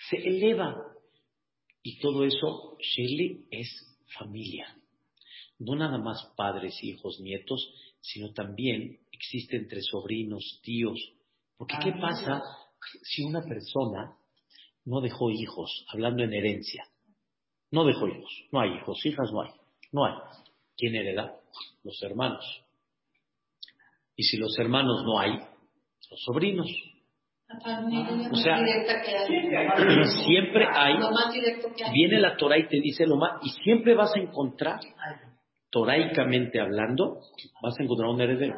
Se 0.09 0.17
eleva. 0.17 0.75
Y 1.81 1.99
todo 1.99 2.23
eso, 2.23 2.77
Shirley, 2.79 3.45
es 3.51 3.67
familia 4.17 4.67
no 5.59 5.75
nada 5.75 5.97
más 5.97 6.31
padres, 6.35 6.83
hijos, 6.83 7.19
nietos, 7.19 7.73
sino 8.01 8.33
también 8.33 8.99
existe 9.11 9.57
entre 9.57 9.81
sobrinos, 9.81 10.59
tíos. 10.63 10.99
Porque 11.57 11.75
¿qué 11.83 11.93
pasa 11.93 12.41
si 13.03 13.23
una 13.23 13.41
persona 13.41 14.17
no 14.85 15.01
dejó 15.01 15.31
hijos, 15.31 15.85
hablando 15.89 16.23
en 16.23 16.33
herencia? 16.33 16.85
No 17.71 17.85
dejó 17.85 18.07
hijos, 18.07 18.31
no 18.51 18.59
hay 18.59 18.71
hijos, 18.77 19.05
hijas 19.05 19.31
no 19.31 19.41
hay, 19.41 19.51
no 19.91 20.05
hay. 20.05 20.13
¿Quién 20.77 20.95
hereda? 20.95 21.39
Los 21.83 22.01
hermanos. 22.03 22.62
Y 24.15 24.23
si 24.23 24.37
los 24.37 24.57
hermanos 24.59 25.03
no 25.05 25.19
hay, 25.19 25.31
los 25.31 26.21
sobrinos. 26.25 26.67
O 28.31 28.35
sea, 28.35 28.57
siempre 30.25 30.65
hay, 30.71 30.95
viene 31.93 32.19
la 32.19 32.35
Torah 32.35 32.57
y 32.57 32.67
te 32.67 32.79
dice 32.81 33.05
lo 33.05 33.17
más, 33.17 33.41
y 33.43 33.49
siempre 33.63 33.93
vas 33.95 34.15
a 34.15 34.19
encontrar 34.19 34.79
toraicamente 35.69 36.59
hablando, 36.59 37.19
vas 37.61 37.79
a 37.79 37.83
encontrar 37.83 38.09
un 38.09 38.21
heredero. 38.21 38.55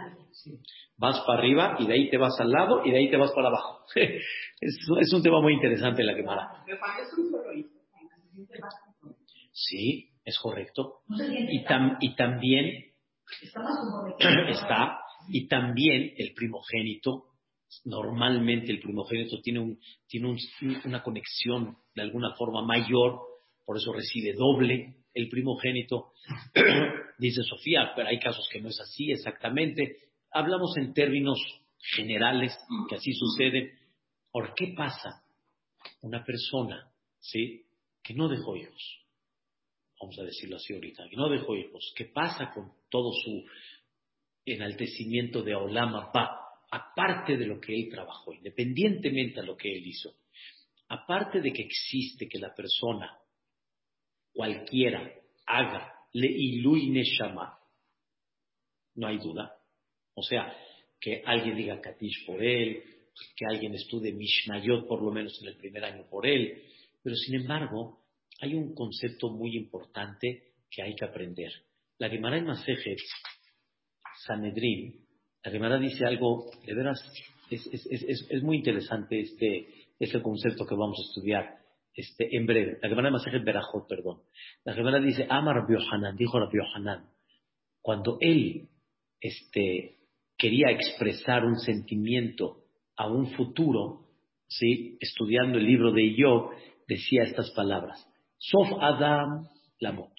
Vas 0.97 1.19
para 1.25 1.39
arriba 1.39 1.75
y 1.79 1.87
de 1.87 1.93
ahí 1.93 2.09
te 2.09 2.17
vas 2.17 2.39
al 2.39 2.51
lado 2.51 2.85
y 2.85 2.91
de 2.91 2.97
ahí 2.97 3.09
te 3.09 3.17
vas 3.17 3.31
para 3.33 3.47
abajo. 3.49 3.85
es, 3.95 5.13
un 5.13 5.23
tema 5.23 5.41
muy 5.41 5.53
interesante 5.53 6.03
la 6.03 6.15
quemada. 6.15 6.63
Sí, 9.51 10.09
es 10.23 10.37
correcto. 10.39 10.99
Y, 11.49 11.63
y 12.01 12.15
también 12.15 12.93
está, 14.49 14.99
y 15.29 15.47
también 15.47 16.13
el 16.17 16.33
primogénito, 16.33 17.25
normalmente 17.85 18.71
el 18.71 18.79
primogénito 18.79 19.41
tiene, 19.41 19.59
un, 19.59 19.79
tiene 20.07 20.37
una 20.85 21.03
conexión 21.03 21.77
de 21.93 22.01
alguna 22.01 22.33
forma 22.35 22.63
mayor, 22.65 23.19
por 23.65 23.77
eso 23.77 23.93
recibe 23.93 24.33
doble 24.33 25.05
el 25.13 25.29
primogénito, 25.29 26.11
dice 27.17 27.41
Sofía, 27.43 27.93
pero 27.95 28.09
hay 28.09 28.19
casos 28.19 28.47
que 28.51 28.61
no 28.61 28.69
es 28.69 28.79
así 28.79 29.11
exactamente. 29.11 29.97
Hablamos 30.31 30.75
en 30.77 30.93
términos 30.93 31.39
generales, 31.95 32.57
que 32.89 32.95
así 32.95 33.13
sucede. 33.13 33.73
¿Por 34.31 34.53
qué 34.53 34.73
pasa 34.75 35.23
una 36.01 36.23
persona, 36.23 36.91
sí, 37.19 37.63
que 38.03 38.13
no 38.13 38.27
dejó 38.27 38.57
hijos? 38.57 39.05
Vamos 40.01 40.19
a 40.19 40.23
decirlo 40.23 40.57
así 40.57 40.73
ahorita, 40.73 41.07
que 41.09 41.15
no 41.15 41.29
dejó 41.29 41.55
hijos. 41.55 41.93
¿Qué 41.95 42.05
pasa 42.05 42.51
con 42.53 42.71
todo 42.89 43.11
su 43.13 43.45
enaltecimiento 44.45 45.41
de 45.41 45.55
Olama 45.55 46.11
Pa? 46.11 46.41
Aparte 46.71 47.37
de 47.37 47.45
lo 47.45 47.59
que 47.59 47.73
él 47.73 47.89
trabajó, 47.89 48.33
independientemente 48.33 49.41
de 49.41 49.47
lo 49.47 49.55
que 49.55 49.73
él 49.73 49.85
hizo, 49.85 50.13
aparte 50.89 51.41
de 51.41 51.53
que 51.53 51.63
existe 51.63 52.27
que 52.27 52.39
la 52.39 52.53
persona 52.53 53.17
cualquiera 54.33 55.11
haga 55.45 55.93
le 56.13 56.27
ilui 56.27 56.89
neshama, 56.89 57.57
no 58.95 59.07
hay 59.07 59.17
duda. 59.17 59.53
O 60.13 60.23
sea, 60.23 60.55
que 60.99 61.21
alguien 61.25 61.57
diga 61.57 61.81
Katish 61.81 62.25
por 62.25 62.43
él, 62.43 62.83
que 63.35 63.45
alguien 63.45 63.73
estudie 63.73 64.13
Mishnayot 64.13 64.87
por 64.87 65.01
lo 65.01 65.11
menos 65.11 65.39
en 65.41 65.49
el 65.49 65.57
primer 65.57 65.83
año 65.83 66.07
por 66.09 66.25
él. 66.25 66.63
Pero 67.03 67.15
sin 67.15 67.35
embargo, 67.35 67.99
hay 68.39 68.53
un 68.53 68.73
concepto 68.73 69.29
muy 69.29 69.55
importante 69.55 70.53
que 70.69 70.81
hay 70.81 70.95
que 70.95 71.05
aprender. 71.05 71.51
La 71.97 72.09
Gemara 72.09 72.37
en 72.37 72.45
Masejet, 72.45 72.99
Sanedrin, 74.25 75.05
la 75.43 75.51
Gemara 75.51 75.77
dice 75.77 76.05
algo, 76.05 76.49
de 76.65 76.73
veras, 76.73 76.99
es, 77.49 78.43
muy 78.43 78.57
interesante 78.57 79.19
este, 79.19 79.67
este 79.99 80.21
concepto 80.21 80.65
que 80.65 80.75
vamos 80.75 80.97
a 80.99 81.07
estudiar 81.09 81.57
este, 81.93 82.35
en 82.35 82.45
breve. 82.45 82.79
La 82.81 82.89
Gemara 82.89 83.11
Masajet 83.11 83.43
Berajot, 83.43 83.87
perdón. 83.87 84.21
La 84.63 84.73
Gemara 84.73 84.99
dice, 84.99 85.27
Amar 85.29 85.55
Rabbi 85.55 85.75
dijo 86.17 86.39
Rabbi 86.39 86.57
Yohanan, 86.57 87.05
cuando 87.81 88.17
él 88.19 88.69
este, 89.21 89.97
quería 90.37 90.71
expresar 90.71 91.45
un 91.45 91.59
sentimiento 91.59 92.63
a 92.97 93.07
un 93.07 93.31
futuro, 93.31 94.07
¿sí? 94.47 94.97
estudiando 94.99 95.59
el 95.59 95.65
libro 95.65 95.91
de 95.91 96.15
Job, 96.17 96.51
decía 96.87 97.23
estas 97.23 97.51
palabras, 97.51 98.05
Sof 98.37 98.69
Adam 98.81 99.47
Lamot. 99.79 100.11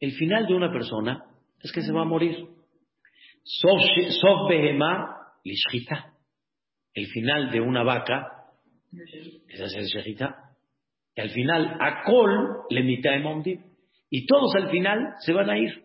El 0.00 0.12
final 0.12 0.46
de 0.46 0.54
una 0.54 0.72
persona 0.72 1.24
es 1.60 1.72
que 1.72 1.82
se 1.82 1.92
va 1.92 2.02
a 2.02 2.06
morir. 2.06 2.53
Sof 3.44 4.48
Behema 4.48 5.28
Lishchita. 5.44 6.12
El 6.94 7.06
final 7.08 7.50
de 7.50 7.60
una 7.60 7.82
vaca 7.82 8.26
es 9.48 9.74
el 9.74 9.84
Shechita. 9.84 10.56
Y 11.14 11.20
al 11.20 11.30
final, 11.30 11.76
a 11.80 12.02
Col 12.04 12.64
le 12.70 12.82
mitad 12.82 13.12
de 13.12 13.60
Y 14.10 14.26
todos 14.26 14.54
al 14.56 14.70
final 14.70 15.14
se 15.20 15.32
van 15.32 15.50
a 15.50 15.58
ir. 15.58 15.84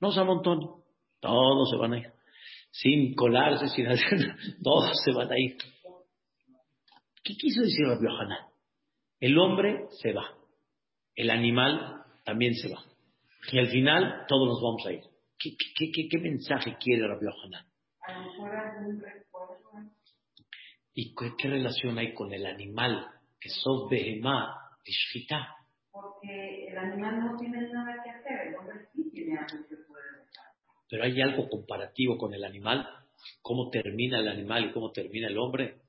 No 0.00 0.12
se 0.12 0.20
amontonen. 0.20 0.68
Todos 1.20 1.70
se 1.70 1.76
van 1.76 1.92
a 1.94 1.98
ir. 1.98 2.12
Sin 2.70 3.14
colarse, 3.14 3.68
sin 3.68 3.86
hacer 3.86 4.34
Todos 4.62 4.92
se 5.04 5.12
van 5.12 5.30
a 5.30 5.38
ir. 5.38 5.56
¿Qué 7.22 7.34
quiso 7.34 7.62
decir 7.62 7.86
Rabbi 7.86 8.06
Yohanan? 8.06 8.46
El 9.20 9.38
hombre 9.38 9.86
se 10.00 10.12
va. 10.12 10.34
El 11.14 11.30
animal 11.30 12.02
también 12.24 12.54
se 12.54 12.68
va. 12.72 12.82
Y 13.52 13.58
al 13.58 13.68
final 13.68 14.24
todos 14.28 14.48
nos 14.48 14.62
vamos 14.62 14.86
a 14.86 14.92
ir. 14.92 15.11
¿Qué, 15.42 15.56
qué, 15.90 16.08
qué, 16.08 16.18
mensaje 16.18 16.76
quiere 16.78 17.08
Rabbi 17.08 17.26
Yohanan? 17.26 17.66
¿Y 20.94 21.14
qué, 21.14 21.48
relación 21.48 21.98
hay 21.98 22.14
con 22.14 22.32
el 22.32 22.46
animal? 22.46 23.08
Que 23.40 23.48
sos 23.48 23.88
behemá, 23.90 24.54
shita. 24.84 25.56
Porque 25.90 26.68
el 26.68 26.78
animal 26.78 27.18
no 27.18 27.36
tiene 27.36 27.68
nada 27.72 28.00
que 28.04 28.10
hacer, 28.10 28.48
el 28.48 28.54
hombre 28.54 28.86
sí 28.94 29.10
tiene 29.10 29.36
algo 29.36 29.66
que 29.68 29.76
puede 29.76 30.04
hacer. 30.10 30.44
Pero 30.88 31.04
hay 31.04 31.20
algo 31.20 31.48
comparativo 31.48 32.16
con 32.18 32.34
el 32.34 32.44
animal. 32.44 32.86
¿Cómo 33.40 33.68
termina 33.70 34.20
el 34.20 34.28
animal 34.28 34.66
y 34.66 34.72
cómo 34.72 34.92
termina 34.92 35.26
el 35.26 35.38
hombre? 35.38 35.80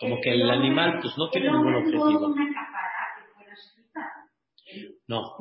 Como 0.00 0.20
que 0.22 0.30
el 0.30 0.50
animal 0.50 1.00
pues 1.02 1.14
no 1.18 1.28
tiene 1.28 1.50
ningún 1.52 1.74
objetivo. 1.74 2.34
No. 5.10 5.36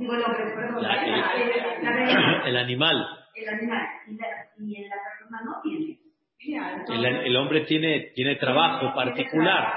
El 2.43 2.57
animal 2.57 3.19
el 3.35 3.49
animal 3.49 3.85
y 4.07 4.15
la, 4.15 4.27
y 4.57 4.87
la 4.87 4.95
persona 5.03 5.41
no 5.45 5.61
tiene. 5.61 5.99
El, 6.39 7.05
el, 7.05 7.37
hombre 7.37 7.65
tiene, 7.65 8.11
tiene 8.15 8.37
trabajo 8.37 8.95
particular. 8.95 9.73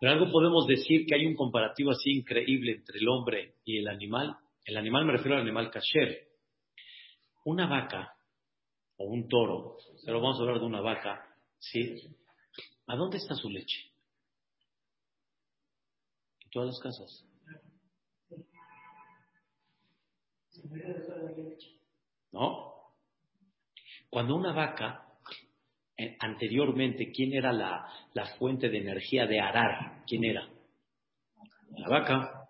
Pero 0.00 0.12
algo 0.12 0.30
podemos 0.30 0.66
decir 0.66 1.06
que 1.06 1.14
hay 1.14 1.24
un 1.24 1.34
comparativo 1.34 1.92
así 1.92 2.10
increíble 2.10 2.72
entre 2.72 2.98
el 2.98 3.08
hombre 3.08 3.54
y 3.64 3.78
el 3.78 3.88
animal. 3.88 4.36
El 4.64 4.76
animal 4.76 5.06
me 5.06 5.12
refiero 5.12 5.36
al 5.36 5.42
animal 5.42 5.70
kasher. 5.70 6.26
Una 7.46 7.66
vaca 7.66 8.14
o 8.98 9.06
un 9.06 9.28
toro, 9.28 9.76
pero 10.04 10.20
vamos 10.20 10.38
a 10.38 10.42
hablar 10.42 10.58
de 10.58 10.66
una 10.66 10.82
vaca, 10.82 11.24
¿sí? 11.58 12.02
¿A 12.88 12.96
dónde 12.96 13.16
está 13.16 13.34
su 13.34 13.48
leche? 13.48 13.92
En 16.44 16.50
todas 16.50 16.68
las 16.68 16.80
casas. 16.80 17.26
¿No? 22.32 22.74
Cuando 24.10 24.36
una 24.36 24.52
vaca, 24.52 25.06
eh, 25.96 26.16
anteriormente, 26.20 27.10
¿quién 27.12 27.34
era 27.34 27.52
la, 27.52 27.86
la 28.14 28.26
fuente 28.36 28.68
de 28.68 28.78
energía 28.78 29.26
de 29.26 29.40
arar? 29.40 30.04
¿Quién 30.06 30.24
era? 30.24 30.48
La 31.70 31.88
vaca. 31.88 32.48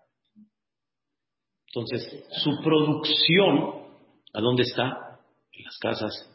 Entonces, 1.67 2.25
su 2.43 2.61
producción, 2.63 3.87
¿a 4.33 4.41
dónde 4.41 4.63
está? 4.63 5.07
en 5.57 5.65
las 5.65 5.77
casas, 5.79 6.29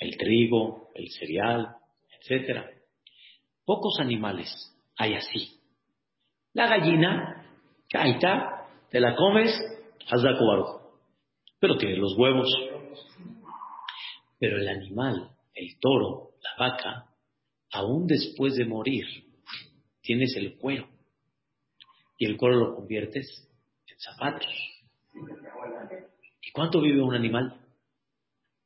el 0.00 0.16
trigo, 0.16 0.90
el 0.94 1.08
cereal, 1.10 1.76
etcétera. 2.20 2.70
Pocos 3.64 3.98
animales 4.00 4.50
hay 4.96 5.14
así. 5.14 5.60
La 6.52 6.66
gallina, 6.66 7.44
ahí 7.94 8.12
está, 8.12 8.68
te 8.90 9.00
la 9.00 9.14
comes, 9.14 9.52
hazla 10.10 10.36
cobardo. 10.36 10.80
Pero 11.58 11.76
tiene 11.76 11.96
los 11.96 12.16
huevos. 12.16 12.48
Pero 14.38 14.56
el 14.58 14.68
animal, 14.68 15.30
el 15.54 15.78
toro, 15.78 16.30
la 16.42 16.66
vaca, 16.66 17.06
aún 17.72 18.06
después 18.06 18.56
de 18.56 18.64
morir, 18.64 19.04
tienes 20.00 20.34
el 20.36 20.56
cuero. 20.56 20.88
Y 22.18 22.26
el 22.26 22.36
cuero 22.36 22.56
lo 22.56 22.74
conviertes 22.74 23.48
en 23.86 23.98
zapatos. 23.98 24.52
¿Y 26.42 26.50
cuánto 26.52 26.80
vive 26.80 27.02
un 27.02 27.14
animal? 27.14 27.54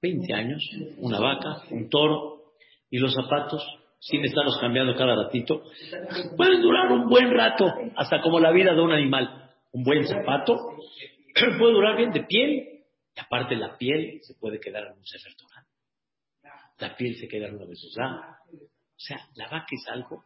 20 0.01 0.34
años, 0.34 0.62
una 0.99 1.18
vaca, 1.18 1.62
un 1.70 1.88
toro, 1.88 2.53
y 2.90 2.99
los 2.99 3.12
zapatos, 3.14 3.64
sin 3.99 4.24
estarlos 4.24 4.59
cambiando 4.61 4.95
cada 4.95 5.16
ratito, 5.16 5.64
pueden 6.36 6.62
durar 6.62 6.92
un 6.92 7.09
buen 7.09 7.32
rato, 7.32 7.72
hasta 7.97 8.20
como 8.20 8.38
la 8.38 8.53
vida 8.53 8.74
de 8.74 8.80
un 8.80 8.92
animal. 8.92 9.51
Un 9.72 9.82
buen 9.82 10.07
zapato 10.07 10.76
puede 11.59 11.72
durar 11.72 11.97
bien 11.97 12.12
de 12.12 12.22
piel, 12.24 12.85
y 13.14 13.20
aparte 13.20 13.57
la 13.57 13.76
piel 13.76 14.20
se 14.22 14.35
puede 14.35 14.61
quedar 14.61 14.87
en 14.87 14.99
un 14.99 15.07
sefer 15.07 15.32
La 16.78 16.97
piel 16.97 17.16
se 17.16 17.28
queda 17.28 17.49
en 17.49 17.57
una 17.57 17.66
mesuzá. 17.66 18.39
O 18.53 18.99
sea, 18.99 19.28
la 19.35 19.49
vaca 19.49 19.68
es 19.70 19.87
algo 19.89 20.24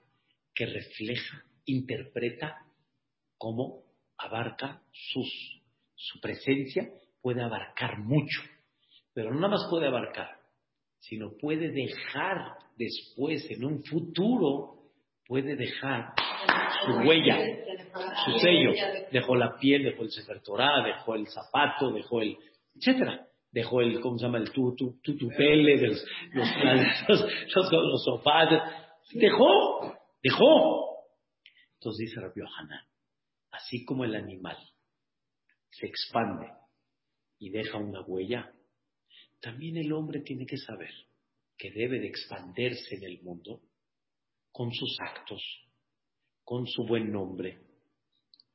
que 0.55 0.67
refleja, 0.67 1.45
interpreta 1.67 2.57
cómo 3.37 3.85
abarca 4.17 4.83
sus, 4.93 5.63
su 5.95 6.21
presencia, 6.21 6.91
puede 7.21 7.43
abarcar 7.43 7.99
mucho, 7.99 8.43
pero 9.13 9.31
no 9.31 9.37
nada 9.37 9.55
más 9.55 9.67
puede 9.71 9.87
abarcar, 9.87 10.39
sino 10.99 11.37
puede 11.39 11.71
dejar 11.71 12.57
después, 12.77 13.49
en 13.51 13.65
un 13.65 13.85
futuro, 13.85 14.91
puede 15.27 15.57
dejar 15.57 16.15
su 16.85 16.93
huella, 17.07 17.39
su 18.25 18.39
sello. 18.39 18.73
Dejó 19.11 19.37
la 19.37 19.57
piel, 19.59 19.85
dejó 19.85 20.03
el 20.03 20.11
Sefer 20.11 20.41
dejó 20.41 21.15
el 21.15 21.27
zapato, 21.29 21.93
dejó 21.93 22.21
el, 22.21 22.37
etcétera. 22.75 23.27
Dejó 23.51 23.81
el, 23.81 24.01
¿cómo 24.01 24.19
se 24.19 24.27
llama? 24.27 24.39
El 24.39 24.51
tutu, 24.53 25.01
tutupele, 25.03 25.79
los, 25.81 26.05
los, 26.35 27.21
los, 27.55 27.73
los, 27.73 28.05
sofás. 28.05 28.49
Dejó, 29.13 29.97
dejó. 30.23 30.89
Entonces 31.75 32.09
dice 32.09 32.21
Rabbi 32.21 32.43
Hanan, 32.43 32.85
así 33.53 33.85
como 33.85 34.05
el 34.05 34.15
animal 34.15 34.59
se 35.71 35.87
expande 35.87 36.51
y 37.39 37.51
deja 37.51 37.79
una 37.79 38.03
huella, 38.03 38.53
también 39.41 39.77
el 39.77 39.93
hombre 39.93 40.21
tiene 40.21 40.45
que 40.45 40.57
saber 40.57 40.91
que 41.57 41.71
debe 41.71 42.01
de 42.01 42.09
expandirse 42.09 42.97
en 42.97 43.05
el 43.05 43.23
mundo 43.23 43.61
con 44.51 44.73
sus 44.73 44.97
actos, 45.01 45.43
con 46.49 46.67
su 46.67 46.87
buen 46.87 47.13
nombre, 47.13 47.59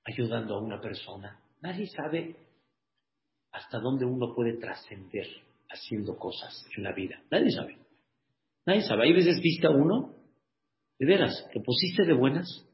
ayudando 0.03 0.55
a 0.55 0.59
una 0.59 0.81
persona. 0.81 1.39
Nadie 1.61 1.85
sabe 1.85 2.35
hasta 3.51 3.77
dónde 3.77 4.03
uno 4.03 4.33
puede 4.33 4.57
trascender 4.57 5.27
haciendo 5.69 6.17
cosas 6.17 6.65
en 6.75 6.85
la 6.85 6.91
vida. 6.91 7.21
Nadie 7.29 7.51
sabe. 7.51 7.77
Nadie 8.65 8.81
sabe. 8.81 9.03
Hay 9.03 9.13
veces 9.13 9.39
viste 9.41 9.67
a 9.67 9.69
uno, 9.69 10.11
de 10.97 11.05
veras, 11.05 11.47
lo 11.53 11.61
pusiste 11.61 12.03
de 12.03 12.13
buenas, 12.13 12.67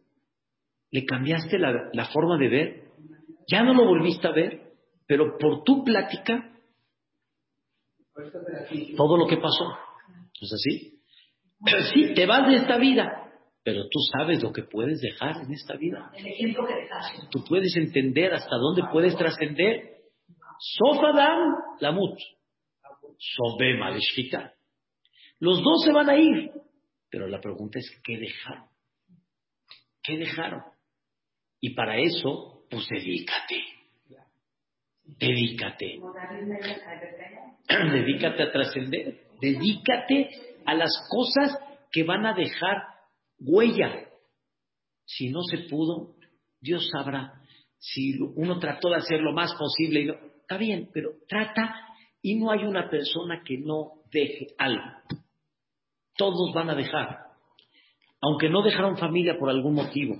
le 0.89 1.03
cambiaste 1.03 1.59
la, 1.59 1.89
la 1.91 2.05
forma 2.13 2.38
de 2.38 2.47
ver, 2.47 2.84
ya 3.45 3.61
no 3.61 3.74
lo 3.74 3.88
volviste 3.88 4.26
a 4.26 4.32
ver, 4.32 4.72
pero 5.05 5.38
por 5.38 5.65
tu 5.65 5.84
plática, 5.84 6.49
todo 8.95 9.17
lo 9.17 9.28
que 9.28 9.36
pasó. 9.36 9.65
¿Es 10.39 10.53
así? 10.53 11.01
Sí, 11.93 12.13
te 12.13 12.26
vas 12.26 12.47
de 12.47 12.55
esta 12.55 12.78
vida, 12.78 13.29
pero 13.64 13.84
tú 13.84 13.99
sabes 14.18 14.41
lo 14.41 14.51
que 14.51 14.64
puedes 14.64 15.01
dejar 15.01 15.38
en 15.43 15.51
esta 15.51 15.76
vida. 15.76 16.12
El 16.16 16.28
ejemplo 16.28 16.66
que 16.66 16.76
dejaste. 16.76 17.28
Tú 17.30 17.43
puedes 17.43 17.76
entender 17.76 18.34
hasta 18.34 18.55
dónde 18.55 18.84
puedes 18.91 19.16
trascender. 19.18 19.97
Sofadam 20.60 21.55
lamut. 21.80 22.18
Sobema 23.18 23.91
Los 25.39 25.62
dos 25.62 25.84
se 25.84 25.91
van 25.91 26.10
a 26.10 26.18
ir. 26.18 26.51
Pero 27.10 27.28
la 27.28 27.41
pregunta 27.41 27.80
es, 27.80 28.01
¿qué 28.03 28.18
dejaron? 28.18 28.70
¿Qué 30.01 30.18
dejaron? 30.18 30.64
Y 31.60 31.74
para 31.74 31.97
eso, 31.97 32.64
pues 32.70 32.88
dedícate. 32.88 33.62
Dedícate. 35.03 35.99
Dedícate 37.91 38.43
a 38.43 38.51
trascender. 38.51 39.20
Dedícate 39.41 40.30
a 40.66 40.76
las 40.76 40.91
cosas 41.10 41.57
que 41.91 42.03
van 42.03 42.26
a 42.26 42.34
dejar 42.34 42.99
huella. 43.40 44.08
Si 45.06 45.30
no 45.30 45.42
se 45.44 45.70
pudo, 45.70 46.16
Dios 46.60 46.90
sabrá. 46.92 47.42
Si 47.78 48.20
uno 48.20 48.60
trató 48.60 48.90
de 48.90 48.98
hacer 48.98 49.22
lo 49.22 49.34
más 49.34 49.54
posible, 49.56 50.02
y 50.02 50.10
está 50.10 50.58
bien, 50.58 50.90
pero 50.94 51.12
trata 51.28 51.76
y 52.22 52.36
no 52.36 52.52
hay 52.52 52.66
una 52.66 52.90
persona 52.90 53.42
que 53.46 53.58
no 53.58 54.04
deje 54.12 54.48
algo. 54.58 54.84
Todos 56.16 56.54
van 56.54 56.70
a 56.70 56.76
dejar. 56.76 57.30
Aunque 58.22 58.50
no 58.50 58.62
dejaron 58.62 58.98
familia 58.98 59.40
por 59.40 59.50
algún 59.50 59.76
motivo, 59.76 60.16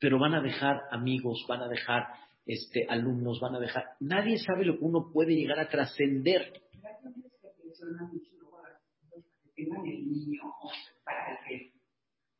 pero 0.00 0.18
van 0.18 0.34
a 0.34 0.40
dejar 0.40 0.80
amigos, 0.90 1.44
van 1.48 1.62
a 1.62 1.68
dejar 1.68 2.04
este, 2.44 2.86
alumnos, 2.88 3.38
van 3.40 3.54
a 3.54 3.60
dejar. 3.60 3.84
Nadie 4.00 4.38
sabe 4.38 4.64
lo 4.64 4.78
que 4.78 4.84
uno 4.84 5.10
puede 5.12 5.34
llegar 5.34 5.60
a 5.60 5.68
trascender. 5.68 6.52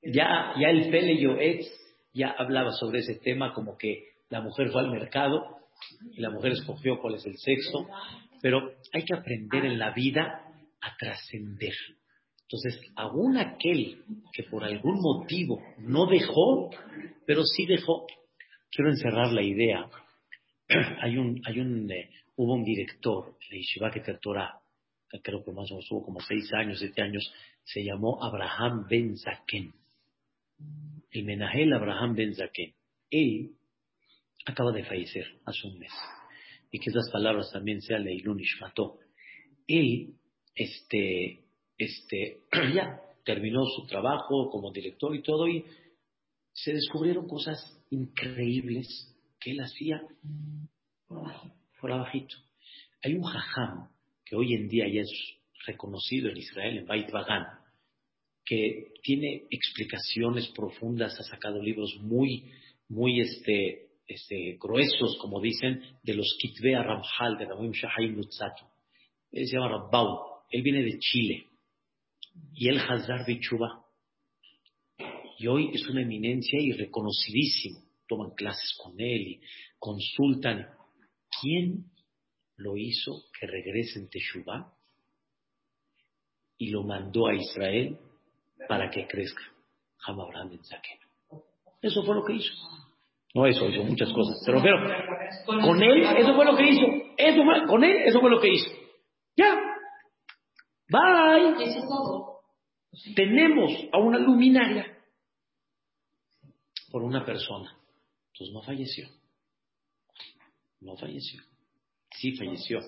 Ya, 0.03 0.55
ya 0.59 0.71
el 0.71 0.91
Pele 0.91 1.21
Yoetz 1.21 1.67
ya 2.13 2.31
hablaba 2.31 2.73
sobre 2.73 3.01
ese 3.01 3.17
tema, 3.17 3.53
como 3.53 3.77
que 3.77 4.05
la 4.31 4.41
mujer 4.41 4.71
fue 4.71 4.83
al 4.83 4.91
mercado 4.91 5.59
y 6.13 6.21
la 6.21 6.31
mujer 6.31 6.53
escogió 6.53 6.99
cuál 7.01 7.15
es 7.15 7.27
el 7.27 7.37
sexo, 7.37 7.87
pero 8.43 8.73
hay 8.93 9.05
que 9.05 9.15
aprender 9.15 9.65
en 9.65 9.79
la 9.79 9.93
vida 9.93 10.43
a 10.81 10.97
trascender. 10.97 11.75
Entonces, 12.43 12.81
aún 12.97 13.37
aquel 13.37 14.03
que 14.33 14.45
por 14.45 14.65
algún 14.65 15.01
motivo 15.01 15.61
no 15.79 16.07
dejó, 16.07 16.71
pero 17.27 17.45
sí 17.45 17.67
dejó, 17.67 18.07
quiero 18.71 18.91
encerrar 18.91 19.33
la 19.33 19.43
idea. 19.43 19.87
hay 21.03 21.19
un, 21.19 21.43
hay 21.45 21.61
un, 21.61 21.91
eh, 21.91 22.11
hubo 22.37 22.55
un 22.55 22.65
director 22.65 23.37
de 23.51 23.59
Yeshiva 23.59 23.91
Torah, 24.23 24.59
creo 25.23 25.45
que 25.45 25.53
más 25.53 25.71
o 25.71 25.75
menos 25.75 25.89
tuvo 25.89 26.05
como 26.05 26.21
seis 26.21 26.51
años, 26.55 26.79
siete 26.79 27.03
años, 27.03 27.31
se 27.65 27.85
llamó 27.85 28.23
Abraham 28.23 28.87
Ben 28.89 29.17
Zaken. 29.17 29.73
El 31.11 31.25
Menahel 31.25 31.73
Abraham 31.73 32.15
Ben 32.15 32.35
Zaken. 32.35 32.75
Él 33.11 33.53
acaba 34.45 34.73
de 34.73 34.85
fallecer 34.85 35.27
hace 35.45 35.67
un 35.67 35.79
mes. 35.79 35.93
Y 36.71 36.79
que 36.79 36.91
esas 36.91 37.11
palabras 37.11 37.51
también 37.53 37.81
sean 37.81 38.05
Leilun 38.05 38.41
Ishmato. 38.41 38.99
Él, 39.67 40.15
este, 40.55 41.45
este, 41.77 42.43
ya 42.75 43.01
terminó 43.25 43.65
su 43.67 43.87
trabajo 43.87 44.51
como 44.51 44.73
director 44.73 45.15
y 45.15 45.23
todo, 45.23 45.47
y 45.49 45.65
se 46.53 46.73
descubrieron 46.73 47.29
cosas 47.29 47.59
increíbles 47.91 49.15
que 49.39 49.53
él 49.53 49.61
hacía 49.61 50.03
por 51.81 51.93
abajito. 51.93 52.37
Hay 53.03 53.15
un 53.15 53.23
jajam 53.23 53.89
que 54.25 54.37
hoy 54.37 54.55
en 54.55 54.69
día 54.69 54.87
ya 54.89 55.03
es 55.03 55.11
reconocido 55.67 56.31
en 56.31 56.37
Israel, 56.39 56.79
en 56.79 56.87
Beit 56.87 57.11
Bagan, 57.11 57.47
que 58.49 58.95
tiene 59.03 59.47
explicaciones 59.51 60.49
profundas, 60.57 61.21
ha 61.21 61.23
sacado 61.23 61.63
libros 61.63 61.95
muy, 62.01 62.51
muy 62.89 63.21
este, 63.21 63.91
este, 64.07 64.57
gruesos, 64.59 65.19
como 65.21 65.39
dicen, 65.39 65.83
de 66.03 66.15
los 66.15 66.35
Kitvea 66.41 66.83
Ramjal, 66.83 67.37
de 67.37 67.45
Ramim 67.45 67.73
Shahayim 67.73 68.17
Nutzato. 68.17 68.67
Él 69.31 69.47
se 69.47 69.55
llama 69.55 69.69
Rabbau, 69.69 70.45
él 70.51 70.63
viene 70.63 70.83
de 70.83 70.99
Chile, 70.99 71.47
y 72.55 72.69
él 72.69 72.79
Hazar 72.79 73.27
Bichuba. 73.27 73.85
Y 75.39 75.47
hoy 75.47 75.71
es 75.75 75.87
una 75.87 76.01
eminencia 76.01 76.59
y 76.59 76.73
reconocidísimo. 76.73 77.83
Toman 78.09 78.31
clases 78.31 78.75
con 78.83 78.99
él 78.99 79.21
y 79.29 79.41
consultan. 79.79 80.67
¿Quién 81.43 81.85
lo 82.57 82.79
hizo 82.79 83.25
que 83.39 83.47
regrese 83.47 83.99
en 83.99 84.09
Teshuvah? 84.09 84.73
Y 86.57 86.71
lo 86.71 86.83
mandó 86.83 87.29
a 87.29 87.35
Israel 87.35 87.99
para 88.67 88.91
que 88.91 89.07
crezca. 89.07 89.43
Eso 91.83 92.03
fue 92.03 92.15
lo 92.15 92.25
que 92.25 92.35
hizo. 92.35 92.53
No 93.35 93.47
eso, 93.47 93.69
hizo 93.69 93.85
muchas 93.85 94.13
cosas. 94.13 94.43
Pero, 94.45 94.63
pero 94.63 95.61
con 95.61 95.83
él, 95.83 96.03
eso 96.17 96.35
fue 96.35 96.45
lo 96.45 96.57
que 96.57 96.69
hizo. 96.71 96.87
Eso 97.17 97.45
fue, 97.45 97.67
con 97.67 97.85
él, 97.85 97.97
eso 98.07 98.21
fue 98.21 98.31
lo 98.31 98.41
que 98.41 98.49
hizo. 98.49 98.71
Ya. 99.37 99.55
Bye. 100.89 101.55
Tenemos 103.15 103.73
a 103.93 103.99
una 103.99 104.19
luminaria 104.19 104.99
por 106.91 107.03
una 107.03 107.25
persona. 107.25 107.77
Entonces 108.33 108.55
no 108.55 108.63
falleció. 108.63 109.09
No 110.81 110.97
falleció. 110.97 111.43
Sí 112.17 112.33
falleció, 112.33 112.81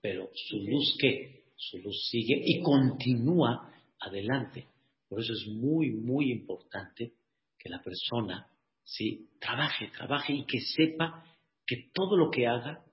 pero 0.00 0.28
su 0.34 0.58
luz 0.58 0.96
qué? 0.98 1.44
Su 1.56 1.78
luz 1.78 2.08
sigue 2.10 2.40
y 2.42 2.62
continúa 2.62 3.72
adelante. 4.00 4.66
Por 5.08 5.20
eso 5.20 5.32
es 5.32 5.46
muy, 5.48 5.92
muy 5.92 6.32
importante 6.32 7.14
que 7.58 7.68
la 7.68 7.82
persona 7.82 8.50
¿sí? 8.82 9.28
trabaje, 9.40 9.90
trabaje 9.96 10.32
y 10.32 10.44
que 10.46 10.60
sepa 10.60 11.24
que 11.64 11.90
todo 11.92 12.16
lo 12.16 12.30
que 12.30 12.46
haga, 12.46 12.84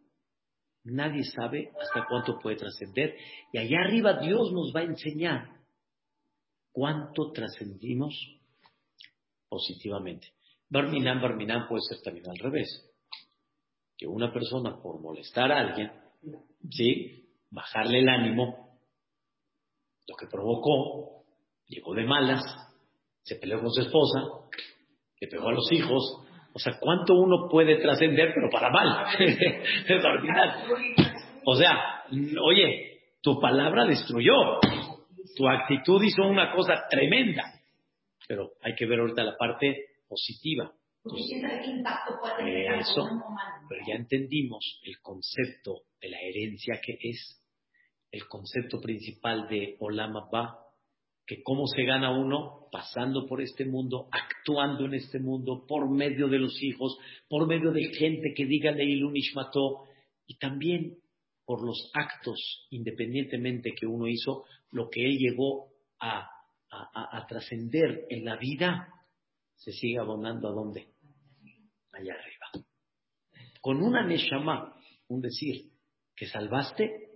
nadie 0.84 1.24
sabe 1.24 1.72
hasta 1.82 2.06
cuánto 2.08 2.40
puede 2.40 2.58
trascender. 2.58 3.16
Y 3.52 3.58
allá 3.58 3.82
arriba 3.82 4.20
Dios 4.20 4.52
nos 4.52 4.74
va 4.76 4.82
a 4.82 4.86
enseñar 4.86 5.62
cuánto 6.72 7.32
trascendimos 7.32 8.14
positivamente. 9.48 10.34
Barminan, 10.70 11.22
Barminan 11.22 11.68
puede 11.68 11.82
ser 11.82 12.02
también 12.04 12.30
al 12.30 12.38
revés. 12.38 12.90
Que 13.96 14.08
una 14.08 14.34
persona 14.34 14.82
por 14.82 15.00
molestar 15.00 15.52
a 15.52 15.60
alguien, 15.60 15.92
¿sí? 16.72 17.30
bajarle 17.52 18.00
el 18.00 18.10
ánimo, 18.10 18.80
lo 20.08 20.16
que 20.16 20.26
provocó, 20.26 21.23
llegó 21.74 21.94
de 21.94 22.06
malas, 22.06 22.44
se 23.24 23.36
peleó 23.36 23.60
con 23.62 23.72
su 23.72 23.82
esposa, 23.82 24.22
le 25.20 25.28
pegó 25.28 25.50
a 25.50 25.54
los 25.54 25.72
hijos. 25.72 26.20
O 26.54 26.60
sea, 26.60 26.78
¿cuánto 26.80 27.16
uno 27.16 27.48
puede 27.50 27.78
trascender, 27.78 28.32
pero 28.36 28.50
para 28.50 28.70
mal? 28.70 29.08
es 29.20 30.06
ordinario. 30.06 30.76
O 31.46 31.56
sea, 31.56 32.04
oye, 32.44 33.02
tu 33.22 33.40
palabra 33.40 33.86
destruyó. 33.86 34.60
Tu 35.36 35.48
actitud 35.48 36.04
hizo 36.04 36.24
una 36.24 36.52
cosa 36.52 36.86
tremenda. 36.90 37.44
Pero 38.28 38.52
hay 38.62 38.76
que 38.76 38.86
ver 38.86 39.00
ahorita 39.00 39.24
la 39.24 39.36
parte 39.38 39.86
positiva. 40.08 40.72
eso, 42.80 43.06
pero 43.68 43.82
ya 43.86 43.96
entendimos 43.96 44.80
el 44.84 45.00
concepto 45.02 45.82
de 46.00 46.10
la 46.10 46.18
herencia 46.22 46.80
que 46.82 46.98
es 47.02 47.44
el 48.12 48.28
concepto 48.28 48.80
principal 48.80 49.48
de 49.50 49.76
Olam 49.80 50.16
Abba, 50.16 50.63
que 51.26 51.42
cómo 51.42 51.68
se 51.68 51.84
gana 51.84 52.12
uno 52.12 52.68
pasando 52.72 53.26
por 53.26 53.42
este 53.42 53.66
mundo, 53.66 54.10
actuando 54.12 54.86
en 54.86 54.96
este 54.96 55.20
mundo, 55.20 55.66
por 55.68 55.90
medio 55.90 56.28
de 56.28 56.40
los 56.40 56.62
hijos, 56.62 56.98
por 57.30 57.48
medio 57.48 57.72
de 57.72 57.86
gente 57.94 58.34
que 58.36 58.46
diga 58.46 58.72
Leilun 58.72 59.16
Ishmato, 59.16 59.84
y 60.26 60.38
también 60.38 60.98
por 61.46 61.66
los 61.66 61.92
actos, 61.94 62.68
independientemente 62.72 63.74
que 63.74 63.86
uno 63.86 64.08
hizo, 64.08 64.46
lo 64.72 64.90
que 64.90 65.06
él 65.06 65.18
llegó 65.18 65.68
a, 66.00 66.28
a, 66.70 67.26
trascender 67.28 68.06
en 68.10 68.26
la 68.26 68.38
vida, 68.38 68.88
se 69.56 69.72
sigue 69.72 70.00
abonando 70.00 70.48
a 70.48 70.52
dónde? 70.52 70.88
Allá 71.92 72.14
arriba. 72.14 72.68
Con 73.62 73.82
una 73.82 74.06
Neshama, 74.06 74.76
un 75.08 75.22
decir, 75.22 75.72
que 76.16 76.28
salvaste, 76.28 77.10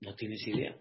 no 0.00 0.14
tienes 0.14 0.46
idea 0.46 0.76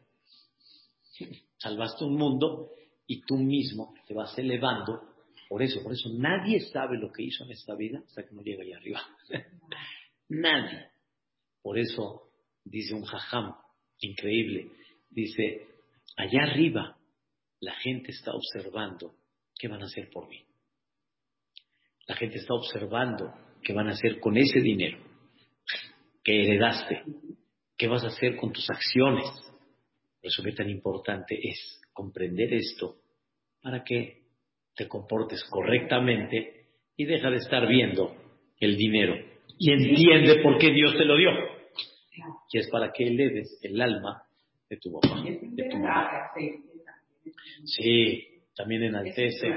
salvaste 1.62 2.05
un 2.05 2.16
mundo 2.16 2.72
y 3.05 3.22
tú 3.22 3.38
mismo 3.38 3.93
te 4.07 4.14
vas 4.14 4.38
elevando. 4.38 5.01
Por 5.47 5.62
eso, 5.62 5.84
por 5.84 5.93
eso 5.93 6.09
nadie 6.14 6.59
sabe 6.72 6.97
lo 6.97 7.12
que 7.12 7.24
hizo 7.24 7.43
en 7.43 7.51
esta 7.51 7.76
vida 7.76 8.01
hasta 8.05 8.26
que 8.26 8.34
no 8.34 8.41
llega 8.41 8.64
allá 8.64 8.78
arriba. 8.78 9.01
nadie. 10.30 10.88
Por 11.62 11.78
eso 11.78 12.32
dice 12.64 12.95
un 12.95 13.03
jajam 13.03 13.53
increíble, 13.99 14.72
dice, 15.09 15.68
allá 16.18 16.43
arriba 16.43 16.97
la 17.59 17.76
gente 17.76 18.12
está 18.12 18.32
observando 18.34 19.14
qué 19.55 19.68
van 19.68 19.84
a 19.84 19.86
hacer 19.86 20.09
por 20.09 20.28
mí. 20.28 20.43
La 22.07 22.16
gente 22.16 22.38
está 22.38 22.55
observando 22.55 23.32
qué 23.62 23.74
van 23.74 23.88
a 23.89 23.91
hacer 23.91 24.20
con 24.20 24.36
ese 24.38 24.59
dinero 24.59 24.97
que 26.24 26.43
heredaste, 26.43 27.03
qué 27.78 27.88
vas 27.88 28.03
a 28.03 28.07
hacer 28.07 28.36
con 28.38 28.51
tus 28.51 28.68
acciones, 28.70 29.26
eso 30.22 30.43
que 30.43 30.51
tan 30.51 30.69
importante 30.69 31.39
es 31.41 31.82
comprender 31.93 32.53
esto 32.53 32.97
para 33.61 33.84
que 33.84 34.22
te 34.76 34.88
comportes 34.88 35.43
correctamente 35.45 36.65
y 36.95 37.05
deja 37.05 37.30
de 37.30 37.38
estar 37.38 37.67
viendo 37.67 38.15
el 38.59 38.78
dinero 38.78 39.15
y 39.57 39.72
entiende 39.72 40.41
por 40.41 40.57
qué 40.57 40.72
Dios 40.72 40.93
te 40.97 41.05
lo 41.05 41.15
dio. 41.17 41.30
Y 42.51 42.57
es 42.57 42.69
para 42.69 42.91
que 42.91 43.07
eleves 43.07 43.59
el 43.61 43.80
alma 43.80 44.24
de 44.69 44.78
tu 44.78 44.91
papá, 44.91 45.22
de 45.24 45.69
tu 45.69 45.78
mamá. 45.78 46.32
Sí, 47.65 48.28
también 48.55 48.84
enaltece. 48.84 49.47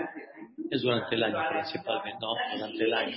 Es 0.71 0.83
durante 0.83 1.15
el 1.15 1.23
año 1.23 1.39
principalmente, 1.51 2.19
no, 2.21 2.35
durante 2.57 2.85
el 2.85 2.95
año. 2.95 3.17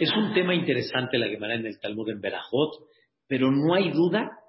Es 0.00 0.12
un 0.16 0.34
tema 0.34 0.54
interesante 0.54 1.18
la 1.18 1.28
Gemara 1.28 1.54
en 1.54 1.66
el 1.66 1.78
Talmud 1.78 2.10
en 2.10 2.20
Berajot, 2.20 2.88
pero 3.26 3.50
no 3.50 3.74
hay 3.74 3.90
duda 3.90 4.39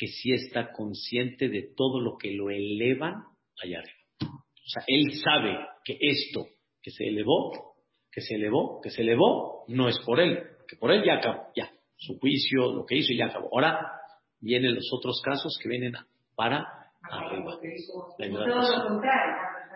que 0.00 0.06
sí 0.06 0.32
está 0.32 0.72
consciente 0.72 1.50
de 1.50 1.74
todo 1.76 2.00
lo 2.00 2.16
que 2.16 2.32
lo 2.32 2.48
elevan 2.48 3.22
allá 3.62 3.80
arriba. 3.80 3.98
O 4.22 4.68
sea, 4.72 4.82
él 4.86 5.12
sabe 5.22 5.58
que 5.84 5.98
esto 6.00 6.46
que 6.80 6.90
se 6.90 7.06
elevó, 7.06 7.74
que 8.10 8.22
se 8.22 8.36
elevó, 8.36 8.80
que 8.80 8.88
se 8.88 9.02
elevó, 9.02 9.66
no 9.68 9.90
es 9.90 9.98
por 9.98 10.18
él, 10.18 10.42
que 10.66 10.76
por 10.76 10.90
él 10.90 11.04
ya 11.04 11.16
acabó, 11.16 11.48
ya, 11.54 11.70
su 11.98 12.18
juicio, 12.18 12.72
lo 12.72 12.86
que 12.86 12.96
hizo 12.96 13.12
ya 13.12 13.26
acabó. 13.26 13.50
Ahora 13.52 13.92
vienen 14.40 14.74
los 14.74 14.90
otros 14.90 15.20
casos 15.22 15.58
que 15.62 15.68
vienen 15.68 15.92
para 16.34 16.66
arriba. 17.02 17.58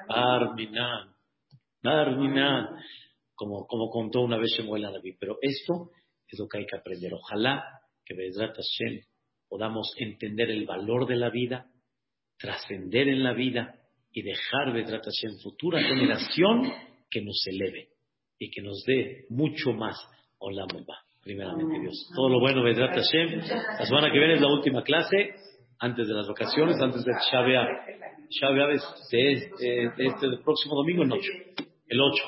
Arminan, 0.09 1.14
Arminan, 1.83 2.79
como, 3.35 3.66
como 3.66 3.91
contó 3.91 4.22
una 4.22 4.39
vez 4.39 4.53
Shemuel 4.57 4.85
David. 4.85 5.16
Pero 5.20 5.37
esto 5.43 5.91
es 6.27 6.39
lo 6.39 6.49
que 6.49 6.61
hay 6.61 6.66
que 6.66 6.79
aprender. 6.79 7.12
Ojalá 7.12 7.62
que 8.07 8.14
Bezrat 8.14 8.57
Hashem 8.57 9.03
podamos 9.55 9.94
entender 9.98 10.50
el 10.50 10.66
valor 10.66 11.07
de 11.07 11.14
la 11.14 11.30
vida, 11.30 11.66
trascender 12.36 13.07
en 13.07 13.22
la 13.22 13.34
vida 13.34 13.76
y 14.11 14.22
dejar 14.22 14.76
en 14.76 15.38
futura 15.44 15.80
generación 15.80 16.72
que 17.09 17.22
nos 17.22 17.40
eleve 17.46 17.90
y 18.36 18.50
que 18.50 18.62
nos 18.62 18.82
dé 18.84 19.26
mucho 19.28 19.72
más. 19.72 19.96
Hola, 20.38 20.66
primeramente 21.22 21.82
Dios. 21.82 22.11
Todo 22.16 22.30
lo 22.30 22.40
bueno, 22.40 22.64
Vedrat 22.64 22.96
Hashem. 22.96 23.42
La 23.78 23.86
semana 23.86 24.11
que 24.11 24.18
viene 24.18 24.34
es 24.34 24.40
la 24.40 24.48
última 24.48 24.82
clase, 24.82 25.36
antes 25.78 26.09
de 26.09 26.14
las 26.14 26.26
vacaciones, 26.26 26.74
antes 26.80 27.05
del 27.05 27.14
Shabbat. 27.14 27.68
Shabbat 28.30 28.70
es 28.72 29.09
de, 29.12 29.84
este, 29.98 30.36
próximo 30.44 30.74
domingo, 30.74 31.05
el 31.05 31.12
8. 31.12 31.32
El 31.86 32.00
8. 32.00 32.24